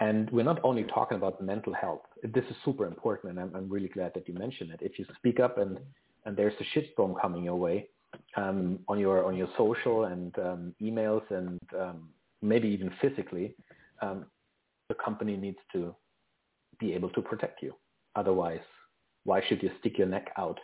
And 0.00 0.30
we're 0.30 0.44
not 0.44 0.60
only 0.64 0.84
talking 0.84 1.16
about 1.16 1.40
mental 1.40 1.72
health. 1.72 2.02
This 2.22 2.44
is 2.50 2.56
super 2.64 2.86
important, 2.86 3.30
and 3.30 3.40
I'm, 3.40 3.54
I'm 3.54 3.68
really 3.68 3.88
glad 3.88 4.12
that 4.14 4.28
you 4.28 4.34
mentioned 4.34 4.70
it. 4.70 4.80
If 4.82 4.98
you 4.98 5.06
speak 5.16 5.38
up 5.40 5.58
and, 5.58 5.78
and 6.24 6.36
there's 6.36 6.54
a 6.60 6.78
shitstorm 6.78 7.20
coming 7.20 7.44
your 7.44 7.56
way 7.56 7.88
um, 8.36 8.80
on 8.88 8.98
your 8.98 9.24
on 9.24 9.36
your 9.36 9.48
social 9.56 10.04
and 10.04 10.36
um, 10.38 10.74
emails 10.80 11.22
and 11.30 11.60
um, 11.78 12.08
maybe 12.42 12.68
even 12.68 12.90
physically, 13.00 13.54
um, 14.02 14.26
the 14.88 14.94
company 14.94 15.36
needs 15.36 15.58
to 15.72 15.94
be 16.78 16.92
able 16.92 17.10
to 17.10 17.22
protect 17.22 17.62
you. 17.62 17.74
Otherwise, 18.16 18.60
why 19.24 19.40
should 19.48 19.62
you 19.62 19.70
stick 19.80 19.98
your 19.98 20.06
neck 20.06 20.32
out 20.36 20.58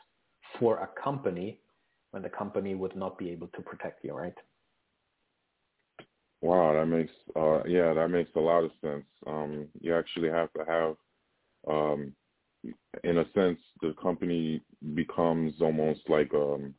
for 0.58 0.78
a 0.78 1.02
company 1.02 1.60
when 2.10 2.22
the 2.22 2.28
company 2.28 2.74
would 2.74 2.96
not 2.96 3.16
be 3.18 3.30
able 3.30 3.46
to 3.48 3.62
protect 3.62 4.04
you, 4.04 4.12
right? 4.12 4.34
Wow, 6.42 6.72
that 6.72 6.86
makes 6.86 7.12
uh, 7.36 7.62
yeah, 7.64 7.92
that 7.92 8.08
makes 8.08 8.30
a 8.34 8.40
lot 8.40 8.64
of 8.64 8.70
sense. 8.80 9.04
Um, 9.26 9.68
you 9.80 9.94
actually 9.94 10.30
have 10.30 10.50
to 10.54 10.64
have, 10.66 10.96
um, 11.68 12.12
in 13.04 13.18
a 13.18 13.24
sense, 13.34 13.58
the 13.82 13.94
company 14.02 14.62
becomes 14.94 15.54
almost 15.60 16.00
like 16.08 16.32
um, 16.32 16.74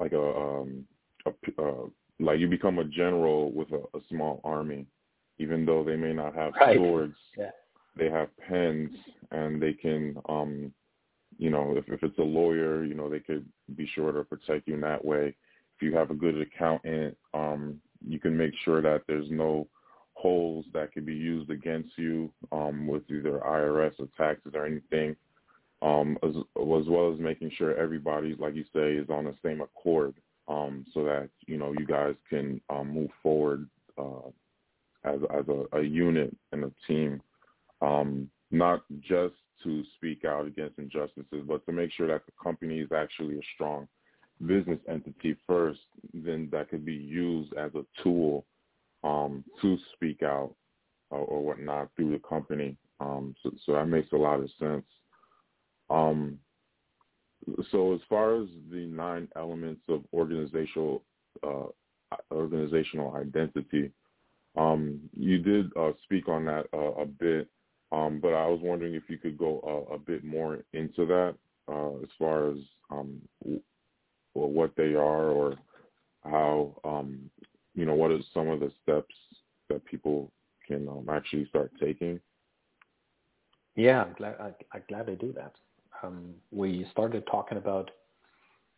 like 0.00 0.12
a, 0.12 0.20
um, 0.20 0.84
a 1.26 1.62
uh, 1.62 1.86
like 2.20 2.38
you 2.38 2.48
become 2.48 2.78
a 2.78 2.84
general 2.84 3.52
with 3.52 3.70
a, 3.72 3.96
a 3.96 4.00
small 4.08 4.40
army, 4.44 4.86
even 5.38 5.64
though 5.64 5.84
they 5.84 5.96
may 5.96 6.12
not 6.12 6.34
have 6.34 6.52
right. 6.60 6.76
swords. 6.76 7.16
Yeah. 7.36 7.50
They 7.96 8.10
have 8.10 8.36
pens, 8.48 8.90
and 9.30 9.62
they 9.62 9.72
can, 9.72 10.16
um, 10.28 10.72
you 11.38 11.50
know, 11.50 11.76
if, 11.76 11.88
if 11.88 12.02
it's 12.02 12.18
a 12.18 12.22
lawyer, 12.22 12.84
you 12.84 12.94
know, 12.94 13.08
they 13.08 13.20
could 13.20 13.46
be 13.76 13.86
sure 13.94 14.10
to 14.10 14.24
protect 14.24 14.66
you 14.66 14.74
in 14.74 14.80
that 14.80 15.04
way. 15.04 15.36
If 15.76 15.82
you 15.82 15.94
have 15.94 16.10
a 16.10 16.14
good 16.14 16.40
accountant, 16.40 17.16
um, 17.34 17.80
you 18.06 18.18
can 18.18 18.36
make 18.36 18.52
sure 18.64 18.82
that 18.82 19.02
there's 19.06 19.30
no 19.30 19.66
holes 20.14 20.64
that 20.72 20.92
can 20.92 21.04
be 21.04 21.14
used 21.14 21.50
against 21.50 21.90
you 21.96 22.30
um, 22.52 22.86
with 22.86 23.02
either 23.10 23.40
IRS 23.44 23.92
or 23.98 24.08
taxes 24.16 24.52
or 24.54 24.64
anything, 24.64 25.16
um, 25.82 26.16
as, 26.22 26.30
as 26.36 26.88
well 26.88 27.12
as 27.12 27.20
making 27.20 27.50
sure 27.56 27.76
everybody, 27.76 28.34
like 28.38 28.54
you 28.54 28.64
say, 28.74 28.94
is 28.94 29.10
on 29.10 29.24
the 29.24 29.34
same 29.44 29.60
accord 29.60 30.14
um, 30.48 30.84
so 30.94 31.04
that, 31.04 31.28
you 31.46 31.56
know, 31.56 31.74
you 31.78 31.86
guys 31.86 32.14
can 32.28 32.60
um, 32.70 32.90
move 32.90 33.10
forward 33.22 33.68
uh, 33.98 34.28
as, 35.04 35.20
as 35.36 35.44
a, 35.48 35.78
a 35.78 35.82
unit 35.82 36.34
and 36.52 36.64
a 36.64 36.72
team, 36.86 37.20
um, 37.82 38.30
not 38.50 38.82
just 39.00 39.34
to 39.62 39.82
speak 39.96 40.24
out 40.24 40.46
against 40.46 40.78
injustices, 40.78 41.44
but 41.46 41.64
to 41.66 41.72
make 41.72 41.90
sure 41.92 42.06
that 42.06 42.24
the 42.26 42.32
company 42.42 42.80
is 42.80 42.92
actually 42.92 43.36
a 43.36 43.42
strong 43.54 43.88
business 44.44 44.78
entity 44.88 45.36
first, 45.46 45.80
then 46.12 46.48
that 46.52 46.70
could 46.70 46.84
be 46.84 46.94
used 46.94 47.52
as 47.54 47.70
a 47.74 47.84
tool 48.02 48.44
um, 49.02 49.44
to 49.60 49.78
speak 49.94 50.22
out 50.22 50.54
or, 51.10 51.20
or, 51.20 51.42
whatnot 51.42 51.90
through 51.94 52.12
the 52.12 52.20
company. 52.26 52.76
Um, 53.00 53.34
so, 53.42 53.50
so, 53.64 53.72
that 53.72 53.86
makes 53.86 54.12
a 54.12 54.16
lot 54.16 54.40
of 54.40 54.50
sense. 54.58 54.84
Um, 55.90 56.38
so 57.70 57.94
as 57.94 58.00
far 58.08 58.42
as 58.42 58.48
the 58.70 58.86
nine 58.86 59.28
elements 59.36 59.82
of 59.88 60.02
organizational 60.12 61.02
uh, 61.42 61.66
organizational 62.30 63.14
identity, 63.16 63.92
um, 64.56 65.00
you 65.12 65.38
did 65.38 65.70
uh, 65.76 65.92
speak 66.04 66.28
on 66.28 66.44
that 66.46 66.66
uh, 66.72 66.92
a 67.02 67.06
bit, 67.06 67.48
um, 67.92 68.20
but 68.20 68.34
I 68.34 68.46
was 68.46 68.60
wondering 68.62 68.94
if 68.94 69.04
you 69.08 69.18
could 69.18 69.36
go 69.36 69.88
a, 69.92 69.98
bit 69.98 70.24
more 70.24 70.60
into 70.72 71.06
that 71.06 71.34
uh, 71.68 71.96
as 72.02 72.08
far 72.18 72.50
as 72.50 72.58
um, 72.90 73.20
or 74.34 74.50
what 74.50 74.74
they 74.76 74.94
are 74.94 75.30
or 75.30 75.54
how 76.24 76.74
um, 76.84 77.30
you 77.74 77.84
know 77.84 77.94
what 77.94 78.10
are 78.10 78.18
some 78.32 78.48
of 78.48 78.60
the 78.60 78.72
steps 78.82 79.14
that 79.68 79.84
people 79.84 80.30
can 80.66 80.88
um, 80.88 81.06
actually 81.10 81.46
start 81.46 81.70
taking? 81.80 82.20
Yeah, 83.76 84.02
I'm 84.02 84.14
glad 84.14 84.36
I, 84.40 84.52
I'm 84.72 84.82
glad 84.88 85.06
they 85.06 85.14
do 85.14 85.32
that. 85.32 85.54
Um, 86.02 86.34
we 86.50 86.86
started 86.90 87.24
talking 87.30 87.58
about 87.58 87.90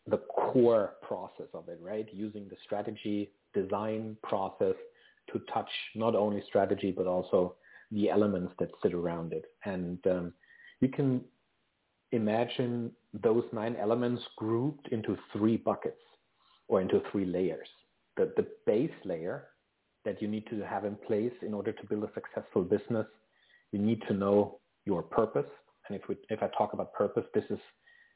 the 0.07 0.19
core 0.19 0.95
process 1.03 1.47
of 1.55 1.69
it, 1.69 1.79
right? 1.83 2.07
Using 2.13 2.49
the 2.49 2.57
strategy 2.65 3.31
design 3.55 4.17
process 4.23 4.75
to 5.33 5.41
touch 5.53 5.69
not 5.95 6.15
only 6.15 6.43
strategy 6.47 6.93
but 6.97 7.07
also 7.07 7.55
the 7.91 8.11
elements 8.11 8.53
that 8.59 8.71
sit 8.83 8.95
around 8.95 9.33
it. 9.33 9.45
And 9.65 9.99
um, 10.07 10.33
you 10.81 10.89
can 10.89 11.23
imagine 12.13 12.91
those 13.23 13.45
nine 13.53 13.77
elements 13.77 14.23
grouped 14.37 14.89
into 14.89 15.17
three 15.33 15.57
buckets 15.57 16.01
or 16.69 16.81
into 16.81 17.03
three 17.11 17.25
layers. 17.25 17.69
The, 18.17 18.33
the 18.37 18.47
base 18.67 18.91
layer 19.05 19.49
that 20.05 20.23
you 20.23 20.29
need 20.29 20.47
to 20.49 20.65
have 20.65 20.85
in 20.85 20.97
place 21.07 21.33
in 21.43 21.53
order 21.53 21.73
to 21.73 21.87
build 21.87 22.05
a 22.05 22.11
successful 22.15 22.63
business, 22.63 23.07
you 23.73 23.79
need 23.79 24.03
to 24.09 24.15
know 24.15 24.59
your 24.85 25.03
purpose. 25.03 25.47
And 25.89 25.99
if, 25.99 26.09
we, 26.09 26.17
if 26.31 26.43
I 26.43 26.49
talk 26.57 26.73
about 26.73 26.93
purpose, 26.95 27.25
this 27.35 27.45
is, 27.51 27.59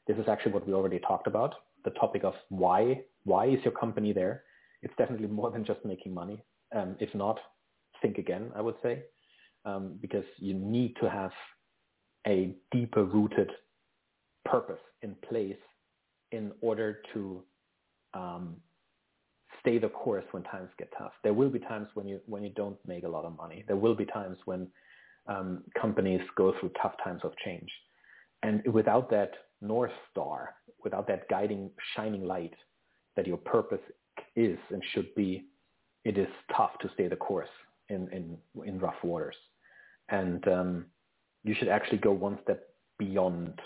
this 0.07 0.17
is 0.17 0.27
actually 0.27 0.53
what 0.53 0.67
we 0.67 0.73
already 0.73 0.99
talked 0.99 1.27
about, 1.27 1.55
the 1.83 1.91
topic 1.91 2.23
of 2.23 2.33
why. 2.49 3.01
Why 3.23 3.47
is 3.47 3.59
your 3.63 3.73
company 3.73 4.13
there? 4.13 4.43
It's 4.81 4.93
definitely 4.97 5.27
more 5.27 5.51
than 5.51 5.63
just 5.63 5.83
making 5.85 6.13
money. 6.13 6.43
Um, 6.75 6.95
if 6.99 7.13
not, 7.13 7.39
think 8.01 8.17
again, 8.17 8.51
I 8.55 8.61
would 8.61 8.75
say, 8.81 9.03
um, 9.65 9.97
because 10.01 10.23
you 10.37 10.53
need 10.53 10.95
to 11.01 11.09
have 11.09 11.31
a 12.27 12.55
deeper 12.71 13.03
rooted 13.03 13.51
purpose 14.45 14.79
in 15.01 15.15
place 15.27 15.55
in 16.31 16.51
order 16.61 16.99
to 17.13 17.43
um, 18.13 18.55
stay 19.59 19.77
the 19.77 19.89
course 19.89 20.25
when 20.31 20.43
times 20.43 20.69
get 20.77 20.91
tough. 20.97 21.13
There 21.23 21.33
will 21.33 21.49
be 21.49 21.59
times 21.59 21.87
when 21.93 22.07
you 22.07 22.19
when 22.25 22.43
you 22.43 22.51
don't 22.55 22.77
make 22.87 23.03
a 23.03 23.07
lot 23.07 23.25
of 23.25 23.35
money. 23.35 23.63
There 23.67 23.75
will 23.75 23.95
be 23.95 24.05
times 24.05 24.37
when 24.45 24.67
um, 25.27 25.63
companies 25.79 26.21
go 26.35 26.53
through 26.59 26.71
tough 26.81 26.93
times 27.03 27.21
of 27.23 27.33
change, 27.45 27.69
and 28.43 28.61
without 28.73 29.09
that 29.11 29.31
north 29.61 29.91
star, 30.09 30.55
without 30.83 31.07
that 31.07 31.29
guiding 31.29 31.69
shining 31.95 32.25
light 32.25 32.53
that 33.15 33.27
your 33.27 33.37
purpose 33.37 33.81
is 34.35 34.57
and 34.71 34.81
should 34.93 35.13
be, 35.15 35.45
it 36.05 36.17
is 36.17 36.27
tough 36.55 36.71
to 36.81 36.89
stay 36.93 37.07
the 37.07 37.15
course 37.15 37.49
in 37.89 38.07
in, 38.11 38.37
in 38.65 38.79
rough 38.79 39.03
waters, 39.03 39.35
and 40.09 40.47
um, 40.47 40.85
you 41.43 41.55
should 41.57 41.67
actually 41.67 41.99
go 41.99 42.11
one 42.11 42.39
step 42.43 42.63
beyond 42.97 43.59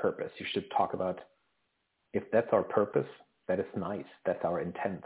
purpose. 0.00 0.30
You 0.38 0.46
should 0.52 0.64
talk 0.76 0.94
about 0.94 1.20
if 2.12 2.24
that's 2.32 2.48
our 2.52 2.62
purpose, 2.62 3.06
that 3.48 3.60
is 3.60 3.66
nice. 3.76 4.04
That's 4.26 4.44
our 4.44 4.60
intent. 4.60 5.04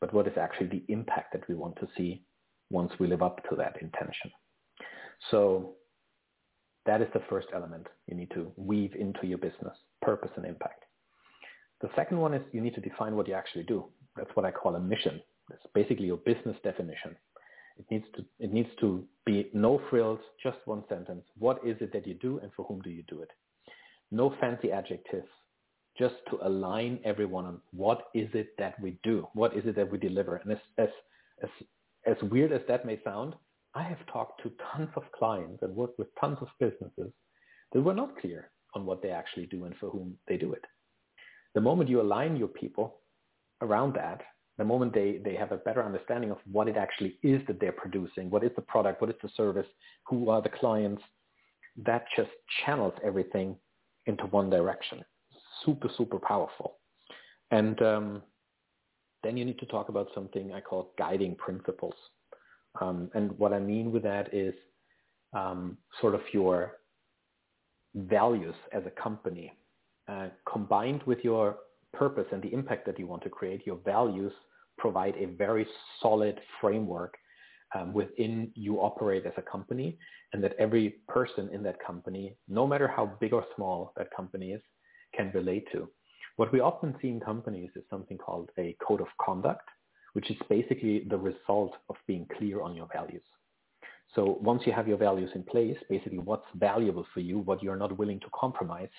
But 0.00 0.12
what 0.12 0.26
is 0.26 0.36
actually 0.36 0.68
the 0.68 0.84
impact 0.88 1.32
that 1.32 1.48
we 1.48 1.54
want 1.54 1.76
to 1.76 1.88
see 1.96 2.22
once 2.70 2.92
we 2.98 3.06
live 3.06 3.22
up 3.22 3.40
to 3.48 3.56
that 3.56 3.80
intention? 3.80 4.30
So 5.30 5.74
that 6.84 7.00
is 7.00 7.08
the 7.14 7.22
first 7.28 7.48
element 7.54 7.86
you 8.06 8.16
need 8.16 8.30
to 8.32 8.52
weave 8.56 8.94
into 8.94 9.26
your 9.26 9.38
business, 9.38 9.76
purpose 10.02 10.30
and 10.36 10.44
impact. 10.44 10.84
The 11.80 11.88
second 11.96 12.18
one 12.18 12.34
is 12.34 12.42
you 12.52 12.60
need 12.60 12.74
to 12.74 12.80
define 12.80 13.16
what 13.16 13.28
you 13.28 13.34
actually 13.34 13.64
do. 13.64 13.84
That's 14.16 14.30
what 14.34 14.46
I 14.46 14.50
call 14.50 14.76
a 14.76 14.80
mission. 14.80 15.20
It's 15.50 15.62
basically 15.74 16.06
your 16.06 16.16
business 16.18 16.56
definition. 16.62 17.16
It 17.78 17.84
needs 17.90 18.06
to 18.16 18.24
it 18.38 18.52
needs 18.52 18.70
to 18.80 19.04
be 19.26 19.50
no 19.52 19.80
frills, 19.90 20.20
just 20.42 20.58
one 20.64 20.84
sentence. 20.88 21.24
What 21.38 21.60
is 21.64 21.76
it 21.80 21.92
that 21.92 22.06
you 22.06 22.14
do 22.14 22.38
and 22.42 22.50
for 22.56 22.64
whom 22.64 22.80
do 22.80 22.90
you 22.90 23.02
do 23.06 23.20
it? 23.20 23.30
No 24.16 24.34
fancy 24.40 24.72
adjectives, 24.72 25.28
just 25.98 26.14
to 26.30 26.38
align 26.46 26.98
everyone 27.04 27.44
on 27.44 27.60
what 27.72 28.08
is 28.14 28.28
it 28.34 28.48
that 28.58 28.80
we 28.80 28.98
do, 29.02 29.26
what 29.34 29.56
is 29.56 29.64
it 29.66 29.76
that 29.76 29.90
we 29.90 29.98
deliver. 29.98 30.36
And 30.36 30.52
as, 30.52 30.58
as, 30.78 30.88
as, 31.42 31.50
as 32.06 32.30
weird 32.30 32.52
as 32.52 32.62
that 32.68 32.86
may 32.86 32.98
sound, 33.04 33.34
I 33.74 33.82
have 33.82 34.04
talked 34.10 34.42
to 34.42 34.52
tons 34.72 34.88
of 34.96 35.02
clients 35.12 35.62
and 35.62 35.74
worked 35.74 35.98
with 35.98 36.08
tons 36.20 36.38
of 36.40 36.48
businesses 36.58 37.12
that 37.72 37.80
were 37.82 37.94
not 37.94 38.18
clear 38.18 38.50
on 38.74 38.86
what 38.86 39.02
they 39.02 39.10
actually 39.10 39.46
do 39.46 39.64
and 39.64 39.74
for 39.76 39.90
whom 39.90 40.16
they 40.28 40.36
do 40.36 40.52
it. 40.52 40.64
The 41.54 41.60
moment 41.60 41.90
you 41.90 42.00
align 42.00 42.36
your 42.36 42.48
people 42.48 42.96
around 43.60 43.94
that, 43.94 44.22
the 44.58 44.64
moment 44.64 44.94
they, 44.94 45.20
they 45.22 45.34
have 45.34 45.52
a 45.52 45.58
better 45.58 45.84
understanding 45.84 46.30
of 46.30 46.38
what 46.50 46.68
it 46.68 46.76
actually 46.76 47.18
is 47.22 47.42
that 47.46 47.60
they're 47.60 47.72
producing, 47.72 48.30
what 48.30 48.44
is 48.44 48.50
the 48.56 48.62
product, 48.62 49.00
what 49.00 49.10
is 49.10 49.16
the 49.22 49.30
service, 49.36 49.66
who 50.06 50.30
are 50.30 50.40
the 50.40 50.48
clients, 50.48 51.02
that 51.84 52.06
just 52.16 52.30
channels 52.64 52.94
everything 53.04 53.56
into 54.06 54.24
one 54.26 54.50
direction. 54.50 55.04
Super, 55.64 55.88
super 55.96 56.18
powerful. 56.18 56.78
And 57.50 57.80
um, 57.82 58.22
then 59.22 59.36
you 59.36 59.44
need 59.44 59.58
to 59.58 59.66
talk 59.66 59.88
about 59.88 60.08
something 60.14 60.52
I 60.52 60.60
call 60.60 60.92
guiding 60.98 61.34
principles. 61.36 61.94
Um, 62.80 63.10
and 63.14 63.36
what 63.38 63.52
I 63.52 63.58
mean 63.58 63.90
with 63.90 64.02
that 64.02 64.32
is 64.34 64.54
um, 65.32 65.78
sort 66.00 66.14
of 66.14 66.20
your 66.32 66.78
values 67.94 68.54
as 68.72 68.82
a 68.86 68.90
company 68.90 69.52
uh, 70.08 70.28
combined 70.50 71.02
with 71.04 71.18
your 71.24 71.58
purpose 71.92 72.26
and 72.32 72.42
the 72.42 72.52
impact 72.52 72.86
that 72.86 72.98
you 72.98 73.06
want 73.06 73.22
to 73.22 73.30
create, 73.30 73.66
your 73.66 73.78
values 73.84 74.32
provide 74.78 75.14
a 75.16 75.26
very 75.26 75.66
solid 76.00 76.38
framework 76.60 77.16
um, 77.74 77.92
within 77.92 78.50
you 78.54 78.76
operate 78.80 79.26
as 79.26 79.32
a 79.36 79.42
company 79.42 79.98
and 80.32 80.42
that 80.42 80.54
every 80.58 80.96
person 81.08 81.48
in 81.52 81.62
that 81.64 81.84
company, 81.84 82.36
no 82.48 82.66
matter 82.66 82.88
how 82.88 83.16
big 83.20 83.32
or 83.32 83.44
small 83.54 83.92
that 83.96 84.08
company 84.14 84.52
is, 84.52 84.62
can 85.14 85.30
relate 85.34 85.66
to. 85.72 85.88
What 86.36 86.52
we 86.52 86.60
often 86.60 86.94
see 87.00 87.08
in 87.08 87.20
companies 87.20 87.70
is 87.76 87.82
something 87.88 88.18
called 88.18 88.50
a 88.58 88.76
code 88.86 89.00
of 89.00 89.08
conduct, 89.20 89.68
which 90.12 90.30
is 90.30 90.36
basically 90.48 91.06
the 91.08 91.16
result 91.16 91.74
of 91.88 91.96
being 92.06 92.26
clear 92.36 92.60
on 92.60 92.74
your 92.76 92.88
values. 92.92 93.22
So 94.14 94.38
once 94.40 94.62
you 94.66 94.72
have 94.72 94.86
your 94.86 94.98
values 94.98 95.30
in 95.34 95.42
place, 95.42 95.76
basically 95.88 96.18
what's 96.18 96.46
valuable 96.54 97.06
for 97.12 97.20
you, 97.20 97.38
what 97.38 97.62
you're 97.62 97.76
not 97.76 97.96
willing 97.98 98.20
to 98.20 98.26
compromise, 98.34 98.90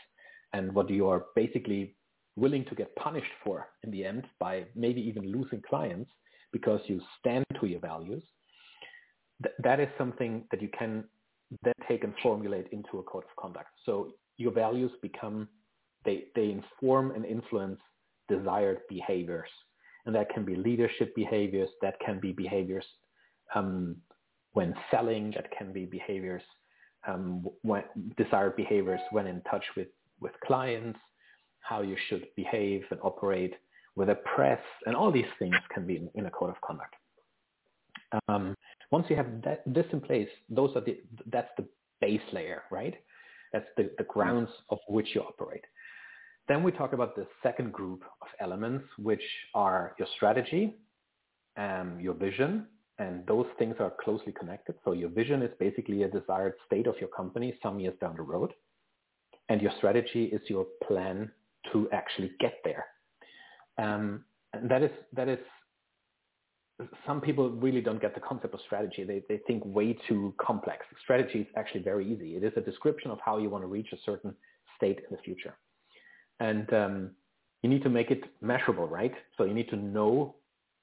and 0.53 0.73
what 0.73 0.89
you 0.89 1.07
are 1.07 1.25
basically 1.35 1.95
willing 2.35 2.65
to 2.65 2.75
get 2.75 2.95
punished 2.95 3.31
for 3.43 3.67
in 3.83 3.91
the 3.91 4.05
end 4.05 4.25
by 4.39 4.65
maybe 4.75 5.01
even 5.01 5.31
losing 5.31 5.61
clients 5.67 6.09
because 6.51 6.79
you 6.85 7.01
stand 7.19 7.45
to 7.59 7.67
your 7.67 7.79
values, 7.79 8.23
th- 9.43 9.55
that 9.63 9.79
is 9.79 9.87
something 9.97 10.43
that 10.51 10.61
you 10.61 10.69
can 10.77 11.03
then 11.63 11.73
take 11.87 12.03
and 12.03 12.13
formulate 12.21 12.67
into 12.71 12.99
a 12.99 13.03
code 13.03 13.23
of 13.23 13.35
conduct. 13.41 13.69
So 13.85 14.13
your 14.37 14.51
values 14.51 14.91
become, 15.01 15.47
they, 16.05 16.25
they 16.35 16.51
inform 16.51 17.11
and 17.11 17.25
influence 17.25 17.79
desired 18.27 18.79
behaviors. 18.89 19.49
And 20.05 20.15
that 20.15 20.29
can 20.29 20.45
be 20.45 20.55
leadership 20.55 21.15
behaviors, 21.15 21.69
that 21.81 21.95
can 22.05 22.19
be 22.19 22.31
behaviors 22.31 22.85
um, 23.55 23.95
when 24.53 24.73
selling, 24.91 25.31
that 25.31 25.49
can 25.57 25.73
be 25.73 25.85
behaviors, 25.85 26.43
um, 27.07 27.45
when, 27.61 27.83
desired 28.17 28.55
behaviors 28.55 29.01
when 29.11 29.27
in 29.27 29.41
touch 29.49 29.63
with, 29.75 29.87
with 30.19 30.31
clients, 30.45 30.99
how 31.59 31.81
you 31.81 31.97
should 32.07 32.27
behave 32.35 32.83
and 32.91 32.99
operate 33.03 33.53
with 33.95 34.09
a 34.09 34.15
press, 34.15 34.61
and 34.85 34.95
all 34.95 35.11
these 35.11 35.25
things 35.39 35.55
can 35.73 35.85
be 35.85 35.97
in, 35.97 36.09
in 36.15 36.25
a 36.27 36.31
code 36.31 36.49
of 36.49 36.61
conduct. 36.61 36.95
Um, 38.29 38.55
once 38.91 39.05
you 39.09 39.15
have 39.15 39.41
that, 39.43 39.63
this 39.65 39.85
in 39.91 40.01
place, 40.01 40.29
those 40.49 40.75
are 40.75 40.81
the, 40.81 40.99
that's 41.31 41.49
the 41.57 41.65
base 41.99 42.21
layer, 42.31 42.63
right? 42.71 42.95
That's 43.53 43.67
the, 43.75 43.91
the 43.97 44.03
grounds 44.05 44.49
of 44.69 44.79
which 44.87 45.07
you 45.13 45.21
operate. 45.21 45.65
Then 46.47 46.63
we 46.63 46.71
talk 46.71 46.93
about 46.93 47.15
the 47.15 47.27
second 47.43 47.73
group 47.73 48.03
of 48.21 48.27
elements, 48.39 48.85
which 48.97 49.21
are 49.53 49.95
your 49.99 50.07
strategy, 50.15 50.75
um, 51.57 51.99
your 51.99 52.13
vision, 52.13 52.67
and 52.99 53.25
those 53.27 53.45
things 53.59 53.75
are 53.79 53.93
closely 54.03 54.31
connected. 54.31 54.75
So 54.85 54.93
your 54.93 55.09
vision 55.09 55.41
is 55.41 55.51
basically 55.59 56.03
a 56.03 56.07
desired 56.07 56.53
state 56.65 56.87
of 56.87 56.95
your 56.99 57.09
company 57.09 57.57
some 57.61 57.79
years 57.79 57.95
down 57.99 58.15
the 58.15 58.23
road. 58.23 58.53
And 59.49 59.61
your 59.61 59.71
strategy 59.77 60.25
is 60.25 60.41
your 60.49 60.65
plan 60.87 61.31
to 61.71 61.89
actually 61.91 62.31
get 62.39 62.55
there. 62.63 62.85
Um, 63.77 64.23
and 64.53 64.69
that 64.69 64.81
is, 64.81 64.91
that 65.13 65.27
is 65.27 65.39
some 67.05 67.21
people 67.21 67.49
really 67.49 67.81
don't 67.81 68.01
get 68.01 68.13
the 68.13 68.21
concept 68.21 68.53
of 68.53 68.59
strategy. 68.65 69.03
They, 69.03 69.23
they 69.27 69.39
think 69.47 69.63
way 69.65 69.97
too 70.07 70.33
complex. 70.39 70.85
Strategy 71.01 71.39
is 71.39 71.47
actually 71.55 71.81
very 71.81 72.05
easy. 72.11 72.35
It 72.35 72.43
is 72.43 72.53
a 72.55 72.61
description 72.61 73.09
of 73.09 73.19
how 73.23 73.37
you 73.39 73.49
want 73.49 73.63
to 73.63 73.67
reach 73.67 73.87
a 73.93 73.97
certain 74.05 74.35
state 74.75 74.99
in 74.99 75.15
the 75.15 75.21
future. 75.23 75.55
And 76.39 76.71
um, 76.73 77.11
you 77.63 77.69
need 77.69 77.81
to 77.83 77.89
make 77.89 78.11
it 78.11 78.23
measurable, 78.41 78.87
right? 78.87 79.13
So 79.37 79.45
you 79.45 79.53
need 79.53 79.69
to 79.69 79.75
know 79.75 80.35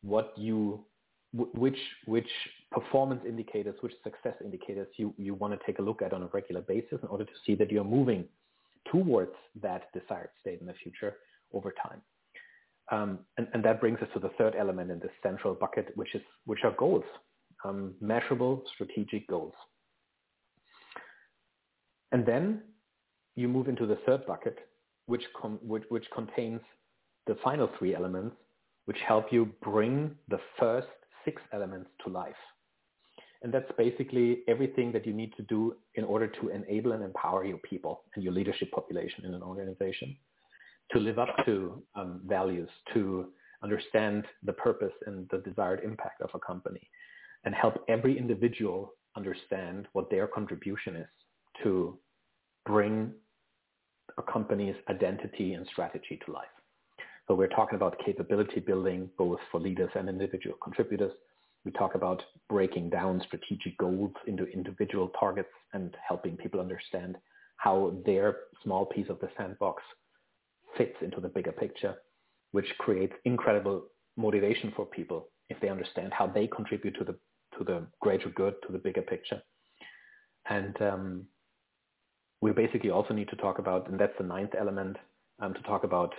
what 0.02 0.32
you, 0.36 0.84
which, 1.32 1.78
which 2.06 2.28
performance 2.72 3.22
indicators, 3.26 3.76
which 3.80 3.92
success 4.02 4.34
indicators 4.44 4.88
you, 4.96 5.14
you 5.16 5.34
want 5.34 5.58
to 5.58 5.64
take 5.64 5.78
a 5.78 5.82
look 5.82 6.02
at 6.02 6.12
on 6.12 6.24
a 6.24 6.26
regular 6.26 6.62
basis 6.62 6.98
in 7.02 7.08
order 7.08 7.24
to 7.24 7.32
see 7.46 7.54
that 7.54 7.70
you're 7.70 7.84
moving 7.84 8.24
towards 8.90 9.32
that 9.62 9.92
desired 9.92 10.30
state 10.40 10.60
in 10.60 10.66
the 10.66 10.74
future 10.82 11.14
over 11.52 11.72
time. 11.86 12.02
Um, 12.92 13.20
and, 13.38 13.48
and, 13.54 13.64
that 13.64 13.80
brings 13.80 13.98
us 14.00 14.08
to 14.12 14.20
the 14.20 14.28
third 14.36 14.54
element 14.58 14.90
in 14.90 14.98
this 14.98 15.10
central 15.22 15.54
bucket, 15.54 15.90
which 15.94 16.14
is 16.14 16.20
which 16.44 16.60
are 16.64 16.72
goals, 16.72 17.04
um, 17.64 17.94
measurable 18.00 18.62
strategic 18.74 19.26
goals. 19.26 19.54
And 22.12 22.26
then 22.26 22.62
you 23.36 23.48
move 23.48 23.68
into 23.68 23.86
the 23.86 23.98
third 24.06 24.26
bucket, 24.26 24.58
which, 25.06 25.24
com- 25.40 25.58
which, 25.62 25.84
which 25.88 26.04
contains 26.14 26.60
the 27.26 27.36
final 27.42 27.68
three 27.78 27.94
elements, 27.94 28.36
which 28.84 28.98
help 29.06 29.32
you 29.32 29.48
bring 29.62 30.14
the 30.28 30.38
first 30.58 30.86
six 31.24 31.42
elements 31.52 31.88
to 32.04 32.10
life. 32.12 32.34
And 33.42 33.52
that's 33.52 33.70
basically 33.76 34.42
everything 34.48 34.92
that 34.92 35.06
you 35.06 35.12
need 35.12 35.32
to 35.36 35.42
do 35.42 35.74
in 35.96 36.04
order 36.04 36.26
to 36.26 36.48
enable 36.48 36.92
and 36.92 37.02
empower 37.02 37.44
your 37.44 37.58
people 37.58 38.02
and 38.14 38.22
your 38.22 38.32
leadership 38.32 38.70
population 38.70 39.24
in 39.24 39.34
an 39.34 39.42
organization 39.42 40.16
to 40.92 40.98
live 40.98 41.18
up 41.18 41.28
to 41.44 41.82
um, 41.94 42.20
values, 42.26 42.68
to 42.92 43.26
understand 43.62 44.24
the 44.42 44.52
purpose 44.52 44.92
and 45.06 45.26
the 45.30 45.38
desired 45.38 45.80
impact 45.84 46.20
of 46.20 46.30
a 46.34 46.38
company, 46.38 46.88
and 47.44 47.54
help 47.54 47.84
every 47.88 48.18
individual 48.18 48.92
understand 49.16 49.86
what 49.92 50.10
their 50.10 50.26
contribution 50.26 50.96
is 50.96 51.08
to 51.62 51.98
bring 52.66 53.12
a 54.18 54.22
company's 54.22 54.76
identity 54.88 55.54
and 55.54 55.66
strategy 55.66 56.20
to 56.24 56.32
life. 56.32 56.46
So 57.26 57.34
we're 57.34 57.48
talking 57.48 57.76
about 57.76 57.98
capability 58.04 58.60
building 58.60 59.08
both 59.16 59.38
for 59.50 59.60
leaders 59.60 59.90
and 59.94 60.08
individual 60.08 60.56
contributors. 60.62 61.12
We 61.64 61.72
talk 61.72 61.94
about 61.94 62.22
breaking 62.50 62.90
down 62.90 63.22
strategic 63.26 63.78
goals 63.78 64.12
into 64.26 64.44
individual 64.44 65.10
targets 65.18 65.48
and 65.72 65.96
helping 66.06 66.36
people 66.36 66.60
understand 66.60 67.16
how 67.56 67.94
their 68.04 68.36
small 68.62 68.84
piece 68.84 69.08
of 69.08 69.18
the 69.20 69.28
sandbox 69.38 69.82
fits 70.76 70.96
into 71.02 71.20
the 71.20 71.28
bigger 71.28 71.52
picture, 71.52 71.96
which 72.52 72.66
creates 72.78 73.14
incredible 73.24 73.84
motivation 74.16 74.72
for 74.76 74.86
people 74.86 75.28
if 75.48 75.60
they 75.60 75.68
understand 75.68 76.12
how 76.12 76.26
they 76.26 76.46
contribute 76.46 76.96
to 76.98 77.04
the 77.04 77.16
to 77.58 77.64
the 77.64 77.86
greater 78.00 78.28
good, 78.30 78.54
to 78.66 78.72
the 78.72 78.78
bigger 78.78 79.02
picture. 79.02 79.40
And 80.48 80.80
um, 80.82 81.24
we 82.40 82.52
basically 82.52 82.90
also 82.90 83.14
need 83.14 83.28
to 83.28 83.36
talk 83.36 83.58
about, 83.58 83.88
and 83.88 83.98
that's 83.98 84.16
the 84.18 84.24
ninth 84.24 84.52
element, 84.58 84.96
um, 85.40 85.54
to 85.54 85.62
talk 85.62 85.84
about 85.84 86.12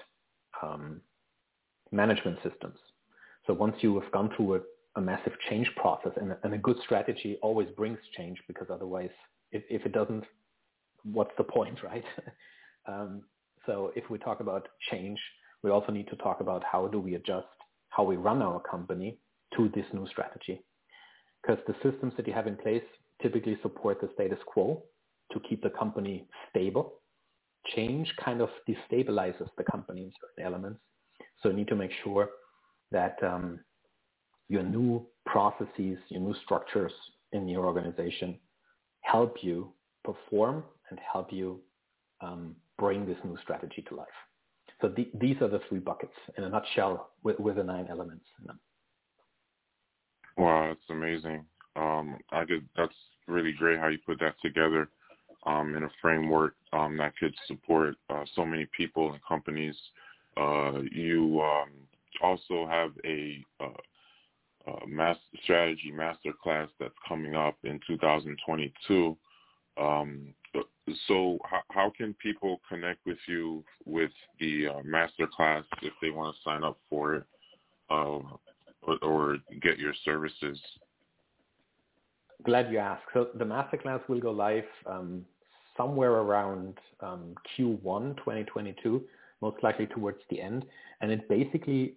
um, 0.64 1.02
management 1.92 2.38
systems. 2.44 2.78
So 3.46 3.54
once 3.54 3.76
you 3.82 4.00
have 4.00 4.12
gone 4.12 4.32
through 4.36 4.56
a, 4.56 4.60
a 4.96 5.02
massive 5.02 5.34
change 5.50 5.70
process, 5.76 6.14
and, 6.20 6.36
and, 6.44 6.54
a 6.54 6.58
good 6.58 6.78
strategy 6.84 7.38
always 7.42 7.68
brings 7.78 8.00
change 8.18 8.40
because 8.48 8.68
otherwise, 8.72 9.12
if, 9.52 9.64
if 9.70 9.86
it 9.86 9.92
doesn't, 9.92 10.24
what's 11.04 11.32
the 11.38 11.44
point, 11.44 11.84
right? 11.84 12.06
So 13.66 13.92
if 13.96 14.10
we 14.10 14.18
talk 14.18 14.40
about 14.40 14.68
change, 14.92 15.20
we 15.64 15.72
also 15.72 15.92
need 15.92 16.08
to 16.10 16.16
talk 16.18 16.42
about 16.42 16.64
how 16.64 16.88
do 16.88 17.00
we 17.00 17.16
adjust 17.16 17.48
how 17.90 18.04
we 18.04 18.18
run 18.18 18.42
our 18.42 18.60
company 18.60 19.18
to 19.56 19.70
this 19.74 19.86
new 19.94 20.08
strategy. 20.08 20.62
Because 21.42 21.64
the 21.66 21.76
systems 21.82 22.14
that 22.18 22.28
you 22.28 22.34
have 22.34 22.48
in 22.48 22.58
place 22.58 22.84
typically 23.22 23.58
support 23.62 24.02
the 24.02 24.10
status 24.14 24.40
quo 24.46 24.84
to 25.32 25.40
keep 25.42 25.64
the 25.64 25.70
company 25.70 26.28
stable. 26.50 26.96
Change 27.76 28.12
kind 28.24 28.42
of 28.42 28.50
destabilizes 28.70 29.50
the 29.58 29.64
company 29.64 30.04
in 30.04 30.12
certain 30.22 30.46
elements. 30.46 30.80
So 31.42 31.50
you 31.50 31.56
need 31.56 31.68
to 31.70 31.76
make 31.76 31.92
sure 32.04 32.30
that 32.92 33.18
um, 33.24 33.60
your 34.50 34.64
new 34.64 35.06
processes, 35.26 35.98
your 36.10 36.22
new 36.22 36.36
structures 36.44 36.92
in 37.32 37.48
your 37.48 37.66
organization 37.66 38.38
help 39.02 39.38
you 39.42 39.74
perform 40.04 40.64
and 40.90 41.00
help 41.12 41.32
you 41.32 41.60
um, 42.22 42.56
bring 42.78 43.06
this 43.06 43.18
new 43.24 43.38
strategy 43.42 43.84
to 43.90 43.96
life. 43.96 44.08
So 44.82 44.90
the, 44.90 45.10
these 45.14 45.38
are 45.42 45.48
the 45.48 45.62
three 45.70 45.80
buckets 45.80 46.14
in 46.38 46.44
a 46.44 46.50
nutshell 46.50 47.12
with, 47.24 47.40
with 47.40 47.56
the 47.56 47.64
nine 47.64 47.88
elements 47.90 48.26
in 48.40 48.48
them. 48.48 48.60
Wow, 50.38 50.68
that's 50.68 50.90
amazing. 50.90 51.46
Um, 51.76 52.18
I. 52.32 52.44
That's 52.76 52.94
really 53.28 53.54
great 53.54 53.80
how 53.80 53.88
you 53.88 53.98
put 54.06 54.20
that 54.20 54.36
together 54.42 54.90
um, 55.46 55.76
in 55.76 55.84
a 55.84 55.90
framework 56.02 56.56
um, 56.74 56.98
that 56.98 57.14
could 57.18 57.34
support 57.48 57.96
uh, 58.10 58.24
so 58.36 58.46
many 58.46 58.68
people 58.76 59.12
and 59.12 59.20
companies. 59.28 59.76
Uh, 60.38 60.82
you 60.92 61.42
um, 61.42 61.70
also 62.22 62.68
have 62.68 62.92
a, 63.06 63.44
uh, 63.62 63.70
master 64.88 65.22
strategy 65.44 65.92
master 65.92 66.32
class 66.42 66.68
that's 66.80 66.94
coming 67.08 67.36
up 67.36 67.56
in 67.64 67.80
2022. 67.88 69.16
Um, 69.78 70.34
so 71.08 71.40
how, 71.44 71.62
how 71.72 71.92
can 71.96 72.14
people 72.16 72.62
connect 72.70 73.06
with 73.06 73.18
you 73.28 73.64
with 73.86 74.12
the 74.40 74.68
uh, 74.68 74.84
master 74.84 75.28
class 75.28 75.64
if 75.82 75.94
they 76.02 76.10
want 76.10 76.36
to 76.36 76.42
sign 76.44 76.64
up 76.64 76.78
for 76.90 77.16
it 77.16 77.24
uh, 77.90 78.20
or, 78.82 78.98
or, 79.02 79.38
get 79.62 79.80
your 79.80 79.94
services? 80.04 80.60
Glad 82.44 82.72
you 82.72 82.78
asked. 82.78 83.04
So 83.14 83.30
the 83.36 83.46
master 83.46 83.78
class 83.78 84.00
will 84.08 84.20
go 84.20 84.32
live 84.32 84.66
um, 84.86 85.26
somewhere 85.76 86.12
around 86.12 86.78
um, 87.00 87.34
Q1 87.58 88.18
2022, 88.18 89.04
most 89.42 89.64
likely 89.64 89.88
towards 89.88 90.20
the 90.30 90.42
end. 90.42 90.66
And 91.02 91.12
it 91.12 91.28
basically 91.28 91.96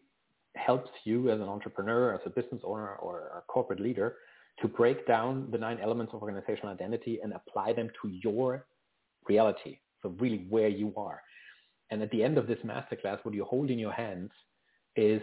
helps 0.57 0.91
you 1.05 1.31
as 1.31 1.41
an 1.41 1.49
entrepreneur, 1.49 2.15
as 2.15 2.21
a 2.25 2.31
business 2.31 2.63
owner 2.65 2.95
or 2.97 3.31
a 3.37 3.43
corporate 3.43 3.81
leader 3.81 4.17
to 4.63 4.69
break 4.69 5.07
down 5.07 5.49
the 5.53 5.59
nine 5.59 5.79
elements 5.83 6.13
of 6.15 6.23
organizational 6.23 6.73
identity 6.73 7.21
and 7.23 7.33
apply 7.33 7.73
them 7.73 7.91
to 8.03 8.09
your 8.09 8.65
reality. 9.29 9.79
So 10.03 10.15
really 10.19 10.47
where 10.49 10.69
you 10.69 10.93
are. 10.97 11.21
And 11.91 12.03
at 12.03 12.11
the 12.11 12.23
end 12.23 12.39
of 12.39 12.47
this 12.47 12.59
masterclass, 12.65 13.25
what 13.25 13.35
you 13.35 13.45
hold 13.45 13.71
in 13.71 13.79
your 13.79 13.93
hands 13.93 14.31
is 14.97 15.23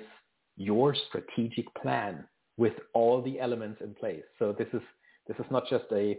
your 0.57 0.95
strategic 1.07 1.65
plan 1.75 2.25
with 2.57 2.73
all 2.93 3.21
the 3.21 3.39
elements 3.39 3.81
in 3.81 3.93
place. 3.93 4.23
So 4.39 4.55
this 4.57 4.67
is 4.73 4.81
this 5.27 5.37
is 5.37 5.45
not 5.51 5.63
just 5.69 5.85
a 5.91 6.17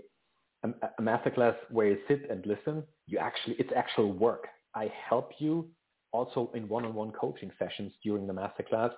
a, 0.63 0.69
a 0.99 1.03
masterclass 1.03 1.57
where 1.71 1.89
you 1.89 1.99
sit 2.09 2.31
and 2.31 2.45
listen. 2.47 2.83
You 3.07 3.19
actually 3.19 3.57
it's 3.59 3.71
actual 3.75 4.13
work. 4.13 4.47
I 4.75 4.93
help 5.09 5.33
you 5.39 5.69
also 6.13 6.51
in 6.55 6.69
one-on-one 6.69 7.13
coaching 7.13 7.51
sessions 7.59 7.93
during 8.03 8.27
the 8.27 8.33
masterclass 8.33 8.93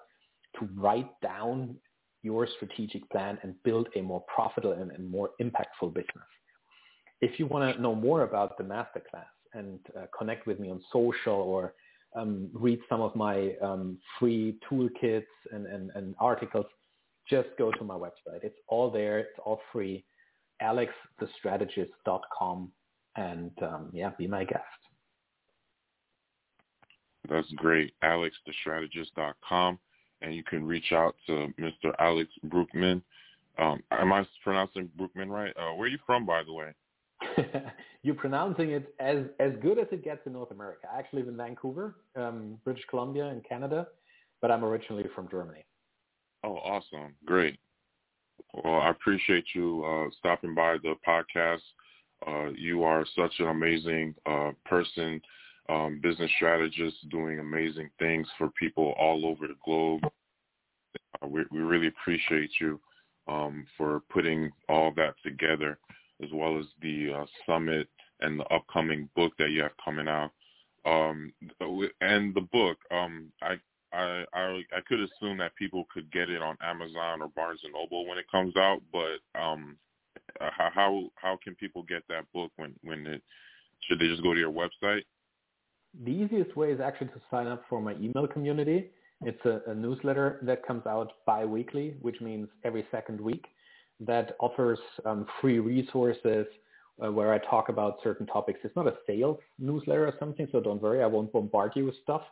to 0.59 0.68
write 0.76 1.09
down 1.22 1.76
your 2.22 2.49
strategic 2.57 3.09
plan 3.11 3.39
and 3.43 3.55
build 3.62 3.89
a 3.97 4.03
more 4.03 4.24
profitable 4.34 4.72
and, 4.72 4.91
and 4.91 5.09
more 5.09 5.30
impactful 5.41 5.95
business. 5.95 6.28
If 7.20 7.38
you 7.38 7.46
want 7.46 7.74
to 7.74 7.82
know 7.82 7.94
more 7.94 8.22
about 8.22 8.58
the 8.58 8.64
masterclass 8.64 9.26
and 9.54 9.78
uh, 9.96 10.06
connect 10.16 10.46
with 10.46 10.60
me 10.60 10.70
on 10.70 10.80
social 10.92 11.34
or 11.34 11.74
um, 12.14 12.48
read 12.52 12.80
some 12.88 13.00
of 13.00 13.16
my 13.16 13.54
um, 13.62 13.98
free 14.18 14.58
toolkits 14.70 15.24
and, 15.52 15.66
and, 15.66 15.90
and, 15.94 16.14
articles, 16.18 16.66
just 17.28 17.48
go 17.58 17.70
to 17.72 17.84
my 17.84 17.94
website. 17.94 18.42
It's 18.42 18.58
all 18.68 18.90
there. 18.90 19.18
It's 19.18 19.38
all 19.44 19.60
free. 19.72 20.04
alexthestrategist.com 20.62 22.72
and 23.16 23.50
um, 23.62 23.90
yeah, 23.92 24.10
be 24.16 24.26
my 24.26 24.44
guest. 24.44 24.62
That's 27.28 27.50
great. 27.56 27.92
alexthestrategist.com 28.02 29.78
and 30.22 30.34
you 30.34 30.42
can 30.42 30.64
reach 30.64 30.92
out 30.92 31.14
to 31.26 31.52
Mr. 31.60 31.92
Alex 31.98 32.30
Brueckmann. 32.46 33.02
Um, 33.58 33.82
am 33.90 34.12
I 34.12 34.26
pronouncing 34.42 34.90
Brueckmann 34.98 35.28
right? 35.28 35.52
Uh, 35.56 35.74
where 35.74 35.86
are 35.86 35.90
you 35.90 35.98
from, 36.06 36.24
by 36.24 36.42
the 36.42 36.52
way? 36.52 36.72
You're 38.02 38.14
pronouncing 38.14 38.70
it 38.70 38.94
as 39.00 39.24
as 39.40 39.52
good 39.60 39.78
as 39.78 39.86
it 39.92 40.04
gets 40.04 40.20
in 40.26 40.32
North 40.32 40.50
America. 40.50 40.88
I 40.92 40.98
actually 40.98 41.20
live 41.20 41.28
in 41.28 41.36
Vancouver, 41.36 41.96
um, 42.16 42.58
British 42.64 42.84
Columbia, 42.88 43.26
in 43.26 43.40
Canada, 43.40 43.88
but 44.40 44.50
I'm 44.50 44.64
originally 44.64 45.04
from 45.14 45.28
Germany. 45.28 45.64
Oh, 46.44 46.56
awesome! 46.56 47.14
Great. 47.24 47.58
Well, 48.54 48.80
I 48.80 48.90
appreciate 48.90 49.44
you 49.54 49.84
uh, 49.84 50.10
stopping 50.18 50.54
by 50.54 50.76
the 50.82 50.94
podcast. 51.06 51.60
Uh, 52.26 52.50
you 52.56 52.82
are 52.82 53.04
such 53.16 53.32
an 53.38 53.48
amazing 53.48 54.14
uh, 54.26 54.50
person 54.64 55.20
um, 55.68 56.00
business 56.02 56.30
strategist, 56.36 56.96
doing 57.10 57.40
amazing 57.40 57.90
things 57.98 58.26
for 58.38 58.50
people 58.58 58.94
all 58.98 59.26
over 59.26 59.46
the 59.46 59.56
globe. 59.64 60.00
Uh, 61.22 61.26
we, 61.26 61.44
we, 61.50 61.60
really 61.60 61.88
appreciate 61.88 62.50
you 62.60 62.80
um, 63.28 63.66
for 63.76 64.00
putting 64.10 64.50
all 64.68 64.92
that 64.96 65.14
together, 65.22 65.78
as 66.22 66.30
well 66.32 66.58
as 66.58 66.66
the 66.82 67.12
uh, 67.12 67.26
summit 67.46 67.88
and 68.20 68.38
the 68.38 68.44
upcoming 68.46 69.08
book 69.14 69.32
that 69.38 69.50
you 69.50 69.62
have 69.62 69.72
coming 69.84 70.08
out. 70.08 70.30
Um, 70.84 71.32
and 72.00 72.34
the 72.34 72.46
book, 72.52 72.78
um, 72.90 73.30
I, 73.42 73.56
I, 73.92 74.24
I 74.32 74.62
I 74.76 74.80
could 74.86 75.00
assume 75.00 75.38
that 75.38 75.54
people 75.56 75.86
could 75.92 76.10
get 76.12 76.30
it 76.30 76.42
on 76.42 76.56
Amazon 76.62 77.20
or 77.20 77.28
Barnes 77.28 77.60
and 77.64 77.72
Noble 77.72 78.06
when 78.06 78.18
it 78.18 78.30
comes 78.30 78.56
out, 78.56 78.80
but 78.92 79.18
um, 79.38 79.76
how 80.40 81.10
how 81.16 81.38
can 81.42 81.54
people 81.54 81.82
get 81.82 82.02
that 82.08 82.24
book 82.32 82.52
when 82.56 82.74
when 82.82 83.06
it 83.06 83.22
should 83.82 83.98
they 83.98 84.08
just 84.08 84.22
go 84.22 84.34
to 84.34 84.40
your 84.40 84.52
website? 84.52 85.02
the 86.04 86.10
easiest 86.10 86.56
way 86.56 86.70
is 86.70 86.80
actually 86.80 87.08
to 87.08 87.20
sign 87.30 87.46
up 87.46 87.64
for 87.68 87.80
my 87.80 87.94
email 87.94 88.26
community. 88.26 88.90
It's 89.22 89.44
a, 89.44 89.62
a 89.66 89.74
newsletter 89.74 90.38
that 90.42 90.66
comes 90.66 90.86
out 90.86 91.12
bi-weekly, 91.26 91.96
which 92.00 92.20
means 92.20 92.48
every 92.64 92.86
second 92.90 93.20
week, 93.20 93.44
that 94.01 94.36
offers 94.40 94.78
um, 95.05 95.26
free 95.40 95.59
resources 95.59 96.46
uh, 97.05 97.12
where 97.12 97.32
I 97.32 97.38
talk 97.38 97.68
about 97.68 97.99
certain 98.03 98.26
topics. 98.26 98.61
It's 98.64 98.76
not 98.76 98.86
a 98.86 98.94
sales 99.07 99.38
newsletter 99.59 100.07
or 100.07 100.14
something, 100.18 100.49
so 100.51 100.61
don't 100.61 100.80
worry, 100.80 101.03
I 101.03 101.07
won't 101.07 101.32
bombard 101.32 101.72
you 101.74 101.86
with 101.86 101.94
stuff. 102.03 102.22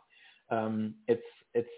Um, 0.49 0.95
it's 1.07 1.21
it's 1.53 1.69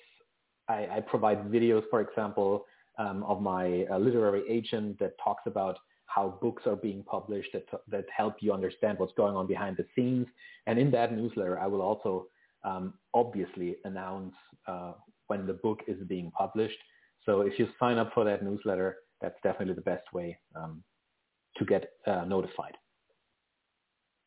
I, 0.67 0.87
I, 0.97 0.99
provide 1.01 1.51
videos, 1.51 1.83
for 1.89 2.01
example, 2.01 2.65
um, 2.99 3.23
of 3.23 3.41
my 3.41 3.85
uh, 3.91 3.97
literary 3.97 4.43
agent 4.47 4.99
that 4.99 5.13
talks 5.23 5.43
about 5.47 5.79
how 6.05 6.37
books 6.41 6.63
are 6.65 6.75
being 6.75 7.03
published 7.03 7.49
that, 7.53 7.65
that 7.87 8.05
help 8.15 8.35
you 8.41 8.51
understand 8.51 8.99
what's 8.99 9.13
going 9.13 9.35
on 9.35 9.47
behind 9.47 9.77
the 9.77 9.85
scenes. 9.95 10.27
And 10.67 10.77
in 10.77 10.91
that 10.91 11.13
newsletter, 11.13 11.59
I 11.59 11.67
will 11.67 11.81
also 11.81 12.27
um, 12.63 12.93
obviously 13.13 13.77
announce 13.85 14.33
uh, 14.67 14.93
when 15.27 15.47
the 15.47 15.53
book 15.53 15.81
is 15.87 15.97
being 16.07 16.31
published. 16.31 16.77
So 17.25 17.41
if 17.41 17.57
you 17.57 17.67
sign 17.79 17.97
up 17.97 18.11
for 18.13 18.23
that 18.25 18.43
newsletter, 18.43 18.97
that's 19.21 19.35
definitely 19.43 19.75
the 19.75 19.81
best 19.81 20.11
way 20.13 20.37
um, 20.55 20.83
to 21.57 21.65
get 21.65 21.91
uh, 22.07 22.25
notified. 22.25 22.77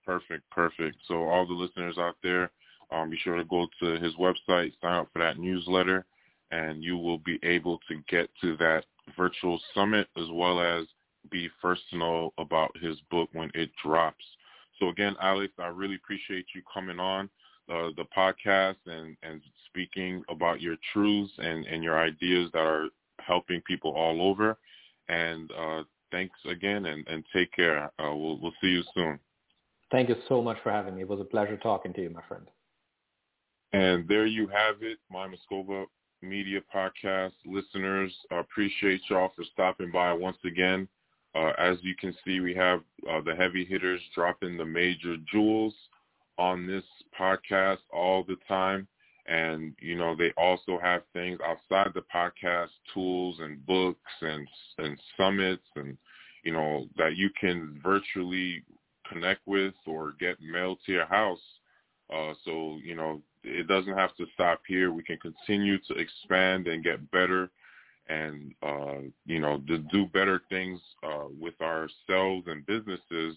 Perfect, 0.04 0.48
perfect. 0.50 0.96
So 1.06 1.24
all 1.24 1.46
the 1.46 1.52
listeners 1.52 1.96
out 1.98 2.16
there, 2.22 2.50
um, 2.90 3.10
be 3.10 3.16
sure 3.22 3.36
to 3.36 3.44
go 3.44 3.66
to 3.80 3.98
his 3.98 4.14
website, 4.16 4.72
sign 4.80 4.94
up 4.94 5.08
for 5.12 5.20
that 5.20 5.38
newsletter, 5.38 6.04
and 6.50 6.82
you 6.82 6.98
will 6.98 7.18
be 7.18 7.38
able 7.42 7.78
to 7.88 8.02
get 8.08 8.28
to 8.40 8.56
that 8.58 8.84
virtual 9.16 9.60
summit 9.74 10.08
as 10.16 10.26
well 10.32 10.60
as 10.60 10.86
be 11.30 11.48
first 11.60 11.82
to 11.90 11.96
know 11.96 12.32
about 12.38 12.76
his 12.80 12.96
book 13.10 13.28
when 13.32 13.50
it 13.54 13.70
drops. 13.82 14.24
So 14.78 14.88
again, 14.88 15.14
Alex, 15.22 15.52
I 15.58 15.68
really 15.68 15.94
appreciate 15.94 16.46
you 16.54 16.62
coming 16.72 16.98
on 16.98 17.30
uh, 17.70 17.90
the 17.96 18.04
podcast 18.16 18.76
and, 18.86 19.16
and 19.22 19.40
speaking 19.68 20.24
about 20.28 20.60
your 20.60 20.76
truths 20.92 21.32
and, 21.38 21.64
and 21.66 21.82
your 21.82 21.98
ideas 21.98 22.50
that 22.52 22.60
are 22.60 22.88
helping 23.20 23.60
people 23.62 23.92
all 23.92 24.20
over. 24.20 24.58
And 25.08 25.50
uh, 25.52 25.82
thanks 26.10 26.38
again 26.48 26.86
and, 26.86 27.06
and 27.08 27.24
take 27.34 27.52
care. 27.52 27.86
Uh, 27.98 28.14
we'll, 28.14 28.38
we'll 28.40 28.54
see 28.60 28.68
you 28.68 28.82
soon. 28.94 29.18
Thank 29.90 30.08
you 30.08 30.16
so 30.28 30.40
much 30.40 30.56
for 30.62 30.70
having 30.70 30.96
me. 30.96 31.02
It 31.02 31.08
was 31.08 31.20
a 31.20 31.24
pleasure 31.24 31.56
talking 31.56 31.92
to 31.94 32.02
you, 32.02 32.10
my 32.10 32.22
friend. 32.26 32.46
And 33.72 34.06
there 34.08 34.26
you 34.26 34.46
have 34.48 34.76
it, 34.82 34.98
my 35.10 35.26
Moscova 35.26 35.84
Media 36.22 36.60
Podcast 36.74 37.32
listeners. 37.44 38.12
I 38.30 38.36
appreciate 38.36 39.00
y'all 39.08 39.32
for 39.34 39.44
stopping 39.52 39.90
by 39.90 40.12
once 40.12 40.38
again. 40.44 40.88
Uh, 41.34 41.52
as 41.58 41.78
you 41.82 41.94
can 41.96 42.14
see, 42.24 42.40
we 42.40 42.54
have 42.54 42.80
uh, 43.10 43.20
the 43.22 43.34
heavy 43.34 43.64
hitters 43.64 44.00
dropping 44.14 44.56
the 44.56 44.64
major 44.64 45.16
jewels 45.30 45.74
on 46.38 46.66
this 46.66 46.84
podcast 47.18 47.78
all 47.92 48.24
the 48.24 48.36
time. 48.46 48.86
And, 49.26 49.74
you 49.80 49.96
know, 49.96 50.16
they 50.16 50.32
also 50.36 50.78
have 50.82 51.02
things 51.12 51.38
outside 51.46 51.92
the 51.94 52.02
podcast, 52.14 52.70
tools 52.92 53.36
and 53.40 53.64
books 53.66 54.00
and, 54.20 54.48
and 54.78 54.98
summits 55.16 55.62
and, 55.76 55.96
you 56.42 56.52
know, 56.52 56.86
that 56.96 57.16
you 57.16 57.30
can 57.40 57.80
virtually 57.82 58.64
connect 59.08 59.46
with 59.46 59.74
or 59.86 60.14
get 60.18 60.38
mailed 60.42 60.78
to 60.86 60.92
your 60.92 61.06
house. 61.06 61.40
Uh, 62.12 62.32
so, 62.44 62.78
you 62.82 62.96
know, 62.96 63.20
it 63.44 63.68
doesn't 63.68 63.96
have 63.96 64.14
to 64.16 64.26
stop 64.34 64.60
here. 64.66 64.92
We 64.92 65.04
can 65.04 65.18
continue 65.18 65.78
to 65.78 65.94
expand 65.94 66.66
and 66.66 66.82
get 66.82 67.10
better 67.10 67.50
and 68.08 68.54
uh, 68.62 68.98
you 69.26 69.38
know 69.38 69.60
to 69.68 69.78
do 69.78 70.06
better 70.06 70.42
things 70.48 70.80
uh, 71.04 71.26
with 71.40 71.54
ourselves 71.60 72.46
and 72.46 72.66
businesses 72.66 73.36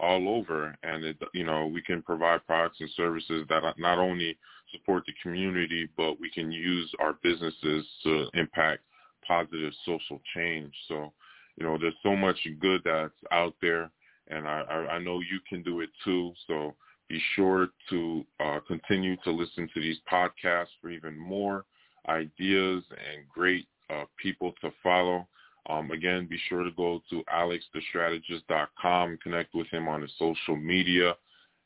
all 0.00 0.28
over 0.28 0.76
and 0.82 1.04
it 1.04 1.16
you 1.32 1.44
know 1.44 1.66
we 1.66 1.80
can 1.82 2.02
provide 2.02 2.44
products 2.46 2.78
and 2.80 2.90
services 2.96 3.44
that 3.48 3.62
not 3.78 3.98
only 3.98 4.36
support 4.72 5.04
the 5.06 5.12
community 5.22 5.88
but 5.96 6.18
we 6.20 6.30
can 6.30 6.50
use 6.50 6.90
our 7.00 7.14
businesses 7.22 7.86
to 8.02 8.26
impact 8.34 8.82
positive 9.26 9.72
social 9.86 10.20
change 10.34 10.72
so 10.88 11.12
you 11.56 11.64
know 11.64 11.78
there's 11.78 11.94
so 12.02 12.16
much 12.16 12.36
good 12.60 12.80
that's 12.84 13.12
out 13.30 13.54
there 13.62 13.90
and 14.28 14.48
I, 14.48 14.62
I 14.92 14.98
know 14.98 15.20
you 15.20 15.38
can 15.48 15.62
do 15.62 15.80
it 15.80 15.90
too 16.04 16.32
so 16.48 16.74
be 17.08 17.20
sure 17.36 17.68
to 17.90 18.24
uh, 18.40 18.60
continue 18.66 19.16
to 19.24 19.30
listen 19.30 19.68
to 19.74 19.80
these 19.80 19.98
podcasts 20.10 20.68
for 20.80 20.90
even 20.90 21.16
more 21.18 21.64
ideas 22.08 22.82
and 22.90 23.28
great 23.32 23.66
uh, 23.90 24.04
people 24.16 24.52
to 24.60 24.70
follow. 24.82 25.26
Um, 25.68 25.90
again, 25.90 26.26
be 26.28 26.38
sure 26.48 26.62
to 26.62 26.70
go 26.72 27.02
to 27.10 27.24
alexthestrategist.com, 27.32 29.18
connect 29.22 29.54
with 29.54 29.66
him 29.68 29.88
on 29.88 30.02
his 30.02 30.12
social 30.18 30.56
media, 30.56 31.14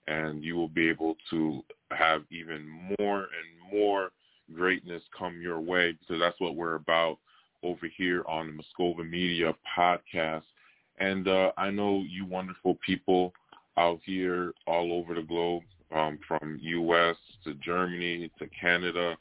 and 0.06 0.42
you 0.44 0.56
will 0.56 0.68
be 0.68 0.88
able 0.88 1.16
to 1.30 1.64
have 1.90 2.22
even 2.30 2.66
more 2.98 3.20
and 3.20 3.72
more 3.72 4.10
greatness 4.54 5.02
come 5.16 5.40
your 5.42 5.60
way 5.60 5.92
because 5.92 6.20
that's 6.20 6.40
what 6.40 6.54
we're 6.54 6.76
about 6.76 7.18
over 7.62 7.88
here 7.96 8.24
on 8.28 8.46
the 8.46 8.62
Moscova 8.62 9.08
Media 9.08 9.52
podcast. 9.76 10.44
And 10.98 11.28
uh, 11.28 11.52
I 11.56 11.70
know 11.70 12.04
you 12.08 12.24
wonderful 12.24 12.78
people 12.84 13.32
out 13.76 14.00
here 14.04 14.52
all 14.66 14.92
over 14.92 15.14
the 15.14 15.22
globe, 15.22 15.62
um, 15.94 16.18
from 16.26 16.58
U.S. 16.60 17.16
to 17.44 17.54
Germany 17.54 18.30
to 18.38 18.46
Canada, 18.48 19.16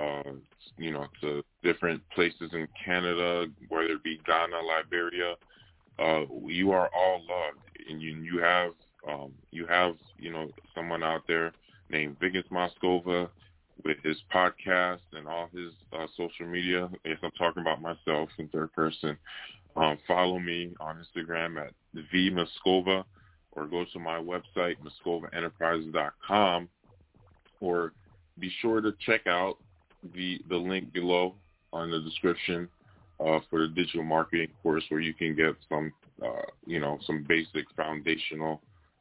uh, 0.00 0.32
you 0.76 0.90
know, 0.92 1.06
to 1.20 1.42
different 1.62 2.02
places 2.10 2.50
in 2.52 2.66
Canada, 2.84 3.46
whether 3.68 3.86
it 3.92 4.02
be 4.02 4.20
Ghana, 4.26 4.60
Liberia. 4.60 5.34
Uh, 5.98 6.24
you 6.46 6.72
are 6.72 6.90
all 6.96 7.20
loved, 7.20 7.58
and 7.88 8.02
you 8.02 8.16
you 8.16 8.38
have 8.40 8.72
um, 9.08 9.32
you 9.50 9.66
have 9.66 9.94
you 10.18 10.32
know 10.32 10.48
someone 10.74 11.02
out 11.02 11.22
there 11.28 11.52
named 11.90 12.16
Vigas 12.18 12.48
Moscova 12.50 13.28
with 13.84 13.98
his 14.02 14.16
podcast 14.34 15.00
and 15.12 15.28
all 15.28 15.48
his 15.54 15.72
uh, 15.92 16.06
social 16.16 16.46
media. 16.46 16.88
If 17.04 17.18
I'm 17.22 17.30
talking 17.32 17.60
about 17.60 17.80
myself 17.82 18.28
in 18.38 18.48
third 18.48 18.72
person, 18.72 19.16
Um, 19.76 19.98
follow 20.06 20.38
me 20.38 20.72
on 20.78 21.04
Instagram 21.04 21.60
at 21.60 21.72
V 22.12 22.30
Moscova 22.30 23.04
or 23.52 23.66
go 23.66 23.84
to 23.92 23.98
my 23.98 24.18
website, 24.18 24.76
moscovaenterprises.com 24.82 26.68
or 27.60 27.92
be 28.38 28.50
sure 28.60 28.80
to 28.80 28.92
check 29.04 29.26
out 29.26 29.58
the, 30.14 30.40
the 30.48 30.56
link 30.56 30.92
below 30.92 31.34
on 31.72 31.90
the 31.90 32.00
description 32.00 32.68
uh, 33.20 33.38
for 33.48 33.60
the 33.60 33.68
digital 33.68 34.02
marketing 34.02 34.48
course 34.62 34.84
where 34.88 35.00
you 35.00 35.14
can 35.14 35.34
get 35.34 35.54
some, 35.68 35.92
uh, 36.22 36.42
you 36.66 36.80
know, 36.80 36.98
some 37.06 37.24
basic 37.28 37.64
foundational 37.76 38.60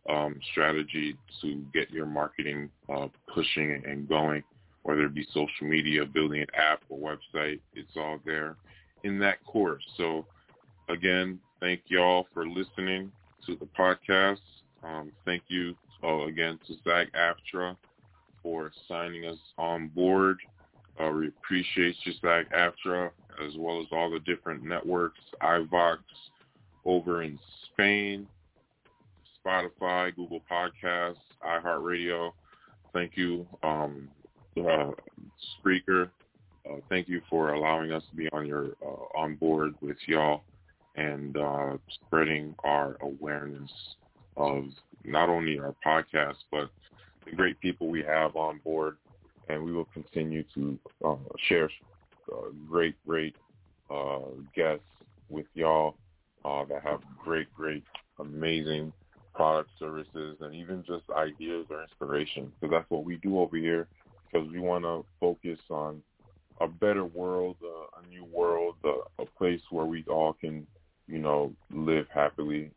um, 0.10 0.40
strategy 0.52 1.16
to 1.42 1.64
get 1.74 1.90
your 1.92 2.06
marketing 2.06 2.70
uh, 2.94 3.08
pushing 3.34 3.82
and 3.86 4.08
going, 4.08 4.44
whether 4.84 5.06
it 5.06 5.14
be 5.14 5.26
social 5.34 5.68
media, 5.68 6.06
building 6.06 6.42
an 6.42 6.48
app 6.56 6.82
or 6.90 6.98
website. 6.98 7.60
It's 7.74 7.96
all 7.96 8.20
there 8.26 8.56
in 9.04 9.20
that 9.20 9.44
course. 9.46 9.84
So 9.98 10.26
again, 10.90 11.40
thank 11.60 11.82
y'all 11.88 12.28
for 12.34 12.48
listening 12.48 13.12
to 13.46 13.56
the 13.56 13.68
podcast. 13.78 14.40
Um, 14.84 15.12
thank 15.26 15.44
you 15.48 15.76
uh, 16.04 16.26
again 16.26 16.60
to 16.68 16.74
SAG-AFTRA 16.84 17.78
for 18.42 18.72
signing 18.88 19.26
us 19.26 19.38
on 19.58 19.88
board. 19.88 20.40
Uh, 21.00 21.10
we 21.12 21.28
appreciate 21.28 21.96
you, 22.04 22.14
SAG-AFTRA, 22.22 23.10
as 23.46 23.54
well 23.58 23.82
as 23.82 23.88
all 23.92 24.12
the 24.12 24.20
different 24.20 24.64
networks, 24.64 25.20
iVoox 25.42 25.98
over 26.86 27.24
in 27.24 27.40
Spain, 27.72 28.28
Spotify, 29.46 30.16
Google 30.16 30.42
Podcasts, 30.50 31.16
iHeartRadio. 31.46 32.32
Thank 32.94 33.14
you, 33.16 33.48
um, 33.64 34.08
uh, 34.58 34.92
Spreaker. 35.58 36.10
Uh, 36.70 36.78
thank 36.90 37.10
you 37.10 37.22
for 37.30 37.54
allowing 37.54 37.92
us 37.92 38.04
to 38.10 38.16
be 38.16 38.30
on 38.30 38.46
your 38.46 38.70
uh, 38.86 39.18
on 39.18 39.36
board 39.36 39.74
with 39.82 39.98
y'all 40.08 40.44
and 40.96 41.36
uh, 41.38 41.78
spreading 41.90 42.56
our 42.64 42.98
awareness 43.02 43.70
of 44.38 44.66
not 45.04 45.28
only 45.28 45.60
our 45.60 45.76
podcast 45.86 46.38
but 46.52 46.70
the 47.26 47.32
great 47.36 47.60
people 47.60 47.88
we 47.88 48.02
have 48.04 48.36
on 48.36 48.60
board, 48.64 48.98
and 49.50 49.64
we 49.64 49.72
will 49.72 49.88
continue 49.94 50.44
to 50.54 50.78
uh, 51.06 51.16
share 51.48 51.70
uh, 52.32 52.50
great, 52.70 52.96
great 53.06 53.36
uh, 53.94 54.20
guests 54.56 54.86
with 55.30 55.46
y'all 55.54 55.96
uh, 56.46 56.64
that 56.66 56.84
have 56.84 57.02
great, 57.24 57.54
great, 57.56 57.84
amazing 58.20 58.94
product 59.34 59.70
services 59.80 60.38
and 60.42 60.54
even 60.54 60.84
just 60.86 61.04
ideas 61.16 61.66
or 61.70 61.82
inspiration 61.82 62.52
because 62.60 62.72
that's 62.72 62.90
what 62.90 63.04
we 63.04 63.18
do 63.18 63.40
over 63.40 63.58
here 63.58 63.88
because 64.32 64.48
we 64.52 64.60
want 64.60 64.84
to 64.84 65.04
focus 65.20 65.60
on 65.70 66.02
a 66.62 66.68
better 66.68 67.04
world, 67.04 67.56
uh, 67.64 68.00
a 68.00 68.08
new 68.10 68.24
world, 68.26 68.76
uh, 68.86 68.92
a 69.20 69.26
place 69.38 69.62
where 69.72 69.86
we 69.86 70.04
all 70.08 70.34
can, 70.34 70.68
you 71.08 71.18
know, 71.18 71.52
live 71.72 72.06
happily. 72.14 72.70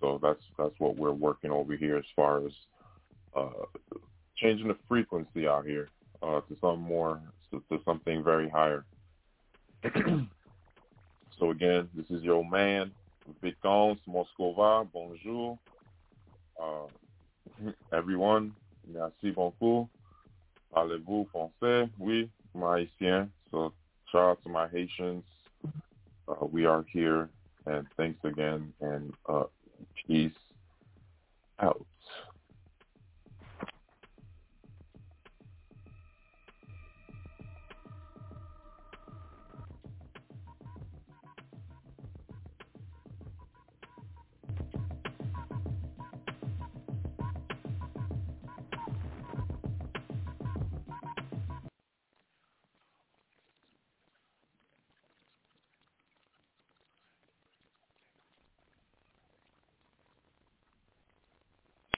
So 0.00 0.20
that's 0.22 0.42
that's 0.56 0.74
what 0.78 0.96
we're 0.96 1.12
working 1.12 1.50
over 1.50 1.76
here 1.76 1.96
as 1.96 2.04
far 2.14 2.46
as 2.46 2.52
changing 4.36 4.68
the 4.68 4.76
frequency 4.88 5.46
out 5.46 5.66
here 5.66 5.88
uh, 6.24 6.40
to 6.40 6.56
some 6.60 6.80
more 6.80 7.20
to, 7.50 7.62
to 7.70 7.82
something 7.84 8.22
very 8.22 8.48
higher. 8.48 8.84
so 11.38 11.50
again, 11.50 11.88
this 11.94 12.06
is 12.10 12.22
your 12.22 12.48
man, 12.48 12.90
Vicence 13.42 14.00
Moscova. 14.08 14.86
Bonjour, 14.92 15.58
uh, 16.60 16.86
everyone. 17.92 18.52
Merci 18.86 19.30
beaucoup. 19.30 19.88
Parlez-vous 20.74 21.28
français? 21.32 21.88
Oui, 21.98 22.28
haïtien. 22.54 23.28
So 23.50 23.72
shout 24.10 24.30
out 24.30 24.42
to 24.42 24.48
my 24.48 24.68
Haitians. 24.68 25.24
Uh, 26.26 26.46
we 26.50 26.64
are 26.64 26.84
here, 26.90 27.28
and 27.66 27.86
thanks 27.96 28.18
again, 28.24 28.72
and 28.80 29.12
uh, 29.28 29.44
peace 30.06 30.32
out. 31.60 31.84